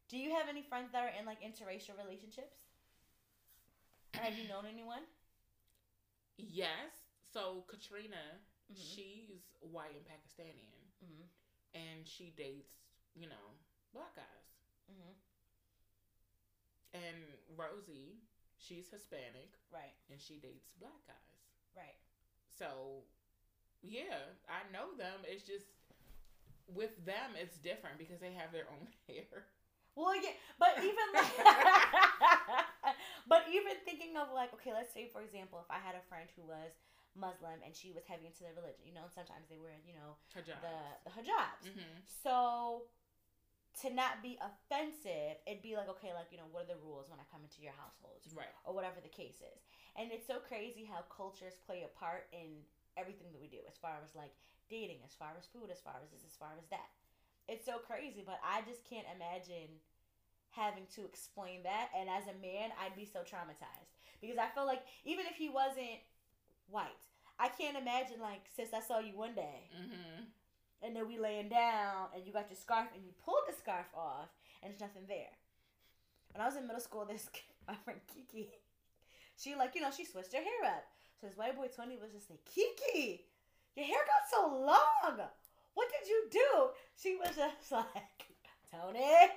Do 0.08 0.16
you 0.16 0.30
have 0.36 0.48
any 0.48 0.62
friends 0.62 0.92
that 0.92 1.02
are 1.04 1.12
in 1.18 1.26
like 1.26 1.42
interracial 1.44 1.98
relationships? 2.00 2.56
Have 4.14 4.34
you 4.38 4.48
known 4.48 4.64
anyone? 4.66 5.04
yes. 6.38 7.04
So 7.32 7.64
Katrina, 7.68 8.40
Mhm. 8.72 8.76
she's 8.78 9.42
white 9.60 9.94
and 9.96 10.06
Pakistani, 10.06 10.70
Mm-hmm. 11.04 11.26
and 11.74 12.06
she 12.06 12.30
dates 12.36 12.72
you 13.14 13.28
know 13.28 13.46
black 13.92 14.14
guys. 14.16 14.48
Mm-hmm. 14.90 15.12
And 16.94 17.20
Rosie, 17.56 18.22
she's 18.56 18.88
Hispanic 18.90 19.52
Right. 19.72 19.94
and 20.10 20.20
she 20.20 20.38
dates 20.38 20.72
black 20.80 21.04
guys. 21.06 21.36
Right. 21.76 21.98
So, 22.48 23.04
yeah, 23.82 24.34
I 24.48 24.66
know 24.72 24.96
them. 24.96 25.22
It's 25.24 25.44
just 25.44 25.66
with 26.68 26.92
them, 27.06 27.32
it's 27.38 27.56
different 27.58 27.96
because 27.98 28.20
they 28.20 28.32
have 28.36 28.52
their 28.52 28.68
own 28.68 28.86
hair. 29.08 29.48
Well, 29.96 30.14
yeah, 30.14 30.36
but 30.62 30.78
even 30.78 31.08
like, 31.10 31.34
but 33.32 33.42
even 33.50 33.74
thinking 33.84 34.14
of 34.14 34.30
like, 34.30 34.54
okay, 34.54 34.70
let's 34.72 34.94
say 34.94 35.10
for 35.10 35.22
example, 35.22 35.58
if 35.58 35.70
I 35.70 35.82
had 35.82 35.98
a 35.98 36.04
friend 36.06 36.30
who 36.38 36.46
was 36.46 36.70
Muslim 37.18 37.58
and 37.66 37.74
she 37.74 37.90
was 37.90 38.06
heavy 38.06 38.30
into 38.30 38.46
their 38.46 38.54
religion, 38.54 38.86
you 38.86 38.94
know, 38.94 39.10
and 39.10 39.14
sometimes 39.14 39.50
they 39.50 39.58
wear, 39.58 39.74
you 39.82 39.94
know, 39.98 40.14
Hijab. 40.30 40.62
the 40.62 40.76
the 41.02 41.10
hijabs. 41.10 41.66
hmm 41.66 41.98
So 42.06 42.86
to 43.82 43.90
not 43.94 44.22
be 44.22 44.38
offensive, 44.38 45.38
it'd 45.46 45.62
be 45.62 45.74
like, 45.74 45.88
okay, 45.98 46.14
like, 46.14 46.30
you 46.30 46.38
know, 46.38 46.46
what 46.50 46.66
are 46.66 46.74
the 46.74 46.80
rules 46.82 47.10
when 47.10 47.18
I 47.18 47.26
come 47.30 47.42
into 47.42 47.62
your 47.62 47.74
household? 47.74 48.22
Right. 48.34 48.50
Or 48.66 48.74
whatever 48.74 48.98
the 49.02 49.10
case 49.10 49.38
is. 49.42 49.60
And 49.98 50.10
it's 50.14 50.26
so 50.26 50.38
crazy 50.42 50.86
how 50.86 51.02
cultures 51.10 51.54
play 51.66 51.82
a 51.86 51.90
part 51.98 52.26
in 52.30 52.62
everything 52.98 53.30
that 53.32 53.40
we 53.40 53.46
do, 53.48 53.62
as 53.70 53.78
far 53.78 54.02
as 54.02 54.12
like 54.18 54.34
dating, 54.68 54.98
as 55.06 55.14
far 55.14 55.32
as 55.38 55.46
food, 55.46 55.70
as 55.70 55.80
far 55.80 55.96
as 56.02 56.10
this, 56.10 56.26
as 56.26 56.36
far 56.36 56.52
as 56.58 56.66
that. 56.74 56.90
It's 57.46 57.64
so 57.64 57.78
crazy, 57.78 58.22
but 58.26 58.42
I 58.44 58.60
just 58.68 58.84
can't 58.84 59.06
imagine 59.14 59.80
having 60.50 60.84
to 60.98 61.06
explain 61.06 61.62
that. 61.62 61.88
And 61.96 62.10
as 62.10 62.28
a 62.28 62.36
man, 62.42 62.74
I'd 62.76 62.98
be 62.98 63.06
so 63.06 63.20
traumatized. 63.20 63.94
Because 64.20 64.36
I 64.36 64.52
feel 64.52 64.66
like 64.66 64.82
even 65.06 65.24
if 65.30 65.36
he 65.38 65.48
wasn't 65.48 66.02
white, 66.68 67.06
I 67.38 67.48
can't 67.48 67.78
imagine 67.78 68.20
like, 68.20 68.42
sis, 68.52 68.74
I 68.74 68.82
saw 68.82 68.98
you 68.98 69.16
one 69.16 69.34
day 69.34 69.70
hmm 69.70 70.26
and 70.82 70.94
then 70.94 71.08
we 71.08 71.18
laying 71.18 71.48
down 71.48 72.06
and 72.14 72.24
you 72.24 72.32
got 72.32 72.50
your 72.50 72.56
scarf 72.56 72.88
and 72.94 73.04
you 73.04 73.10
pulled 73.24 73.42
the 73.48 73.54
scarf 73.54 73.86
off 73.96 74.28
and 74.62 74.70
there's 74.70 74.80
nothing 74.80 75.02
there. 75.08 75.34
When 76.32 76.42
I 76.42 76.46
was 76.46 76.56
in 76.56 76.66
middle 76.66 76.80
school, 76.80 77.04
this 77.04 77.28
my 77.68 77.74
friend 77.84 78.00
Kiki, 78.06 78.50
she 79.36 79.54
like 79.54 79.74
you 79.74 79.80
know 79.80 79.90
she 79.90 80.04
switched 80.04 80.32
her 80.32 80.38
hair 80.38 80.76
up. 80.76 80.84
So 81.20 81.26
this 81.26 81.36
white 81.36 81.56
boy 81.56 81.66
Tony 81.74 81.98
was 81.98 82.12
just 82.14 82.30
like 82.30 82.44
Kiki, 82.46 83.26
your 83.74 83.86
hair 83.86 84.02
got 84.06 84.30
so 84.30 84.46
long. 84.54 85.18
What 85.74 85.88
did 85.90 86.08
you 86.08 86.26
do? 86.30 86.50
She 86.94 87.16
was 87.18 87.34
just 87.34 87.72
like 87.72 88.22
Tony, 88.70 89.30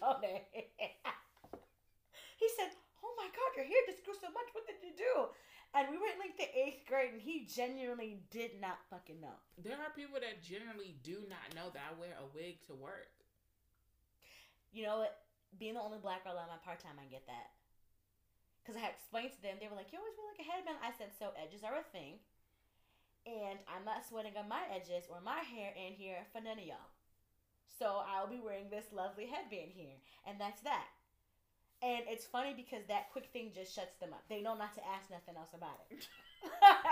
Tony. 0.00 0.44
he 2.40 2.48
said, 2.56 2.72
"Oh 3.04 3.12
my 3.16 3.28
God, 3.28 3.50
your 3.56 3.64
hair 3.68 3.82
just 3.86 4.04
grew 4.04 4.14
so 4.16 4.28
much. 4.32 4.48
What 4.52 4.64
did 4.66 4.80
you 4.80 4.92
do?" 4.96 5.28
And 5.72 5.88
we 5.92 5.98
were 6.00 6.08
in 6.10 6.18
like 6.18 6.36
the 6.36 6.50
eighth 6.50 6.82
grade, 6.88 7.12
and 7.12 7.22
he 7.22 7.46
genuinely 7.46 8.24
did 8.30 8.60
not 8.60 8.80
fucking 8.90 9.20
know. 9.20 9.36
There 9.60 9.76
are 9.78 9.92
people 9.94 10.18
that 10.20 10.42
generally 10.42 10.96
do 11.04 11.22
not 11.28 11.52
know 11.54 11.70
that 11.72 11.84
I 11.84 12.00
wear 12.00 12.16
a 12.18 12.26
wig 12.34 12.64
to 12.66 12.74
work. 12.74 13.12
you 14.72 14.82
know 14.84 14.98
what? 15.04 15.16
Being 15.58 15.74
the 15.74 15.80
only 15.80 15.98
black 15.98 16.24
girl 16.24 16.38
on 16.38 16.48
my 16.48 16.58
part 16.64 16.80
time, 16.80 16.98
I 16.98 17.06
get 17.10 17.26
that. 17.26 17.50
Because 18.70 18.78
I 18.78 18.86
had 18.86 18.94
explained 18.94 19.34
to 19.34 19.42
them, 19.42 19.58
they 19.58 19.66
were 19.66 19.74
like, 19.74 19.90
you 19.90 19.98
always 19.98 20.14
wear 20.14 20.30
like 20.30 20.46
a 20.46 20.46
headband. 20.46 20.78
I 20.78 20.94
said, 20.94 21.10
so 21.10 21.34
edges 21.34 21.66
are 21.66 21.74
a 21.74 21.90
thing. 21.90 22.22
And 23.26 23.58
I'm 23.66 23.82
not 23.82 24.06
sweating 24.06 24.38
on 24.38 24.46
my 24.46 24.62
edges 24.70 25.10
or 25.10 25.18
my 25.18 25.42
hair 25.42 25.74
in 25.74 25.98
here 25.98 26.22
for 26.30 26.38
none 26.38 26.54
of 26.54 26.62
y'all. 26.62 26.94
So 27.66 28.06
I'll 28.06 28.30
be 28.30 28.38
wearing 28.38 28.70
this 28.70 28.94
lovely 28.94 29.26
headband 29.26 29.74
here. 29.74 29.98
And 30.22 30.38
that's 30.38 30.62
that. 30.62 30.86
And 31.82 32.06
it's 32.06 32.30
funny 32.30 32.54
because 32.54 32.86
that 32.86 33.10
quick 33.10 33.34
thing 33.34 33.50
just 33.50 33.74
shuts 33.74 33.98
them 33.98 34.14
up. 34.14 34.22
They 34.30 34.38
know 34.38 34.54
not 34.54 34.78
to 34.78 34.86
ask 34.86 35.10
nothing 35.10 35.34
else 35.34 35.50
about 35.50 35.82
it. 35.90 36.06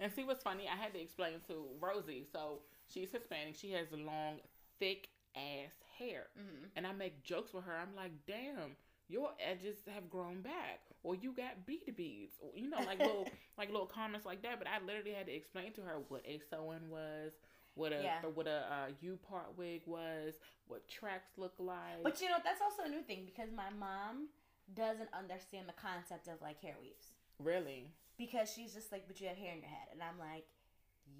And 0.00 0.12
see 0.12 0.24
what's 0.24 0.42
funny? 0.42 0.64
I 0.66 0.76
had 0.76 0.92
to 0.94 1.00
explain 1.00 1.34
to 1.46 1.66
Rosie. 1.80 2.26
So 2.32 2.58
she's 2.88 3.12
Hispanic. 3.12 3.54
She 3.54 3.70
has 3.72 3.86
long, 3.92 4.40
thick 4.80 5.08
ass 5.36 5.70
hair. 5.98 6.26
Mhm. 6.36 6.70
And 6.74 6.84
I 6.84 6.92
make 6.92 7.22
jokes 7.22 7.54
with 7.54 7.64
her. 7.64 7.76
I'm 7.76 7.94
like, 7.94 8.10
damn, 8.26 8.76
your 9.08 9.30
edges 9.38 9.76
have 9.94 10.08
grown 10.10 10.40
back, 10.40 10.80
or 11.02 11.14
you 11.14 11.32
got 11.32 11.66
bead 11.66 11.94
beads, 11.96 12.36
or, 12.40 12.50
you 12.56 12.68
know, 12.68 12.82
like 12.84 12.98
little 12.98 13.28
like 13.58 13.70
little 13.70 13.86
comments 13.86 14.24
like 14.26 14.42
that. 14.42 14.58
But 14.58 14.68
I 14.68 14.84
literally 14.84 15.12
had 15.12 15.26
to 15.26 15.32
explain 15.34 15.72
to 15.74 15.82
her 15.82 15.98
what 16.08 16.22
a 16.26 16.40
sew-in 16.50 16.88
was, 16.90 17.32
what 17.74 17.92
a 17.92 18.02
Yeah. 18.02 18.20
what 18.34 18.46
a 18.46 18.64
uh, 18.70 18.86
U 19.02 19.18
part 19.28 19.56
wig 19.58 19.82
was, 19.86 20.34
what 20.68 20.88
tracks 20.88 21.30
look 21.36 21.54
like. 21.58 22.02
But 22.02 22.20
you 22.20 22.28
know, 22.28 22.38
that's 22.42 22.60
also 22.62 22.84
a 22.84 22.88
new 22.88 23.02
thing 23.02 23.22
because 23.26 23.50
my 23.54 23.70
mom 23.78 24.28
doesn't 24.74 25.10
understand 25.12 25.68
the 25.68 25.74
concept 25.80 26.26
of 26.28 26.40
like 26.40 26.60
hair 26.62 26.76
weaves. 26.80 27.14
really, 27.38 27.90
because 28.16 28.50
she's 28.50 28.72
just 28.72 28.90
like, 28.90 29.06
but 29.06 29.20
you 29.20 29.28
have 29.28 29.36
hair 29.36 29.52
in 29.52 29.60
your 29.60 29.68
head, 29.68 29.88
and 29.92 30.00
I'm 30.02 30.18
like, 30.18 30.46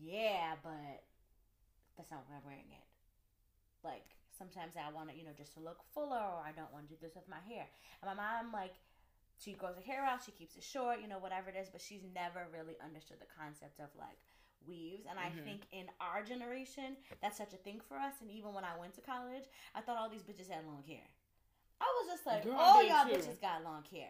yeah, 0.01 0.55
but 0.63 1.05
that's 1.97 2.11
not 2.11 2.25
why 2.27 2.37
I'm 2.37 2.45
wearing 2.47 2.71
it. 2.73 2.87
Like 3.85 4.07
sometimes 4.37 4.75
I 4.77 4.91
want 4.93 5.11
to, 5.11 5.17
you 5.17 5.25
know, 5.25 5.35
just 5.37 5.55
to 5.55 5.61
look 5.61 5.83
fuller, 5.95 6.19
or 6.21 6.43
I 6.45 6.53
don't 6.55 6.73
want 6.73 6.89
to 6.89 6.95
do 6.95 6.99
this 7.01 7.15
with 7.15 7.29
my 7.29 7.41
hair. 7.49 7.67
And 8.03 8.07
my 8.11 8.17
mom, 8.19 8.53
like, 8.53 8.75
she 9.39 9.53
grows 9.55 9.75
her 9.77 9.83
hair 9.83 10.05
out, 10.05 10.23
she 10.25 10.31
keeps 10.33 10.57
it 10.57 10.63
short, 10.63 11.01
you 11.03 11.09
know, 11.09 11.19
whatever 11.19 11.51
it 11.51 11.57
is, 11.59 11.69
but 11.69 11.81
she's 11.83 12.03
never 12.15 12.47
really 12.55 12.79
understood 12.83 13.19
the 13.19 13.27
concept 13.35 13.81
of 13.81 13.91
like 13.99 14.17
weaves. 14.65 15.05
And 15.11 15.19
i 15.19 15.29
think 15.45 15.67
in 15.77 15.91
our 16.01 16.23
generation 16.23 16.97
that's 17.21 17.37
such 17.37 17.53
a 17.53 17.59
thing 17.67 17.81
for 17.83 17.99
us. 17.99 18.15
And 18.23 18.31
even 18.31 18.55
when 18.55 18.63
i 18.65 18.73
went 18.79 18.95
to 18.95 19.03
college 19.03 19.45
i 19.75 19.83
thought 19.83 19.99
all 19.99 20.09
these 20.09 20.23
bitches 20.23 20.49
had 20.49 20.65
long 20.65 20.85
hair. 20.87 21.05
I 21.83 21.89
was 22.01 22.07
just 22.15 22.25
like 22.25 22.45
Girl, 22.47 22.57
all 22.57 22.81
y'all 22.87 23.05
too. 23.05 23.19
bitches 23.19 23.41
got 23.43 23.61
long 23.67 23.83
hair. 23.93 24.09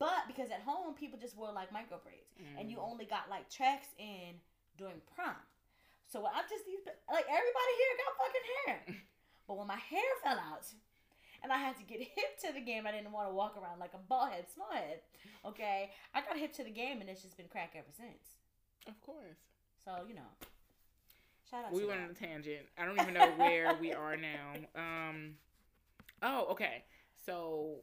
But 0.00 0.24
because 0.26 0.50
at 0.50 0.62
home 0.64 0.94
people 0.96 1.20
just 1.20 1.36
wore 1.36 1.52
like 1.52 1.70
micro 1.70 2.00
braids. 2.02 2.32
And 2.58 2.66
Mm. 2.66 2.70
you 2.72 2.78
only 2.80 3.04
got 3.04 3.28
like 3.30 3.46
tracks 3.52 3.92
in 4.00 4.40
during 4.80 4.98
prom. 5.14 5.36
So 6.10 6.24
i'm 6.26 6.48
just 6.48 6.64
like 7.12 7.28
everybody 7.28 7.72
here 7.78 7.94
got 8.02 8.12
fucking 8.18 8.46
hair 8.64 8.76
but 9.52 9.58
when 9.58 9.68
my 9.68 9.76
hair 9.76 10.00
fell 10.24 10.38
out 10.38 10.64
and 11.42 11.52
I 11.52 11.58
had 11.58 11.76
to 11.76 11.82
get 11.84 12.00
hip 12.16 12.38
to 12.46 12.54
the 12.54 12.60
game. 12.60 12.86
I 12.86 12.92
didn't 12.92 13.12
want 13.12 13.28
to 13.28 13.34
walk 13.34 13.58
around 13.62 13.80
like 13.80 13.92
a 13.92 13.98
bald 14.08 14.30
head, 14.30 14.46
small 14.48 14.70
head. 14.72 15.00
Okay, 15.44 15.90
I 16.14 16.22
got 16.22 16.38
hip 16.38 16.54
to 16.54 16.64
the 16.64 16.70
game, 16.70 17.02
and 17.02 17.10
it's 17.10 17.20
just 17.20 17.36
been 17.36 17.48
crack 17.48 17.74
ever 17.76 17.88
since. 17.94 18.38
Of 18.88 18.98
course. 19.02 19.36
So 19.84 19.90
you 20.08 20.14
know, 20.14 20.30
shout 21.50 21.66
out 21.66 21.72
We 21.72 21.84
went 21.84 22.00
that. 22.00 22.04
on 22.04 22.10
a 22.12 22.14
tangent. 22.14 22.66
I 22.78 22.86
don't 22.86 22.98
even 22.98 23.12
know 23.12 23.30
where 23.36 23.76
we 23.78 23.92
are 24.04 24.16
now. 24.16 24.54
Um. 24.74 25.34
Oh, 26.22 26.46
okay. 26.52 26.84
So, 27.26 27.76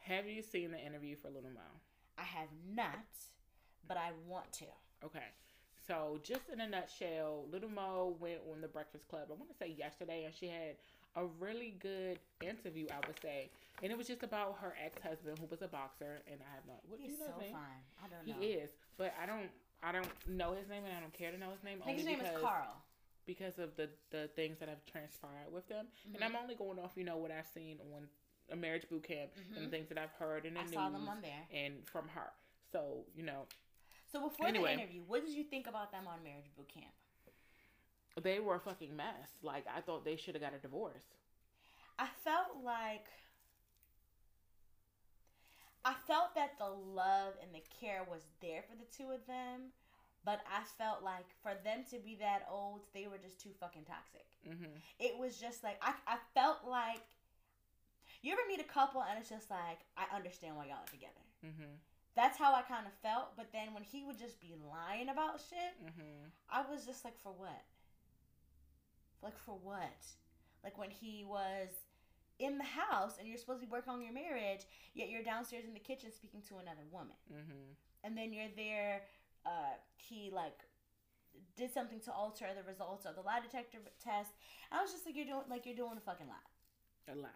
have 0.00 0.26
you 0.28 0.42
seen 0.42 0.72
the 0.72 0.84
interview 0.84 1.16
for 1.16 1.28
Little 1.28 1.50
Mo? 1.50 1.60
I 2.18 2.22
have 2.22 2.48
not, 2.74 3.06
but 3.86 3.96
I 3.96 4.10
want 4.26 4.52
to. 4.54 4.64
Okay. 5.04 5.24
So, 5.86 6.18
just 6.22 6.48
in 6.52 6.60
a 6.60 6.68
nutshell, 6.68 7.46
Little 7.50 7.70
Mo 7.70 8.16
went 8.20 8.40
on 8.52 8.60
the 8.60 8.68
Breakfast 8.68 9.08
Club. 9.08 9.28
I 9.30 9.34
want 9.34 9.50
to 9.50 9.56
say 9.56 9.74
yesterday, 9.78 10.24
and 10.24 10.34
she 10.34 10.48
had 10.48 10.76
a 11.22 11.26
really 11.38 11.74
good 11.80 12.18
interview. 12.42 12.86
I 12.90 13.06
would 13.06 13.18
say, 13.20 13.50
and 13.82 13.90
it 13.92 13.98
was 13.98 14.06
just 14.06 14.22
about 14.22 14.58
her 14.60 14.74
ex 14.84 15.00
husband, 15.02 15.38
who 15.38 15.46
was 15.46 15.62
a 15.62 15.68
boxer, 15.68 16.22
and 16.30 16.40
I 16.40 16.54
have 16.54 16.66
not. 16.66 16.78
What 16.88 16.98
do 17.00 17.04
He's 17.06 17.18
you 17.18 17.20
know 17.20 17.32
so 17.38 17.44
fine. 17.52 17.82
I 18.02 18.06
don't 18.08 18.26
know. 18.26 18.34
He 18.40 18.52
is, 18.54 18.70
but 18.96 19.14
I 19.20 19.26
don't. 19.26 19.50
I 19.82 19.92
don't 19.92 20.08
know 20.26 20.54
his 20.54 20.68
name, 20.68 20.82
and 20.84 20.96
I 20.96 21.00
don't 21.00 21.12
care 21.12 21.30
to 21.30 21.38
know 21.38 21.50
his 21.50 21.62
name. 21.62 21.78
I 21.82 21.86
think 21.86 21.98
his 21.98 22.06
name 22.06 22.20
is 22.20 22.28
because- 22.28 22.42
Carl. 22.42 22.82
because 23.26 23.58
of 23.58 23.76
the 23.76 23.88
the 24.10 24.28
things 24.34 24.58
that 24.60 24.68
have 24.68 24.84
transpired 24.86 25.52
with 25.52 25.68
them. 25.68 25.86
Mm-hmm. 25.86 26.14
And 26.16 26.24
I'm 26.24 26.36
only 26.40 26.54
going 26.54 26.78
off, 26.78 26.92
you 26.96 27.04
know, 27.04 27.16
what 27.18 27.30
I've 27.30 27.46
seen 27.46 27.78
on 27.94 28.08
a 28.50 28.56
marriage 28.56 28.88
boot 28.88 29.04
camp 29.04 29.30
and 29.54 29.66
the 29.66 29.70
things 29.70 29.88
that 29.90 29.98
I've 29.98 30.12
heard 30.18 30.46
in 30.46 30.54
the 30.54 30.60
Mm-hmm. 30.60 30.68
I 30.68 30.70
news 30.70 30.74
saw 30.74 30.88
them 30.90 31.08
on 31.08 31.20
there. 31.20 31.44
and 31.52 31.74
from 31.86 32.08
her. 32.08 32.30
So, 32.72 33.04
you 33.14 33.22
know, 33.22 33.44
So 34.10 34.20
before 34.26 34.46
Anyway. 34.48 34.74
the 34.74 34.80
interview, 34.82 35.02
what 35.06 35.24
did 35.24 35.34
you 35.34 35.44
think 35.44 35.66
about 35.66 35.92
them 35.92 36.06
on 36.08 36.22
Marriage 36.24 36.48
Boot 36.56 36.68
Camp? 36.72 36.92
They 38.20 38.40
were 38.40 38.56
a 38.56 38.60
fucking 38.60 38.94
mess. 38.94 39.30
Like 39.42 39.64
I 39.74 39.80
thought 39.80 40.04
they 40.04 40.16
should 40.16 40.34
have 40.34 40.42
got 40.42 40.54
a 40.54 40.58
divorce. 40.58 41.04
I 41.98 42.06
felt 42.24 42.62
like 42.64 43.06
I 45.84 45.94
felt 46.06 46.34
that 46.34 46.58
the 46.58 46.68
love 46.68 47.34
and 47.42 47.54
the 47.54 47.62
care 47.80 48.02
was 48.10 48.22
there 48.40 48.62
for 48.68 48.76
the 48.76 48.84
two 48.96 49.10
of 49.10 49.26
them, 49.26 49.72
but 50.24 50.40
I 50.46 50.62
felt 50.76 51.02
like 51.02 51.24
for 51.42 51.52
them 51.64 51.84
to 51.90 51.98
be 51.98 52.16
that 52.20 52.46
old, 52.50 52.80
they 52.92 53.06
were 53.06 53.18
just 53.18 53.40
too 53.40 53.50
fucking 53.58 53.84
toxic. 53.84 54.26
hmm 54.44 54.76
It 54.98 55.18
was 55.18 55.38
just 55.38 55.62
like 55.64 55.78
I 55.82 55.94
I 56.06 56.16
felt 56.34 56.58
like 56.68 57.02
you 58.22 58.32
ever 58.32 58.42
meet 58.48 58.60
a 58.60 58.64
couple 58.64 59.02
and 59.02 59.18
it's 59.18 59.30
just 59.30 59.50
like 59.50 59.78
I 59.96 60.14
understand 60.14 60.56
why 60.56 60.66
y'all 60.66 60.82
are 60.84 60.90
together. 60.92 61.24
hmm 61.42 61.74
That's 62.16 62.36
how 62.38 62.52
I 62.54 62.62
kind 62.62 62.86
of 62.86 62.92
felt, 63.00 63.36
but 63.36 63.52
then 63.52 63.72
when 63.74 63.84
he 63.84 64.02
would 64.04 64.18
just 64.18 64.40
be 64.40 64.54
lying 64.70 65.08
about 65.08 65.40
shit, 65.40 65.74
hmm 65.80 66.26
I 66.50 66.62
was 66.70 66.84
just 66.86 67.04
like, 67.04 67.16
for 67.22 67.32
what? 67.32 67.62
Like, 69.22 69.38
for 69.38 69.58
what? 69.62 70.06
Like, 70.62 70.78
when 70.78 70.90
he 70.90 71.24
was 71.24 71.68
in 72.38 72.58
the 72.58 72.64
house 72.64 73.14
and 73.18 73.26
you're 73.26 73.38
supposed 73.38 73.60
to 73.60 73.66
be 73.66 73.70
working 73.70 73.92
on 73.92 74.02
your 74.02 74.12
marriage, 74.12 74.62
yet 74.94 75.08
you're 75.08 75.22
downstairs 75.22 75.64
in 75.66 75.74
the 75.74 75.80
kitchen 75.80 76.12
speaking 76.12 76.42
to 76.48 76.58
another 76.58 76.86
woman. 76.90 77.16
hmm 77.28 77.72
And 78.04 78.16
then 78.16 78.32
you're 78.32 78.52
there, 78.56 79.02
uh, 79.44 79.74
he, 79.96 80.30
like, 80.32 80.58
did 81.56 81.72
something 81.72 82.00
to 82.00 82.12
alter 82.12 82.46
the 82.56 82.62
results 82.62 83.06
of 83.06 83.14
the 83.14 83.22
lie 83.22 83.40
detector 83.40 83.78
test. 84.02 84.30
I 84.70 84.82
was 84.82 84.92
just 84.92 85.04
like, 85.06 85.16
you're 85.16 85.26
doing, 85.26 85.42
like, 85.48 85.66
you're 85.66 85.76
doing 85.76 85.96
a 85.96 86.00
fucking 86.00 86.28
lie. 86.28 87.12
A 87.12 87.16
lot. 87.16 87.30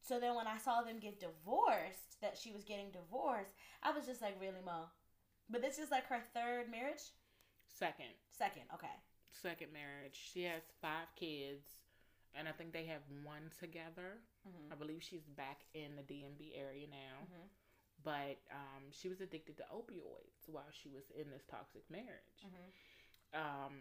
So 0.00 0.20
then 0.20 0.34
when 0.34 0.46
I 0.46 0.58
saw 0.58 0.82
them 0.82 0.98
get 1.00 1.20
divorced, 1.20 2.20
that 2.22 2.38
she 2.38 2.52
was 2.52 2.64
getting 2.64 2.90
divorced, 2.90 3.52
I 3.82 3.90
was 3.90 4.06
just 4.06 4.22
like, 4.22 4.40
really, 4.40 4.62
Mo? 4.64 4.86
But 5.50 5.62
this 5.62 5.78
is 5.78 5.90
like 5.90 6.06
her 6.06 6.22
third 6.34 6.70
marriage? 6.70 7.02
Second, 7.68 8.14
Second, 8.30 8.62
okay. 8.74 8.94
Second 9.42 9.72
marriage. 9.72 10.16
She 10.16 10.44
has 10.44 10.62
five 10.80 11.08
kids, 11.16 11.66
and 12.34 12.48
I 12.48 12.52
think 12.52 12.72
they 12.72 12.86
have 12.86 13.02
one 13.24 13.50
together. 13.58 14.18
Mm-hmm. 14.46 14.72
I 14.72 14.76
believe 14.76 15.02
she's 15.02 15.26
back 15.36 15.62
in 15.74 15.96
the 15.96 16.02
DMV 16.02 16.58
area 16.58 16.86
now. 16.90 17.26
But 18.04 18.38
um, 18.52 18.84
she 18.92 19.08
was 19.08 19.20
addicted 19.20 19.56
to 19.56 19.64
opioids 19.74 20.46
while 20.46 20.70
she 20.70 20.88
was 20.88 21.04
in 21.18 21.30
this 21.30 21.42
toxic 21.50 21.82
marriage. 21.90 22.38
Mm-hmm. 22.46 22.70
Um, 23.34 23.72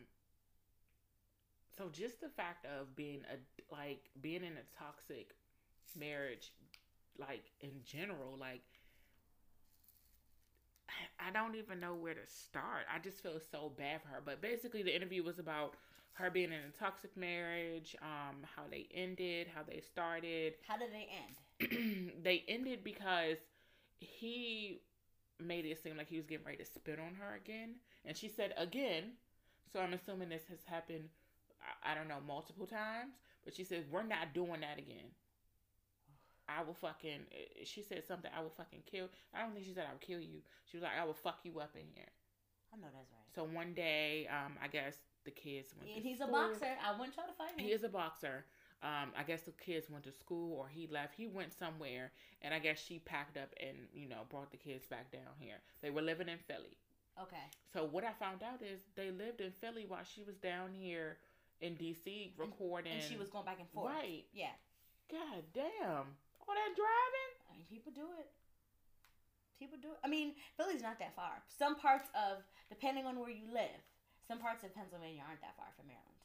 so 1.77 1.89
just 1.91 2.21
the 2.21 2.29
fact 2.29 2.65
of 2.65 2.95
being 2.95 3.21
a 3.29 3.37
like 3.73 4.09
being 4.21 4.43
in 4.43 4.53
a 4.57 4.65
toxic 4.77 5.35
marriage, 5.97 6.53
like 7.19 7.51
in 7.61 7.71
general, 7.83 8.37
like 8.39 8.63
I- 11.19 11.31
don't 11.31 11.55
even 11.55 11.79
know 11.79 11.93
where 11.95 12.13
to 12.13 12.25
start. 12.27 12.85
I 12.93 12.99
just 12.99 13.21
feel 13.21 13.39
so 13.51 13.69
bad 13.77 14.01
for 14.01 14.07
her. 14.09 14.21
But 14.23 14.41
basically, 14.41 14.83
the 14.83 14.95
interview 14.95 15.23
was 15.23 15.39
about 15.39 15.75
her 16.13 16.29
being 16.29 16.51
in 16.51 16.59
a 16.59 16.71
toxic 16.79 17.15
marriage, 17.17 17.95
um, 18.01 18.37
how 18.55 18.63
they 18.69 18.87
ended, 18.93 19.47
how 19.53 19.63
they 19.63 19.81
started. 19.81 20.53
How 20.67 20.77
did 20.77 20.91
they 20.91 21.07
end? 21.11 22.13
they 22.23 22.43
ended 22.47 22.83
because 22.83 23.37
he 23.99 24.81
made 25.39 25.65
it 25.65 25.81
seem 25.81 25.97
like 25.97 26.09
he 26.09 26.17
was 26.17 26.25
getting 26.25 26.45
ready 26.45 26.57
to 26.59 26.65
spit 26.65 26.99
on 26.99 27.15
her 27.15 27.35
again, 27.35 27.75
and 28.05 28.15
she 28.17 28.29
said 28.29 28.53
again. 28.57 29.13
So 29.71 29.79
I'm 29.79 29.93
assuming 29.93 30.29
this 30.29 30.47
has 30.49 30.63
happened. 30.65 31.09
I, 31.85 31.91
I 31.91 31.95
don't 31.95 32.07
know 32.07 32.21
multiple 32.25 32.67
times, 32.67 33.13
but 33.43 33.55
she 33.55 33.63
said 33.63 33.85
we're 33.91 34.03
not 34.03 34.33
doing 34.33 34.61
that 34.61 34.77
again. 34.79 35.11
I 36.47 36.63
will 36.63 36.73
fucking. 36.73 37.21
She 37.63 37.81
said 37.81 38.03
something. 38.07 38.29
I 38.35 38.41
will 38.41 38.49
fucking 38.55 38.83
kill. 38.89 39.09
I 39.33 39.41
don't 39.41 39.53
think 39.53 39.65
she 39.65 39.73
said 39.73 39.85
I 39.87 39.91
will 39.91 39.99
kill 39.99 40.19
you. 40.21 40.41
She 40.65 40.77
was 40.77 40.83
like 40.83 40.93
I 40.99 41.05
will 41.05 41.13
fuck 41.13 41.39
you 41.43 41.59
up 41.59 41.75
in 41.75 41.87
here. 41.93 42.09
I 42.73 42.77
know 42.77 42.87
that's 42.93 43.11
right. 43.11 43.33
So 43.33 43.43
one 43.43 43.73
day, 43.73 44.27
um, 44.29 44.53
I 44.61 44.67
guess 44.67 44.97
the 45.23 45.31
kids 45.31 45.73
went. 45.77 45.89
He's 45.89 46.21
a 46.21 46.27
boxer. 46.27 46.67
I 46.85 46.91
wouldn't 46.97 47.15
try 47.15 47.25
to 47.25 47.33
fight 47.33 47.51
him. 47.57 47.65
He 47.65 47.71
is 47.71 47.83
a 47.83 47.89
boxer. 47.89 48.45
Um, 48.83 49.11
I 49.17 49.23
guess 49.23 49.41
the 49.41 49.51
kids 49.51 49.89
went 49.89 50.03
to 50.03 50.11
school 50.11 50.57
or 50.59 50.67
he 50.67 50.87
left. 50.91 51.15
He 51.15 51.25
went 51.27 51.53
somewhere, 51.57 52.11
and 52.41 52.53
I 52.53 52.59
guess 52.59 52.77
she 52.79 52.99
packed 52.99 53.37
up 53.37 53.53
and 53.59 53.75
you 53.93 54.07
know 54.07 54.21
brought 54.29 54.51
the 54.51 54.57
kids 54.57 54.85
back 54.85 55.11
down 55.11 55.33
here. 55.39 55.55
They 55.81 55.89
were 55.89 56.01
living 56.01 56.29
in 56.29 56.37
Philly. 56.37 56.77
okay. 57.21 57.47
So 57.73 57.85
what 57.85 58.03
I 58.03 58.11
found 58.13 58.43
out 58.43 58.61
is 58.61 58.81
they 58.95 59.09
lived 59.09 59.41
in 59.41 59.51
Philly 59.51 59.85
while 59.87 60.03
she 60.03 60.23
was 60.23 60.35
down 60.37 60.69
here 60.73 61.17
in 61.61 61.75
DC 61.75 62.31
recording. 62.37 62.93
And 62.93 63.01
she 63.03 63.17
was 63.17 63.29
going 63.29 63.45
back 63.45 63.57
and 63.59 63.69
forth. 63.69 63.91
Right. 63.93 64.25
Yeah. 64.33 64.53
God 65.09 65.43
damn! 65.53 66.05
All 66.47 66.55
that 66.55 66.73
driving. 66.77 67.31
I 67.49 67.57
mean, 67.57 67.65
people 67.69 67.91
do 67.91 68.07
it. 68.21 68.29
People 69.57 69.79
do 69.81 69.95
it. 69.95 69.99
I 70.03 70.07
mean, 70.07 70.35
Philly's 70.57 70.83
not 70.83 70.99
that 70.99 71.15
far. 71.15 71.41
Some 71.47 71.75
parts 71.75 72.09
of, 72.13 72.43
depending 72.69 73.05
on 73.05 73.19
where 73.19 73.29
you 73.31 73.47
live, 73.51 73.81
some 74.27 74.37
parts 74.39 74.63
of 74.63 74.75
Pennsylvania 74.75 75.23
aren't 75.25 75.41
that 75.41 75.55
far 75.55 75.71
from 75.77 75.87
Maryland. 75.87 76.15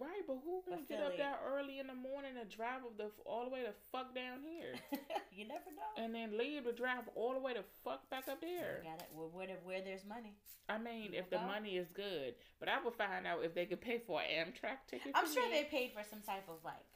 Right, 0.00 0.24
but 0.26 0.40
who 0.44 0.62
gonna 0.64 0.80
But 0.80 0.88
get 0.88 1.02
up 1.04 1.16
that 1.18 1.40
early 1.44 1.78
in 1.78 1.86
the 1.86 1.94
morning 1.94 2.32
to 2.40 2.48
drive 2.48 2.80
the 2.96 3.10
all 3.26 3.44
the 3.44 3.50
way 3.50 3.60
to 3.60 3.74
fuck 3.92 4.14
down 4.14 4.40
here, 4.40 4.72
you 5.36 5.46
never 5.46 5.68
know. 5.68 6.02
and 6.02 6.14
then 6.14 6.38
leave 6.38 6.64
to 6.64 6.72
drive 6.72 7.04
all 7.14 7.34
the 7.34 7.40
way 7.40 7.52
to 7.52 7.60
fuck 7.84 8.08
back 8.08 8.24
up 8.28 8.40
there? 8.40 8.80
Got 8.82 9.02
it. 9.02 9.08
Where, 9.12 9.28
where, 9.28 9.48
where 9.64 9.82
there's 9.82 10.04
money. 10.08 10.32
I 10.68 10.78
mean, 10.78 11.12
if 11.12 11.28
the 11.28 11.36
go. 11.36 11.46
money 11.46 11.76
is 11.76 11.88
good, 11.92 12.34
but 12.58 12.70
I 12.70 12.80
will 12.80 12.92
find 12.92 13.26
out 13.26 13.44
if 13.44 13.54
they 13.54 13.66
could 13.66 13.80
pay 13.82 13.98
for 13.98 14.22
an 14.22 14.28
Amtrak 14.32 14.88
ticket. 14.88 15.12
I'm 15.14 15.30
sure 15.30 15.44
me. 15.50 15.60
they 15.60 15.64
paid 15.64 15.92
for 15.92 16.02
some 16.08 16.22
type 16.22 16.48
of 16.48 16.64
like, 16.64 16.88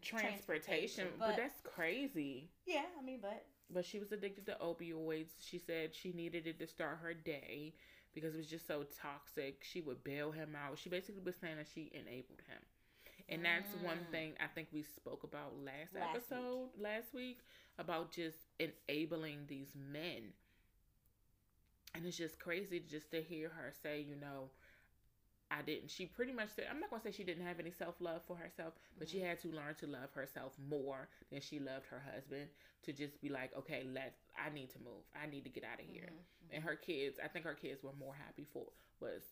transportation, 0.00 1.08
but, 1.18 1.28
but- 1.28 1.36
that's 1.36 1.60
crazy. 1.62 2.50
yeah. 2.66 2.84
I 2.98 3.04
mean, 3.04 3.18
but 3.22 3.44
But 3.70 3.84
she 3.84 3.98
was 3.98 4.12
addicted 4.12 4.46
to 4.46 4.56
opioids. 4.62 5.30
She 5.40 5.58
said 5.58 5.94
she 5.94 6.12
needed 6.12 6.46
it 6.46 6.58
to 6.58 6.66
start 6.66 6.98
her 7.02 7.14
day 7.14 7.74
because 8.14 8.34
it 8.34 8.38
was 8.38 8.46
just 8.46 8.66
so 8.66 8.84
toxic. 9.00 9.62
She 9.64 9.80
would 9.80 10.04
bail 10.04 10.30
him 10.30 10.54
out. 10.56 10.78
She 10.78 10.88
basically 10.88 11.22
was 11.24 11.34
saying 11.36 11.56
that 11.56 11.66
she 11.72 11.90
enabled 11.92 12.42
him. 12.46 12.62
And 13.28 13.42
that's 13.44 13.70
one 13.82 14.00
thing 14.12 14.34
I 14.38 14.48
think 14.54 14.68
we 14.70 14.82
spoke 14.82 15.24
about 15.24 15.54
last, 15.64 15.94
Mm. 15.94 16.00
Last 16.00 16.16
episode 16.16 16.68
last 16.78 17.14
week 17.14 17.38
about 17.78 18.10
just 18.12 18.36
enabling 18.58 19.46
these 19.48 19.74
men. 19.74 20.34
And 21.94 22.04
it's 22.04 22.16
just 22.16 22.38
crazy 22.38 22.80
just 22.80 23.10
to 23.12 23.22
hear 23.22 23.48
her 23.48 23.72
say, 23.82 24.00
you 24.00 24.16
know, 24.16 24.50
I 25.54 25.62
didn't. 25.62 25.90
She 25.90 26.06
pretty 26.06 26.32
much 26.32 26.48
said, 26.56 26.66
I'm 26.70 26.80
not 26.80 26.90
going 26.90 27.00
to 27.00 27.08
say 27.08 27.12
she 27.16 27.22
didn't 27.22 27.46
have 27.46 27.60
any 27.60 27.70
self 27.70 27.94
love 28.00 28.22
for 28.26 28.36
herself, 28.36 28.74
but 28.98 29.08
she 29.08 29.20
had 29.20 29.40
to 29.42 29.48
learn 29.48 29.74
to 29.80 29.86
love 29.86 30.10
herself 30.14 30.52
more 30.68 31.08
than 31.30 31.40
she 31.40 31.60
loved 31.60 31.86
her 31.90 32.02
husband 32.12 32.48
to 32.82 32.92
just 32.92 33.20
be 33.20 33.28
like, 33.28 33.50
okay, 33.56 33.84
let's. 33.94 34.18
I 34.34 34.52
need 34.52 34.70
to 34.70 34.78
move. 34.80 35.06
I 35.14 35.30
need 35.30 35.44
to 35.44 35.50
get 35.50 35.62
out 35.62 35.78
of 35.78 35.86
here. 35.86 36.10
Mm-hmm, 36.10 36.46
mm-hmm. 36.46 36.54
And 36.56 36.64
her 36.64 36.74
kids, 36.74 37.18
I 37.22 37.28
think 37.28 37.44
her 37.44 37.54
kids 37.54 37.84
were 37.84 37.94
more 37.98 38.14
happy 38.14 38.46
for, 38.52 38.64
was, 39.00 39.22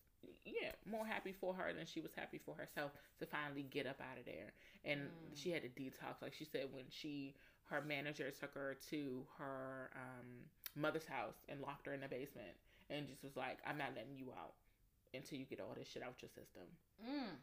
yeah, 0.45 0.71
more 0.87 1.05
happy 1.05 1.35
for 1.39 1.55
her 1.55 1.73
than 1.73 1.87
she 1.87 2.01
was 2.01 2.13
happy 2.15 2.39
for 2.39 2.55
herself 2.55 2.93
to 3.19 3.27
finally 3.27 3.67
get 3.69 3.87
up 3.87 4.01
out 4.01 4.19
of 4.19 4.25
there. 4.25 4.53
And 4.85 5.01
mm. 5.01 5.35
she 5.35 5.51
had 5.51 5.63
to 5.63 5.69
detox. 5.69 6.23
Like 6.23 6.35
she 6.35 6.45
said, 6.45 6.69
when 6.71 6.85
she, 6.89 7.35
her 7.69 7.83
manager 7.83 8.31
took 8.31 8.55
her 8.55 8.77
to 8.91 9.27
her 9.39 9.91
um, 9.97 10.47
mother's 10.77 11.07
house 11.07 11.35
and 11.49 11.61
locked 11.61 11.87
her 11.87 11.95
in 11.95 12.01
the 12.01 12.09
basement 12.09 12.55
and 12.91 13.09
just 13.09 13.25
was 13.25 13.37
like, 13.37 13.59
I'm 13.67 13.79
not 13.79 13.91
letting 13.97 14.17
you 14.17 14.31
out 14.39 14.55
until 15.15 15.39
you 15.39 15.45
get 15.45 15.61
all 15.61 15.75
this 15.77 15.89
shit 15.89 16.03
out 16.03 16.15
your 16.21 16.29
system. 16.29 16.67
Mm. 17.05 17.37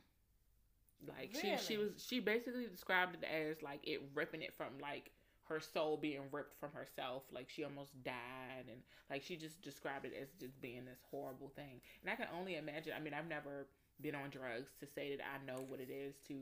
Like 1.08 1.36
she 1.40 1.56
she 1.58 1.78
was 1.78 1.92
she 1.98 2.20
basically 2.20 2.68
described 2.68 3.16
it 3.22 3.26
as 3.26 3.62
like 3.64 3.80
it 3.84 4.02
ripping 4.14 4.42
it 4.42 4.54
from 4.58 4.68
like 4.82 5.12
her 5.48 5.60
soul 5.60 5.98
being 5.98 6.22
ripped 6.32 6.60
from 6.60 6.72
herself. 6.74 7.24
Like 7.32 7.50
she 7.50 7.64
almost 7.64 7.92
died 8.04 8.68
and 8.68 8.82
like 9.10 9.24
she 9.24 9.36
just 9.38 9.62
described 9.62 10.06
it 10.06 10.14
as 10.20 10.28
just 10.40 10.60
being 10.62 10.86
this 10.86 11.00
horrible 11.10 11.52
thing. 11.56 11.80
And 12.02 12.12
I 12.12 12.16
can 12.16 12.28
only 12.38 12.58
imagine 12.58 12.94
I 12.96 13.00
mean 13.00 13.14
I've 13.14 13.30
never 13.30 13.68
been 14.02 14.16
on 14.16 14.30
drugs 14.30 14.72
to 14.80 14.88
say 14.88 15.16
that 15.16 15.24
I 15.24 15.46
know 15.46 15.64
what 15.68 15.80
it 15.80 15.90
is 15.90 16.16
to 16.28 16.36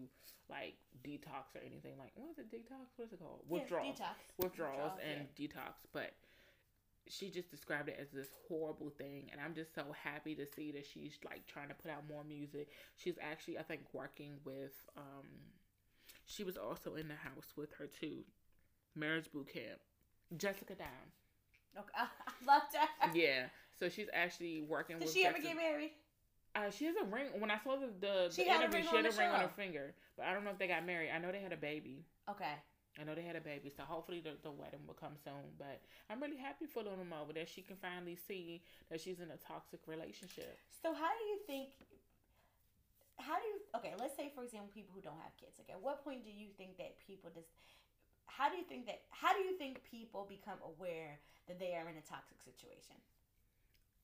like 0.49 0.75
detox 1.05 1.53
or 1.55 1.61
anything 1.65 1.93
like 1.99 2.11
what 2.15 2.29
is 2.31 2.39
it 2.39 2.51
detox? 2.51 2.89
What 2.95 3.07
is 3.07 3.13
it 3.13 3.19
called? 3.19 3.41
Yeah, 3.49 3.59
detox. 3.59 4.17
Withdrawals 4.37 4.97
Withdrawals, 4.97 4.97
and 5.05 5.27
detox. 5.37 5.85
But 5.93 6.13
she 7.09 7.29
just 7.29 7.49
described 7.51 7.89
it 7.89 7.97
as 8.01 8.09
this 8.11 8.27
horrible 8.47 8.89
thing 8.97 9.29
and 9.31 9.41
i'm 9.41 9.53
just 9.53 9.73
so 9.75 9.83
happy 10.03 10.35
to 10.35 10.45
see 10.45 10.71
that 10.71 10.85
she's 10.85 11.17
like 11.25 11.45
trying 11.47 11.67
to 11.67 11.73
put 11.75 11.91
out 11.91 12.03
more 12.09 12.23
music 12.23 12.69
she's 12.95 13.15
actually 13.21 13.57
i 13.57 13.63
think 13.63 13.81
working 13.93 14.33
with 14.45 14.73
um 14.97 15.25
she 16.25 16.43
was 16.43 16.57
also 16.57 16.95
in 16.95 17.07
the 17.07 17.15
house 17.15 17.53
with 17.55 17.71
her 17.73 17.87
too 17.87 18.23
marriage 18.95 19.31
boot 19.31 19.47
camp 19.53 19.79
Jessica 20.35 20.75
Dime 20.75 20.87
Okay, 21.77 21.89
I 21.95 22.07
loved 22.45 22.75
her. 22.75 23.11
yeah 23.13 23.45
so 23.79 23.89
she's 23.89 24.07
actually 24.13 24.61
working 24.61 24.97
Did 24.97 25.05
with 25.05 25.13
she 25.13 25.25
ever 25.25 25.39
get 25.39 25.55
married? 25.55 25.91
uh, 26.55 26.71
she 26.71 26.85
has 26.85 26.95
a 26.95 27.05
ring. 27.05 27.27
When 27.37 27.51
I 27.51 27.59
saw 27.63 27.75
the 27.77 27.89
the, 27.99 28.31
She 28.33 28.43
the 28.43 28.49
had 28.49 28.61
a 28.61 28.63
interview, 28.65 28.89
she 28.89 28.95
had 28.95 29.05
a 29.05 29.11
ring 29.11 29.29
on 29.29 29.39
her 29.41 29.47
finger, 29.55 29.93
but 30.17 30.25
I 30.25 30.33
don't 30.33 30.43
know 30.43 30.49
if 30.51 30.57
they 30.57 30.67
got 30.67 30.85
married. 30.85 31.11
I 31.13 31.19
know 31.19 31.31
they 31.31 31.39
had 31.39 31.53
a 31.53 31.57
baby. 31.57 32.05
Okay. 32.29 32.55
I 32.99 33.05
know 33.05 33.13
they 33.13 33.21
had 33.21 33.37
a 33.37 33.41
baby, 33.41 33.69
so 33.69 33.83
hopefully 33.85 34.19
the, 34.19 34.33
the 34.41 34.49
wedding 34.49 34.81
will 34.87 34.97
come 34.97 35.13
soon. 35.23 35.53
But 35.57 35.81
I'm 36.09 36.21
really 36.21 36.37
happy 36.37 36.65
for 36.65 36.81
Luna 36.81 37.05
Mova 37.05 37.33
that 37.37 37.47
she 37.47 37.61
can 37.61 37.77
finally 37.77 38.17
see 38.17 38.63
that 38.89 38.99
she's 38.99 39.21
in 39.21 39.29
a 39.29 39.37
toxic 39.37 39.85
relationship. 39.85 40.57
So 40.81 40.93
how 40.93 41.13
do 41.13 41.23
you 41.29 41.37
think? 41.45 41.69
How 43.17 43.37
do 43.37 43.45
you? 43.45 43.57
Okay, 43.77 43.93
let's 43.99 44.17
say 44.17 44.33
for 44.33 44.43
example, 44.43 44.69
people 44.73 44.97
who 44.97 45.01
don't 45.01 45.21
have 45.21 45.33
kids. 45.37 45.61
Like, 45.61 45.69
at 45.69 45.81
what 45.81 46.03
point 46.03 46.25
do 46.25 46.33
you 46.33 46.49
think 46.57 46.77
that 46.77 46.97
people 47.05 47.29
just? 47.29 47.53
How 48.25 48.49
do 48.49 48.57
you 48.57 48.65
think 48.65 48.89
that? 48.89 49.05
How 49.13 49.33
do 49.33 49.45
you 49.45 49.53
think 49.57 49.85
people 49.85 50.25
become 50.25 50.57
aware 50.65 51.21
that 51.45 51.61
they 51.61 51.77
are 51.77 51.85
in 51.85 52.01
a 52.01 52.05
toxic 52.05 52.41
situation? 52.41 52.97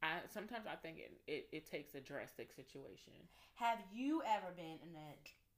I 0.03 0.21
sometimes 0.29 0.69
I 0.69 0.75
think 0.75 0.99
it, 0.99 1.17
it, 1.25 1.47
it 1.51 1.63
takes 1.65 1.95
a 1.95 2.01
drastic 2.01 2.53
situation. 2.53 3.13
Have 3.55 3.79
you 3.93 4.21
ever 4.21 4.53
been 4.53 4.77
in 4.85 4.93
a 4.93 5.09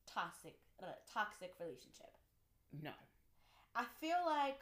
toxic, 0.08 0.56
uh, 0.82 0.96
toxic 1.12 1.52
relationship? 1.60 2.16
No. 2.84 2.96
I 3.76 3.84
feel 4.00 4.18
like 4.26 4.60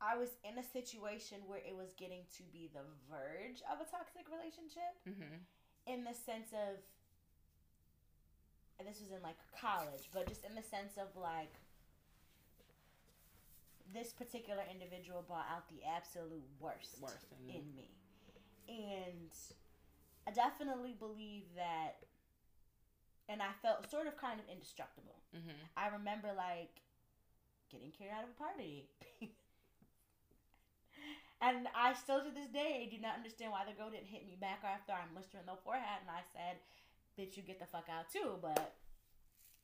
I 0.00 0.16
was 0.16 0.30
in 0.42 0.58
a 0.58 0.64
situation 0.64 1.38
where 1.46 1.60
it 1.60 1.76
was 1.76 1.92
getting 1.96 2.24
to 2.36 2.42
be 2.52 2.70
the 2.72 2.82
verge 3.08 3.62
of 3.70 3.78
a 3.80 3.84
toxic 3.88 4.26
relationship 4.30 4.96
hmm 5.04 5.38
in 5.84 6.04
the 6.04 6.14
sense 6.14 6.52
of 6.52 6.78
and 8.78 8.86
this 8.88 9.00
was 9.00 9.10
in 9.10 9.22
like 9.22 9.36
college, 9.60 10.08
but 10.12 10.28
just 10.28 10.44
in 10.44 10.54
the 10.54 10.62
sense 10.62 10.96
of 10.96 11.08
like 11.20 11.54
this 13.94 14.12
particular 14.12 14.62
individual 14.70 15.22
brought 15.26 15.46
out 15.50 15.68
the 15.68 15.84
absolute 15.86 16.42
worst, 16.58 16.98
Worst 17.00 17.26
in 17.48 17.56
in 17.56 17.76
me. 17.76 17.90
And 18.68 19.30
I 20.26 20.30
definitely 20.30 20.94
believe 20.98 21.44
that 21.56 21.96
and 23.28 23.42
I 23.42 23.52
felt 23.62 23.90
sort 23.90 24.06
of 24.06 24.16
kind 24.16 24.40
of 24.40 24.46
indestructible. 24.50 25.22
hmm 25.32 25.58
I 25.76 25.88
remember 25.88 26.30
like 26.36 26.82
getting 27.70 27.92
carried 27.92 28.12
out 28.12 28.24
of 28.24 28.34
a 28.34 28.38
party. 28.38 28.88
and 31.40 31.68
I 31.74 31.94
still 31.94 32.20
to 32.22 32.30
this 32.30 32.48
day 32.52 32.88
do 32.90 33.00
not 33.00 33.16
understand 33.16 33.52
why 33.52 33.64
the 33.64 33.72
girl 33.72 33.90
didn't 33.90 34.12
hit 34.12 34.26
me 34.26 34.36
back 34.40 34.60
after 34.64 34.92
I 34.92 35.08
mushed 35.14 35.32
her 35.32 35.40
in 35.40 35.48
the 35.48 35.56
forehead 35.64 36.04
and 36.04 36.12
I 36.12 36.22
said, 36.32 36.60
Bitch, 37.16 37.36
you 37.36 37.42
get 37.42 37.60
the 37.60 37.68
fuck 37.68 37.88
out 37.92 38.08
too. 38.12 38.40
But 38.40 38.74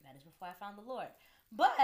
that 0.04 0.16
is 0.16 0.24
before 0.24 0.48
I 0.48 0.56
found 0.56 0.76
the 0.76 0.86
Lord. 0.88 1.08
But 1.52 1.76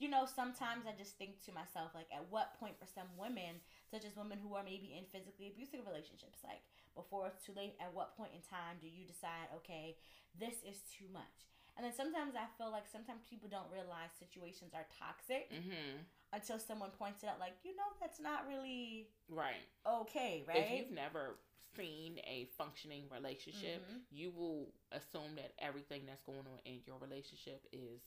you 0.00 0.08
know, 0.08 0.24
sometimes 0.24 0.88
I 0.88 0.96
just 0.96 1.20
think 1.20 1.44
to 1.44 1.52
myself, 1.52 1.92
like, 1.92 2.08
at 2.08 2.24
what 2.32 2.56
point 2.56 2.80
for 2.80 2.88
some 2.88 3.12
women, 3.20 3.60
such 3.92 4.08
as 4.08 4.16
women 4.16 4.40
who 4.40 4.56
are 4.56 4.64
maybe 4.64 4.96
in 4.96 5.04
physically 5.12 5.52
abusive 5.52 5.84
relationships, 5.84 6.40
like, 6.40 6.64
before 6.94 7.26
it's 7.26 7.44
too 7.44 7.52
late, 7.56 7.74
at 7.80 7.94
what 7.94 8.16
point 8.16 8.32
in 8.34 8.42
time 8.42 8.76
do 8.80 8.88
you 8.88 9.04
decide, 9.06 9.48
okay, 9.56 9.96
this 10.38 10.62
is 10.66 10.82
too 10.90 11.06
much? 11.12 11.46
And 11.76 11.86
then 11.86 11.94
sometimes 11.94 12.34
I 12.36 12.46
feel 12.58 12.70
like 12.70 12.84
sometimes 12.90 13.22
people 13.28 13.48
don't 13.48 13.70
realize 13.72 14.10
situations 14.18 14.74
are 14.74 14.86
toxic 14.98 15.50
hmm 15.50 16.02
until 16.32 16.58
someone 16.58 16.90
points 16.90 17.22
it 17.22 17.28
out, 17.28 17.40
like, 17.40 17.54
you 17.64 17.74
know, 17.74 17.90
that's 18.00 18.20
not 18.20 18.46
really 18.46 19.08
Right. 19.28 19.66
okay, 19.86 20.44
right? 20.46 20.56
If 20.58 20.70
you've 20.70 20.90
never 20.94 21.36
seen 21.76 22.18
a 22.26 22.48
functioning 22.58 23.04
relationship, 23.10 23.82
Mm-hmm. 23.86 23.98
you 24.10 24.30
will 24.30 24.72
assume 24.92 25.36
that 25.36 25.52
everything 25.58 26.02
that's 26.06 26.22
going 26.22 26.46
on 26.46 26.58
in 26.64 26.80
your 26.86 26.98
relationship 26.98 27.66
is 27.72 28.00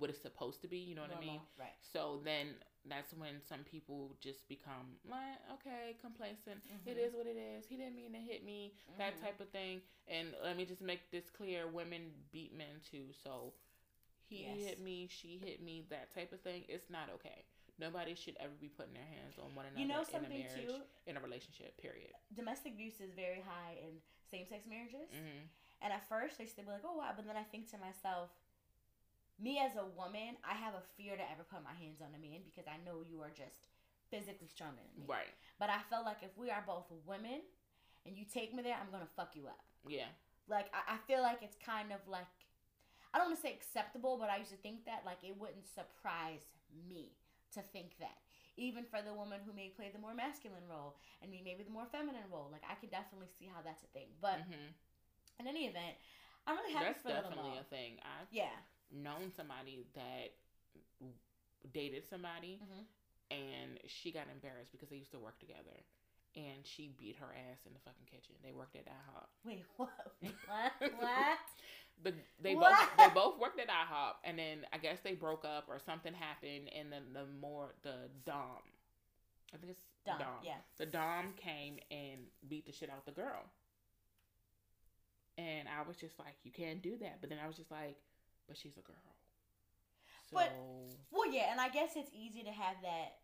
what 0.00 0.10
it's 0.10 0.20
supposed 0.20 0.60
to 0.62 0.68
be. 0.68 0.78
You 0.78 0.94
know 0.94 1.02
what 1.02 1.16
I 1.16 1.20
mean? 1.20 1.40
Right. 1.58 1.76
So 1.80 2.20
then 2.24 2.56
that's 2.88 3.12
when 3.12 3.40
some 3.46 3.60
people 3.70 4.16
just 4.20 4.48
become 4.48 4.96
like, 5.08 5.38
okay, 5.60 5.96
complacent. 6.00 6.64
Mm-hmm. 6.64 6.88
It 6.88 6.96
is 6.96 7.14
what 7.14 7.26
it 7.26 7.36
is. 7.36 7.66
He 7.68 7.76
didn't 7.76 7.94
mean 7.94 8.12
to 8.12 8.18
hit 8.18 8.44
me. 8.44 8.72
That 8.98 9.20
type 9.20 9.40
of 9.40 9.48
thing. 9.50 9.80
And 10.08 10.28
let 10.42 10.56
me 10.56 10.64
just 10.64 10.80
make 10.82 11.10
this 11.12 11.28
clear: 11.30 11.68
women 11.68 12.10
beat 12.32 12.56
men 12.56 12.80
too. 12.90 13.12
So 13.22 13.52
he 14.26 14.46
Yes. 14.48 14.56
hit 14.64 14.80
me, 14.80 15.08
she 15.10 15.38
hit 15.42 15.62
me, 15.62 15.84
that 15.90 16.12
type 16.14 16.32
of 16.32 16.40
thing. 16.40 16.64
It's 16.68 16.88
not 16.88 17.10
okay. 17.14 17.44
Nobody 17.78 18.14
should 18.14 18.36
ever 18.40 18.52
be 18.60 18.68
putting 18.68 18.92
their 18.92 19.08
hands 19.08 19.40
on 19.40 19.54
one 19.56 19.64
another 19.64 19.80
you 19.80 19.88
know 19.88 20.04
in 20.04 20.08
a 20.08 20.12
something, 20.12 20.44
marriage, 20.44 20.68
too? 20.68 20.84
in 21.06 21.16
a 21.16 21.20
relationship. 21.20 21.80
Period. 21.80 22.12
Domestic 22.36 22.74
abuse 22.74 23.00
is 23.00 23.10
very 23.16 23.40
high 23.40 23.80
in 23.80 24.00
same 24.30 24.46
sex 24.46 24.64
marriages. 24.68 25.08
hmm 25.10 25.48
And 25.82 25.92
at 25.92 26.06
first, 26.08 26.36
I 26.38 26.44
used 26.44 26.56
to 26.56 26.62
be 26.62 26.70
like, 26.70 26.84
oh, 26.84 26.96
wow. 26.96 27.12
But 27.16 27.26
then 27.26 27.36
I 27.36 27.42
think 27.42 27.70
to 27.72 27.78
myself, 27.78 28.30
me 29.40 29.58
as 29.58 29.72
a 29.76 29.88
woman, 29.96 30.36
I 30.44 30.54
have 30.54 30.74
a 30.76 30.84
fear 30.96 31.16
to 31.16 31.24
ever 31.32 31.42
put 31.48 31.64
my 31.64 31.72
hands 31.72 32.04
on 32.04 32.12
a 32.12 32.20
man 32.20 32.44
because 32.44 32.68
I 32.68 32.76
know 32.84 33.00
you 33.00 33.24
are 33.24 33.32
just 33.32 33.72
physically 34.12 34.48
stronger 34.48 34.84
than 34.84 35.02
me. 35.02 35.08
Right. 35.08 35.32
But 35.58 35.70
I 35.70 35.80
felt 35.88 36.04
like 36.04 36.20
if 36.22 36.36
we 36.36 36.50
are 36.50 36.62
both 36.66 36.86
women 37.06 37.40
and 38.04 38.16
you 38.16 38.28
take 38.28 38.52
me 38.52 38.62
there, 38.62 38.76
I'm 38.76 38.92
going 38.92 39.04
to 39.04 39.14
fuck 39.16 39.32
you 39.34 39.48
up. 39.48 39.64
Yeah. 39.88 40.12
Like, 40.48 40.68
I, 40.76 40.94
I 40.94 40.96
feel 41.08 41.22
like 41.22 41.40
it's 41.40 41.56
kind 41.56 41.92
of 41.92 42.04
like, 42.04 42.28
I 43.14 43.18
don't 43.18 43.32
want 43.32 43.40
to 43.40 43.42
say 43.42 43.54
acceptable, 43.54 44.18
but 44.20 44.28
I 44.28 44.38
used 44.38 44.52
to 44.52 44.60
think 44.60 44.84
that, 44.84 45.02
like, 45.06 45.24
it 45.24 45.34
wouldn't 45.34 45.66
surprise 45.66 46.44
me 46.70 47.16
to 47.54 47.62
think 47.72 47.96
that. 47.98 48.20
Even 48.58 48.84
for 48.84 49.00
the 49.00 49.14
woman 49.14 49.40
who 49.46 49.56
may 49.56 49.72
play 49.72 49.88
the 49.88 50.02
more 50.02 50.12
masculine 50.12 50.66
role 50.68 50.98
and 51.22 51.30
me 51.30 51.40
maybe 51.40 51.64
the 51.64 51.72
more 51.72 51.86
feminine 51.88 52.28
role. 52.28 52.50
Like, 52.52 52.66
I 52.66 52.76
can 52.76 52.90
definitely 52.90 53.30
see 53.38 53.48
how 53.48 53.62
that's 53.64 53.82
a 53.86 53.90
thing. 53.96 54.12
But 54.20 54.44
hmm 54.44 54.74
in 55.40 55.48
any 55.48 55.64
event, 55.64 55.96
I'm 56.46 56.56
really 56.56 56.76
happy 56.76 56.92
That's 56.92 57.02
for 57.02 57.08
definitely 57.08 57.56
a 57.56 57.64
thing. 57.64 57.96
I've 58.04 58.28
Yeah. 58.28 58.52
Known 58.92 59.32
somebody 59.36 59.86
that 59.94 60.32
dated 61.72 62.08
somebody 62.08 62.58
Mhm. 62.62 62.84
and 63.30 63.78
she 63.86 64.10
got 64.12 64.28
embarrassed 64.28 64.72
because 64.72 64.88
they 64.88 64.96
used 64.96 65.12
to 65.12 65.18
work 65.18 65.38
together 65.38 65.84
and 66.36 66.64
she 66.66 66.88
beat 66.88 67.16
her 67.16 67.34
ass 67.34 67.58
in 67.66 67.72
the 67.74 67.78
fucking 67.80 68.06
kitchen. 68.06 68.34
They 68.42 68.52
worked 68.52 68.76
at 68.76 68.86
IHOP. 68.86 69.28
Wait, 69.44 69.64
what? 69.76 69.90
What? 70.20 70.72
what? 70.98 71.38
The, 72.02 72.14
they 72.40 72.54
What? 72.54 72.70
both 72.70 72.96
they 72.96 73.14
both 73.14 73.38
worked 73.38 73.60
at 73.60 73.68
IHOP 73.68 74.14
and 74.24 74.38
then 74.38 74.66
I 74.72 74.78
guess 74.78 75.00
they 75.00 75.14
broke 75.14 75.44
up 75.44 75.68
or 75.68 75.78
something 75.78 76.14
happened 76.14 76.70
and 76.74 76.90
then 76.92 77.12
the 77.12 77.26
more 77.26 77.74
the 77.82 78.08
dom 78.24 78.62
I 79.52 79.56
think 79.58 79.72
it's 79.72 79.82
Dom, 80.06 80.18
dom. 80.18 80.28
yeah. 80.42 80.56
The 80.78 80.86
dom 80.86 81.34
came 81.34 81.78
and 81.90 82.20
beat 82.48 82.64
the 82.64 82.72
shit 82.72 82.88
out 82.88 83.04
the 83.04 83.12
girl. 83.12 83.44
And 85.36 85.68
I 85.68 85.82
was 85.86 85.96
just 85.98 86.18
like, 86.18 86.34
you 86.42 86.50
can't 86.52 86.80
do 86.82 86.96
that. 86.98 87.20
But 87.20 87.28
then 87.30 87.38
I 87.42 87.46
was 87.46 87.56
just 87.56 87.70
like, 87.70 87.96
but 88.50 88.58
she's 88.58 88.76
a 88.76 88.82
girl. 88.82 88.98
So 90.26 90.34
But- 90.34 90.50
Well, 91.14 91.30
yeah, 91.30 91.54
and 91.54 91.60
I 91.60 91.68
guess 91.70 91.94
it's 91.94 92.10
easy 92.10 92.42
to 92.42 92.50
have 92.50 92.82
that, 92.82 93.22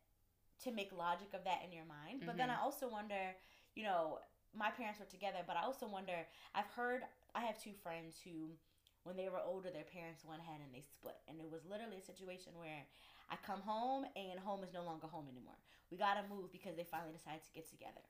to 0.62 0.70
make 0.70 0.92
logic 0.92 1.34
of 1.34 1.42
that 1.42 1.62
in 1.66 1.72
your 1.72 1.84
mind. 1.84 2.22
But 2.24 2.36
then 2.38 2.48
mm-hmm. 2.48 2.62
I 2.62 2.64
also 2.64 2.88
wonder, 2.88 3.34
you 3.74 3.82
know, 3.82 4.20
my 4.54 4.70
parents 4.70 5.00
were 5.00 5.10
together, 5.10 5.42
but 5.46 5.56
I 5.56 5.62
also 5.62 5.86
wonder, 5.86 6.14
I've 6.54 6.70
heard, 6.78 7.02
I 7.34 7.42
have 7.42 7.58
two 7.58 7.74
friends 7.82 8.22
who, 8.22 8.54
when 9.02 9.16
they 9.16 9.28
were 9.28 9.42
older, 9.42 9.70
their 9.70 9.84
parents 9.84 10.24
went 10.24 10.40
ahead 10.40 10.62
and 10.62 10.72
they 10.72 10.80
split. 10.80 11.18
And 11.26 11.40
it 11.40 11.50
was 11.50 11.66
literally 11.66 11.98
a 11.98 12.06
situation 12.06 12.54
where 12.54 12.86
I 13.30 13.36
come 13.42 13.60
home 13.60 14.06
and 14.14 14.38
home 14.38 14.62
is 14.62 14.72
no 14.72 14.82
longer 14.82 15.08
home 15.08 15.26
anymore. 15.28 15.58
We 15.90 15.98
gotta 15.98 16.22
move 16.30 16.50
because 16.52 16.76
they 16.76 16.84
finally 16.84 17.12
decided 17.12 17.42
to 17.42 17.52
get 17.52 17.68
together. 17.68 18.02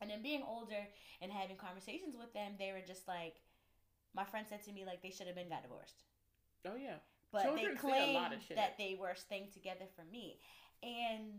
And 0.00 0.10
then 0.10 0.22
being 0.22 0.42
older 0.46 0.88
and 1.20 1.32
having 1.32 1.56
conversations 1.56 2.16
with 2.16 2.32
them, 2.32 2.56
they 2.58 2.72
were 2.72 2.84
just 2.86 3.08
like, 3.08 3.36
my 4.18 4.24
friend 4.26 4.44
said 4.50 4.62
to 4.66 4.72
me, 4.76 4.82
like, 4.84 5.00
they 5.02 5.10
should 5.14 5.28
have 5.30 5.36
been 5.38 5.48
got 5.48 5.62
divorced 5.62 6.02
oh 6.66 6.74
yeah. 6.76 6.98
but 7.32 7.42
Children 7.46 7.78
they 7.80 7.88
say 7.88 8.10
a 8.10 8.18
lot 8.18 8.30
claimed 8.34 8.58
that 8.60 8.74
they 8.82 8.92
were 8.98 9.14
staying 9.14 9.48
together 9.54 9.86
for 9.96 10.04
me 10.10 10.26
and 10.82 11.38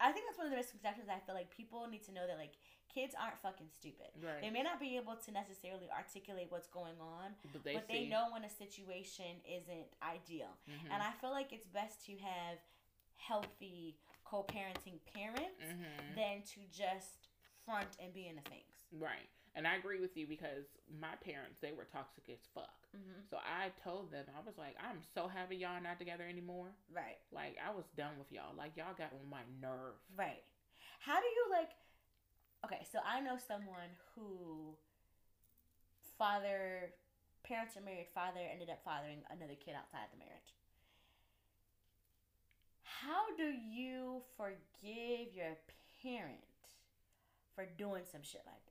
i 0.00 0.12
think 0.12 0.26
that's 0.28 0.38
one 0.38 0.46
of 0.46 0.52
the 0.52 0.60
misconceptions 0.60 1.08
i 1.08 1.18
feel 1.26 1.34
like 1.34 1.50
people 1.50 1.86
need 1.90 2.04
to 2.04 2.12
know 2.12 2.26
that 2.28 2.36
like 2.38 2.52
kids 2.92 3.14
aren't 3.20 3.36
fucking 3.40 3.68
stupid 3.72 4.08
Right. 4.22 4.40
they 4.44 4.50
may 4.50 4.62
not 4.62 4.78
be 4.80 4.96
able 5.00 5.16
to 5.24 5.30
necessarily 5.32 5.88
articulate 5.92 6.46
what's 6.48 6.68
going 6.68 6.96
on 7.00 7.32
But 7.52 7.64
they 7.64 7.74
but 7.74 7.88
they 7.88 8.04
know 8.12 8.28
when 8.32 8.44
a 8.44 8.52
situation 8.64 9.40
isn't 9.48 9.88
ideal 10.04 10.52
Mm-hmm. 10.68 10.92
and 10.92 11.02
i 11.02 11.12
feel 11.20 11.30
like 11.32 11.52
it's 11.56 11.66
best 11.66 12.04
to 12.06 12.12
have 12.20 12.56
healthy 13.16 13.96
co-parenting 14.24 15.00
parents 15.16 15.64
Mm-hmm. 15.64 16.14
than 16.16 16.36
to 16.52 16.60
just 16.70 17.28
front 17.64 17.88
and 18.02 18.12
be 18.14 18.28
in 18.28 18.36
the 18.36 18.46
things. 18.48 18.72
Right. 18.92 19.28
And 19.56 19.66
I 19.66 19.76
agree 19.76 20.00
with 20.00 20.16
you 20.16 20.26
because 20.26 20.66
my 21.00 21.16
parents, 21.24 21.58
they 21.60 21.72
were 21.72 21.86
toxic 21.90 22.24
as 22.30 22.38
fuck. 22.54 22.86
Mm-hmm. 22.96 23.26
So 23.30 23.38
I 23.38 23.70
told 23.82 24.12
them, 24.12 24.24
I 24.30 24.44
was 24.46 24.56
like, 24.56 24.76
I'm 24.78 25.00
so 25.14 25.26
happy 25.26 25.56
y'all 25.56 25.82
not 25.82 25.98
together 25.98 26.24
anymore. 26.28 26.70
Right. 26.94 27.18
Like, 27.32 27.56
I 27.58 27.74
was 27.74 27.84
done 27.96 28.14
with 28.18 28.30
y'all. 28.30 28.54
Like, 28.56 28.76
y'all 28.76 28.94
got 28.96 29.12
on 29.12 29.28
my 29.28 29.42
nerve. 29.60 29.98
Right. 30.16 30.44
How 31.00 31.18
do 31.18 31.26
you 31.26 31.44
like? 31.50 31.70
Okay, 32.64 32.86
so 32.90 32.98
I 33.06 33.20
know 33.20 33.38
someone 33.38 33.90
who 34.14 34.74
father 36.18 36.94
parents 37.42 37.76
are 37.76 37.80
married. 37.80 38.08
Father 38.14 38.40
ended 38.40 38.70
up 38.70 38.84
fathering 38.84 39.22
another 39.30 39.54
kid 39.54 39.74
outside 39.74 40.10
the 40.12 40.18
marriage. 40.18 40.54
How 42.82 43.30
do 43.36 43.54
you 43.72 44.22
forgive 44.36 45.34
your 45.34 45.56
parent 46.02 46.44
for 47.54 47.64
doing 47.78 48.02
some 48.10 48.22
shit 48.22 48.42
like 48.44 48.66
that? 48.66 48.67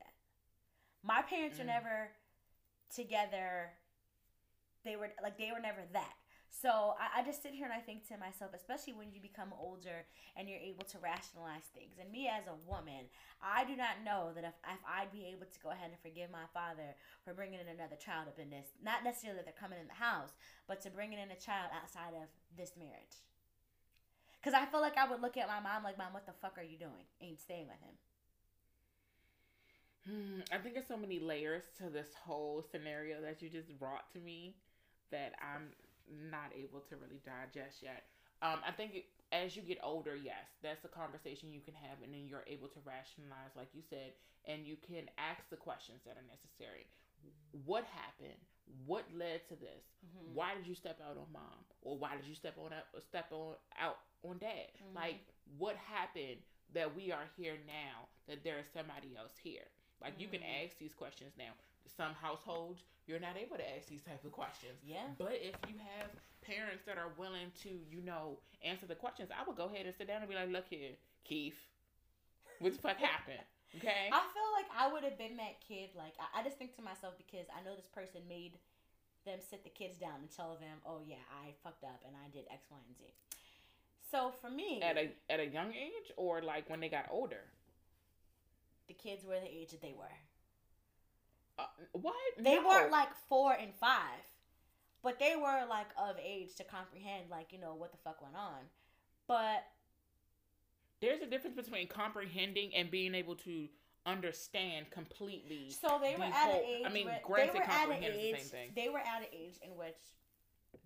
My 1.02 1.22
parents 1.22 1.58
were 1.58 1.64
Mm. 1.64 1.68
never 1.78 2.10
together. 2.94 3.70
They 4.84 4.96
were 4.96 5.10
like 5.22 5.38
they 5.38 5.50
were 5.52 5.60
never 5.60 5.82
that. 5.92 6.14
So 6.50 6.96
I, 6.98 7.20
I 7.20 7.22
just 7.24 7.42
sit 7.42 7.52
here 7.52 7.66
and 7.66 7.74
I 7.74 7.78
think 7.80 8.08
to 8.08 8.16
myself, 8.16 8.52
especially 8.54 8.94
when 8.94 9.12
you 9.12 9.20
become 9.20 9.52
older 9.52 10.06
and 10.34 10.48
you're 10.48 10.58
able 10.58 10.84
to 10.86 10.98
rationalize 10.98 11.68
things. 11.74 11.98
And 12.00 12.10
me 12.10 12.26
as 12.26 12.46
a 12.48 12.56
woman, 12.66 13.04
I 13.42 13.64
do 13.66 13.76
not 13.76 14.00
know 14.02 14.32
that 14.34 14.44
if, 14.44 14.54
if 14.64 14.80
I'd 14.88 15.12
be 15.12 15.26
able 15.26 15.44
to 15.44 15.60
go 15.60 15.70
ahead 15.70 15.90
and 15.92 16.00
forgive 16.00 16.30
my 16.30 16.48
father 16.54 16.96
for 17.22 17.34
bringing 17.34 17.60
in 17.60 17.68
another 17.68 17.96
child 17.96 18.28
up 18.28 18.38
in 18.38 18.48
this, 18.48 18.68
not 18.82 19.04
necessarily 19.04 19.36
that 19.36 19.44
they're 19.44 19.60
coming 19.60 19.78
in 19.78 19.88
the 19.88 20.00
house, 20.02 20.32
but 20.66 20.80
to 20.82 20.90
bringing 20.90 21.18
in 21.20 21.30
a 21.30 21.36
child 21.36 21.68
outside 21.76 22.16
of 22.16 22.28
this 22.56 22.72
marriage. 22.78 23.20
Because 24.40 24.54
I 24.54 24.64
feel 24.64 24.80
like 24.80 24.96
I 24.96 25.06
would 25.08 25.20
look 25.20 25.36
at 25.36 25.48
my 25.48 25.60
mom 25.60 25.84
like, 25.84 25.98
Mom, 25.98 26.14
what 26.14 26.24
the 26.24 26.32
fuck 26.40 26.56
are 26.56 26.64
you 26.64 26.78
doing? 26.78 27.04
Ain't 27.20 27.40
staying 27.40 27.68
with 27.68 27.80
him. 27.84 27.92
Hmm, 30.08 30.40
I 30.50 30.56
think 30.58 30.74
there's 30.74 30.88
so 30.88 30.96
many 30.96 31.18
layers 31.18 31.64
to 31.78 31.90
this 31.90 32.08
whole 32.24 32.64
scenario 32.70 33.20
that 33.20 33.42
you 33.42 33.50
just 33.50 33.78
brought 33.78 34.10
to 34.12 34.18
me 34.20 34.56
that 35.10 35.34
I'm 35.42 35.68
not 36.30 36.52
able 36.56 36.80
to 36.88 36.96
really 36.96 37.20
digest 37.26 37.82
yet. 37.82 38.04
Um, 38.40 38.60
I 38.66 38.72
think 38.72 39.04
as 39.32 39.56
you 39.56 39.62
get 39.62 39.78
older, 39.82 40.16
yes, 40.16 40.48
that's 40.62 40.84
a 40.84 40.88
conversation 40.88 41.52
you 41.52 41.60
can 41.60 41.74
have, 41.74 41.98
and 42.02 42.14
then 42.14 42.26
you're 42.26 42.46
able 42.46 42.68
to 42.68 42.80
rationalize, 42.86 43.52
like 43.56 43.68
you 43.74 43.82
said, 43.90 44.12
and 44.46 44.64
you 44.64 44.76
can 44.80 45.10
ask 45.18 45.42
the 45.50 45.56
questions 45.60 46.00
that 46.06 46.16
are 46.16 46.24
necessary. 46.30 46.86
What 47.64 47.84
happened? 47.84 48.38
What 48.86 49.04
led 49.14 49.46
to 49.48 49.56
this? 49.56 49.84
Why 50.32 50.54
did 50.54 50.66
you 50.66 50.74
step 50.74 51.00
out 51.04 51.16
on 51.18 51.26
mom, 51.32 51.64
or 51.82 51.98
why 51.98 52.16
did 52.16 52.26
you 52.26 52.34
step 52.34 52.56
on 52.58 52.72
out, 52.72 53.02
step 53.02 53.26
on 53.32 53.54
out 53.80 53.98
on 54.22 54.38
dad? 54.38 54.72
Like, 54.94 55.20
what 55.58 55.76
happened 55.76 56.40
that 56.74 56.94
we 56.94 57.12
are 57.12 57.28
here 57.36 57.56
now? 57.66 58.08
That 58.28 58.44
there 58.44 58.58
is 58.58 58.66
somebody 58.72 59.16
else 59.16 59.32
here. 59.42 59.68
Like, 60.00 60.14
you 60.18 60.28
can 60.28 60.40
mm-hmm. 60.40 60.64
ask 60.64 60.78
these 60.78 60.94
questions 60.94 61.32
now. 61.38 61.52
Some 61.96 62.14
households 62.20 62.82
you're 63.08 63.18
not 63.18 63.40
able 63.40 63.56
to 63.56 63.64
ask 63.64 63.88
these 63.88 64.04
type 64.04 64.22
of 64.22 64.30
questions. 64.30 64.76
Yeah. 64.84 65.08
But 65.16 65.40
if 65.40 65.56
you 65.64 65.80
have 65.80 66.12
parents 66.44 66.84
that 66.84 67.00
are 67.00 67.08
willing 67.16 67.48
to, 67.64 67.72
you 67.88 68.04
know, 68.04 68.36
answer 68.62 68.84
the 68.84 68.94
questions, 68.94 69.32
I 69.32 69.48
would 69.48 69.56
go 69.56 69.64
ahead 69.64 69.86
and 69.88 69.96
sit 69.96 70.06
down 70.06 70.20
and 70.20 70.28
be 70.28 70.36
like, 70.36 70.52
look 70.52 70.68
here, 70.68 70.92
Keith, 71.24 71.56
what 72.60 72.76
the 72.76 72.78
fuck 72.78 73.00
happened? 73.00 73.42
Okay. 73.76 74.08
I 74.08 74.24
feel 74.32 74.50
like 74.56 74.64
I 74.72 74.90
would 74.90 75.04
have 75.04 75.18
been 75.18 75.36
that 75.36 75.60
kid. 75.60 75.90
Like 75.94 76.16
I, 76.16 76.40
I 76.40 76.42
just 76.42 76.56
think 76.56 76.74
to 76.76 76.82
myself 76.82 77.12
because 77.20 77.44
I 77.52 77.60
know 77.60 77.76
this 77.76 77.84
person 77.92 78.22
made 78.26 78.56
them 79.26 79.44
sit 79.44 79.62
the 79.62 79.68
kids 79.68 79.98
down 79.98 80.24
and 80.24 80.30
tell 80.32 80.56
them, 80.56 80.80
"Oh 80.86 81.04
yeah, 81.04 81.20
I 81.28 81.52
fucked 81.62 81.84
up 81.84 82.00
and 82.08 82.16
I 82.16 82.32
did 82.32 82.48
X, 82.50 82.64
Y, 82.72 82.78
and 82.80 82.96
Z." 82.96 83.04
So 84.10 84.32
for 84.40 84.48
me, 84.48 84.80
At 84.80 84.96
a 84.96 85.12
at 85.28 85.38
a 85.38 85.44
young 85.44 85.74
age 85.74 86.08
or 86.16 86.40
like 86.40 86.70
when 86.70 86.80
they 86.80 86.88
got 86.88 87.08
older. 87.10 87.44
The 88.88 88.94
kids 88.94 89.24
were 89.24 89.38
the 89.38 89.46
age 89.46 89.70
that 89.70 89.80
they 89.82 89.92
were. 89.96 90.10
Uh, 91.58 91.66
what? 91.92 92.14
They 92.38 92.56
No. 92.56 92.66
weren't 92.68 92.90
like 92.90 93.14
four 93.28 93.52
and 93.52 93.74
five, 93.74 94.20
but 95.02 95.18
they 95.18 95.36
were 95.36 95.64
like 95.68 95.88
of 95.96 96.16
age 96.18 96.54
to 96.56 96.64
comprehend, 96.64 97.30
like 97.30 97.52
you 97.52 97.58
know 97.58 97.74
what 97.74 97.92
the 97.92 97.98
fuck 97.98 98.20
went 98.22 98.36
on. 98.36 98.68
But 99.26 99.64
There's 101.00 101.20
a 101.20 101.26
difference 101.26 101.54
between 101.54 101.86
comprehending 101.86 102.74
and 102.74 102.90
being 102.90 103.14
able 103.14 103.36
to 103.36 103.68
understand 104.06 104.90
completely. 104.90 105.70
so 105.70 105.98
they 106.00 106.16
were 106.16 106.24
at 106.24 106.32
whole- 106.32 106.60
an 106.60 106.64
age. 106.66 106.86
I 106.86 106.88
mean, 106.88 107.06
where, 107.06 107.20
granted, 107.22 107.54
they 107.54 107.58
were 107.60 107.64
at 107.64 107.88
an 107.90 108.02
is 108.02 108.14
the 108.14 108.20
age. 108.20 108.36
same 108.40 108.48
thing. 108.48 108.72
They 108.74 108.88
were 108.88 108.98
at 108.98 109.22
an 109.22 109.28
age 109.32 109.58
in 109.62 109.76
which 109.76 109.98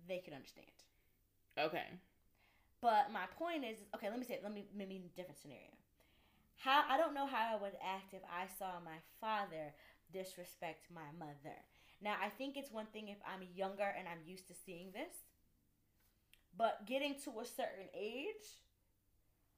they 0.07 0.19
could 0.19 0.33
understand. 0.33 0.67
Okay. 1.57 1.87
But 2.81 3.11
my 3.11 3.25
point 3.27 3.63
is, 3.63 3.77
okay, 3.95 4.09
let 4.09 4.19
me 4.19 4.25
say, 4.25 4.39
let 4.43 4.51
me 4.53 4.67
maybe 4.75 4.97
a 4.97 4.99
different 5.17 5.39
scenario. 5.39 5.69
How 6.57 6.83
I 6.89 6.97
don't 6.97 7.13
know 7.13 7.27
how 7.27 7.55
I 7.57 7.61
would 7.61 7.75
act 7.83 8.13
if 8.13 8.21
I 8.23 8.47
saw 8.57 8.79
my 8.83 8.99
father 9.19 9.73
disrespect 10.11 10.87
my 10.93 11.11
mother. 11.17 11.57
Now 12.01 12.15
I 12.23 12.29
think 12.29 12.55
it's 12.57 12.71
one 12.71 12.87
thing 12.93 13.09
if 13.09 13.17
I'm 13.25 13.47
younger 13.55 13.83
and 13.97 14.07
I'm 14.07 14.25
used 14.25 14.47
to 14.47 14.53
seeing 14.53 14.91
this, 14.91 15.13
but 16.57 16.85
getting 16.85 17.15
to 17.25 17.39
a 17.41 17.45
certain 17.45 17.89
age, 17.97 18.61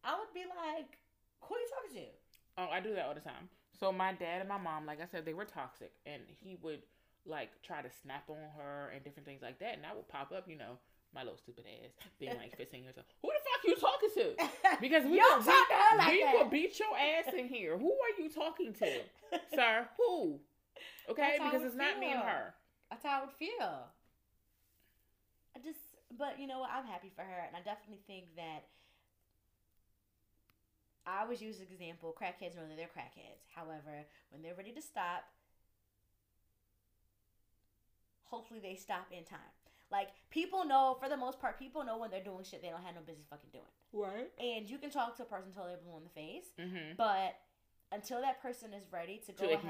I 0.04 0.18
would 0.18 0.34
be 0.34 0.46
like, 0.46 0.98
"Who 1.42 1.56
are 1.56 1.60
you 1.60 1.68
talking 1.70 1.96
to?" 2.04 2.10
Oh, 2.58 2.70
I 2.72 2.80
do 2.80 2.96
that 2.96 3.06
all 3.06 3.14
the 3.14 3.20
time. 3.20 3.50
So 3.80 3.92
my 3.92 4.14
dad 4.14 4.40
and 4.40 4.50
my 4.50 4.58
mom, 4.58 4.86
like 4.86 5.02
I 5.02 5.06
said, 5.06 5.26
they 5.26 5.34
were 5.34 5.46
toxic, 5.46 5.92
and 6.06 6.22
he 6.30 6.56
would 6.62 6.82
like 7.26 7.50
try 7.62 7.82
to 7.82 7.90
snap 8.02 8.30
on 8.30 8.38
her 8.58 8.90
and 8.94 9.04
different 9.04 9.26
things 9.28 9.42
like 9.42 9.60
that, 9.60 9.76
and 9.76 9.86
I 9.86 9.94
would 9.94 10.08
pop 10.08 10.32
up, 10.32 10.48
you 10.48 10.56
know, 10.56 10.78
my 11.14 11.24
little 11.24 11.38
stupid 11.38 11.66
ass, 11.68 11.92
being 12.20 12.38
like 12.38 12.56
15 12.58 12.84
years 12.84 12.96
old. 12.98 13.06
Who 13.22 13.30
the 13.30 13.44
you 13.68 13.76
talking 13.76 14.10
to? 14.16 14.36
Because 14.82 15.06
we 15.06 15.12
will 15.18 15.40
talk 15.44 15.46
to 15.46 15.74
her 15.74 15.98
beat, 15.98 15.98
like 15.98 16.12
we 16.12 16.24
that. 16.24 16.34
will 16.36 16.50
beat 16.50 16.80
your 16.80 16.90
ass 16.98 17.34
in 17.34 17.48
here. 17.48 17.78
Who 17.78 17.92
are 17.94 18.22
you 18.22 18.30
talking 18.30 18.74
to, 18.74 18.90
sir? 19.56 19.88
Who? 19.98 20.40
Okay, 21.10 21.38
because 21.42 21.64
it's 21.64 21.76
not 21.76 21.98
me 22.00 22.12
and 22.12 22.20
her. 22.22 22.54
That's 22.90 23.04
how 23.04 23.20
I 23.20 23.26
would 23.26 23.34
feel. 23.34 23.88
I 25.56 25.60
just, 25.64 25.80
but 26.18 26.40
you 26.40 26.48
know 26.48 26.60
what? 26.60 26.72
I'm 26.76 26.86
happy 26.86 27.12
for 27.16 27.22
her, 27.22 27.40
and 27.48 27.56
I 27.56 27.60
definitely 27.60 28.02
think 28.06 28.36
that 28.36 28.68
I 31.06 31.22
always 31.22 31.42
use 31.42 31.58
the 31.58 31.64
example: 31.64 32.14
crackheads 32.20 32.56
know 32.58 32.64
they're 32.76 32.88
crackheads. 32.92 33.48
However, 33.56 34.06
when 34.32 34.42
they're 34.42 34.56
ready 34.56 34.72
to 34.72 34.82
stop, 34.82 35.24
hopefully 38.26 38.60
they 38.60 38.76
stop 38.76 39.08
in 39.12 39.24
time. 39.24 39.40
Like 39.92 40.10
people 40.32 40.66
know, 40.66 40.98
for 41.00 41.08
the 41.10 41.18
most 41.18 41.40
part, 41.40 41.60
people 41.60 41.84
know 41.86 41.98
when 41.98 42.10
they're 42.12 42.24
doing 42.24 42.44
shit 42.44 42.62
they 42.62 42.70
don't 42.70 42.84
have 42.84 42.96
no 42.96 43.02
business 43.02 43.28
fucking 43.30 43.50
doing. 43.52 43.72
Right. 43.94 44.32
And 44.40 44.70
you 44.70 44.78
can 44.78 44.90
talk 44.90 45.16
to 45.18 45.24
a 45.24 45.26
person 45.26 45.50
until 45.50 45.66
they're 45.68 45.78
blue 45.78 45.98
in 45.98 46.04
the 46.04 46.10
face, 46.10 46.46
Mm-hmm. 46.60 46.96
but 46.98 47.36
until 47.92 48.20
that 48.22 48.42
person 48.42 48.74
is 48.74 48.84
ready 48.92 49.22
to 49.28 49.32
go 49.32 49.46
To 49.48 49.54
ahead 49.54 49.62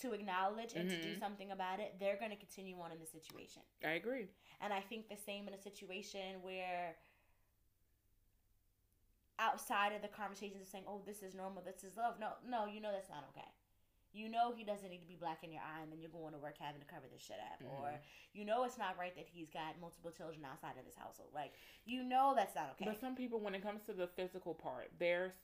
to 0.00 0.12
acknowledge 0.12 0.74
and 0.74 0.90
to 0.90 1.00
do 1.00 1.14
Mhm. 1.14 1.20
something 1.20 1.52
about 1.52 1.78
it, 1.78 1.94
they're 2.00 2.16
going 2.16 2.32
to 2.32 2.36
continue 2.36 2.78
on 2.80 2.90
in 2.90 2.98
the 2.98 3.06
situation. 3.06 3.62
I 3.84 3.90
agree. 3.92 4.28
And 4.60 4.72
I 4.74 4.80
think 4.80 5.08
the 5.08 5.16
same 5.16 5.46
in 5.46 5.54
a 5.54 5.58
situation 5.58 6.42
where 6.42 6.96
outside 9.38 9.92
of 9.92 10.02
the 10.02 10.08
conversations 10.08 10.60
of 10.62 10.68
saying, 10.68 10.84
"Oh, 10.88 11.02
this 11.06 11.22
is 11.22 11.34
normal, 11.34 11.62
this 11.62 11.84
is 11.84 11.96
love." 11.96 12.18
No, 12.18 12.32
no, 12.44 12.66
you 12.66 12.80
know 12.80 12.90
that's 12.90 13.08
not 13.10 13.24
okay. 13.30 13.48
You 14.16 14.30
know 14.30 14.52
he 14.56 14.64
doesn't 14.64 14.88
need 14.88 15.02
to 15.02 15.06
be 15.06 15.16
black 15.20 15.44
in 15.44 15.52
your 15.52 15.60
eye, 15.60 15.82
and 15.82 15.92
then 15.92 16.00
you're 16.00 16.10
going 16.10 16.32
to 16.32 16.38
work 16.38 16.56
having 16.58 16.80
to 16.80 16.86
cover 16.86 17.04
this 17.12 17.20
shit 17.20 17.36
up, 17.52 17.60
mm-hmm. 17.60 17.84
or 17.84 17.90
you 18.32 18.46
know 18.46 18.64
it's 18.64 18.78
not 18.78 18.96
right 18.98 19.14
that 19.14 19.26
he's 19.30 19.50
got 19.50 19.76
multiple 19.78 20.10
children 20.10 20.40
outside 20.50 20.78
of 20.78 20.86
this 20.86 20.96
household. 20.96 21.28
Like 21.34 21.52
you 21.84 22.02
know 22.02 22.32
that's 22.34 22.54
not 22.54 22.72
okay. 22.74 22.86
But 22.88 22.98
some 23.00 23.14
people, 23.14 23.40
when 23.40 23.54
it 23.54 23.62
comes 23.62 23.82
to 23.84 23.92
the 23.92 24.06
physical 24.06 24.54
part, 24.54 24.88
they're 24.98 25.34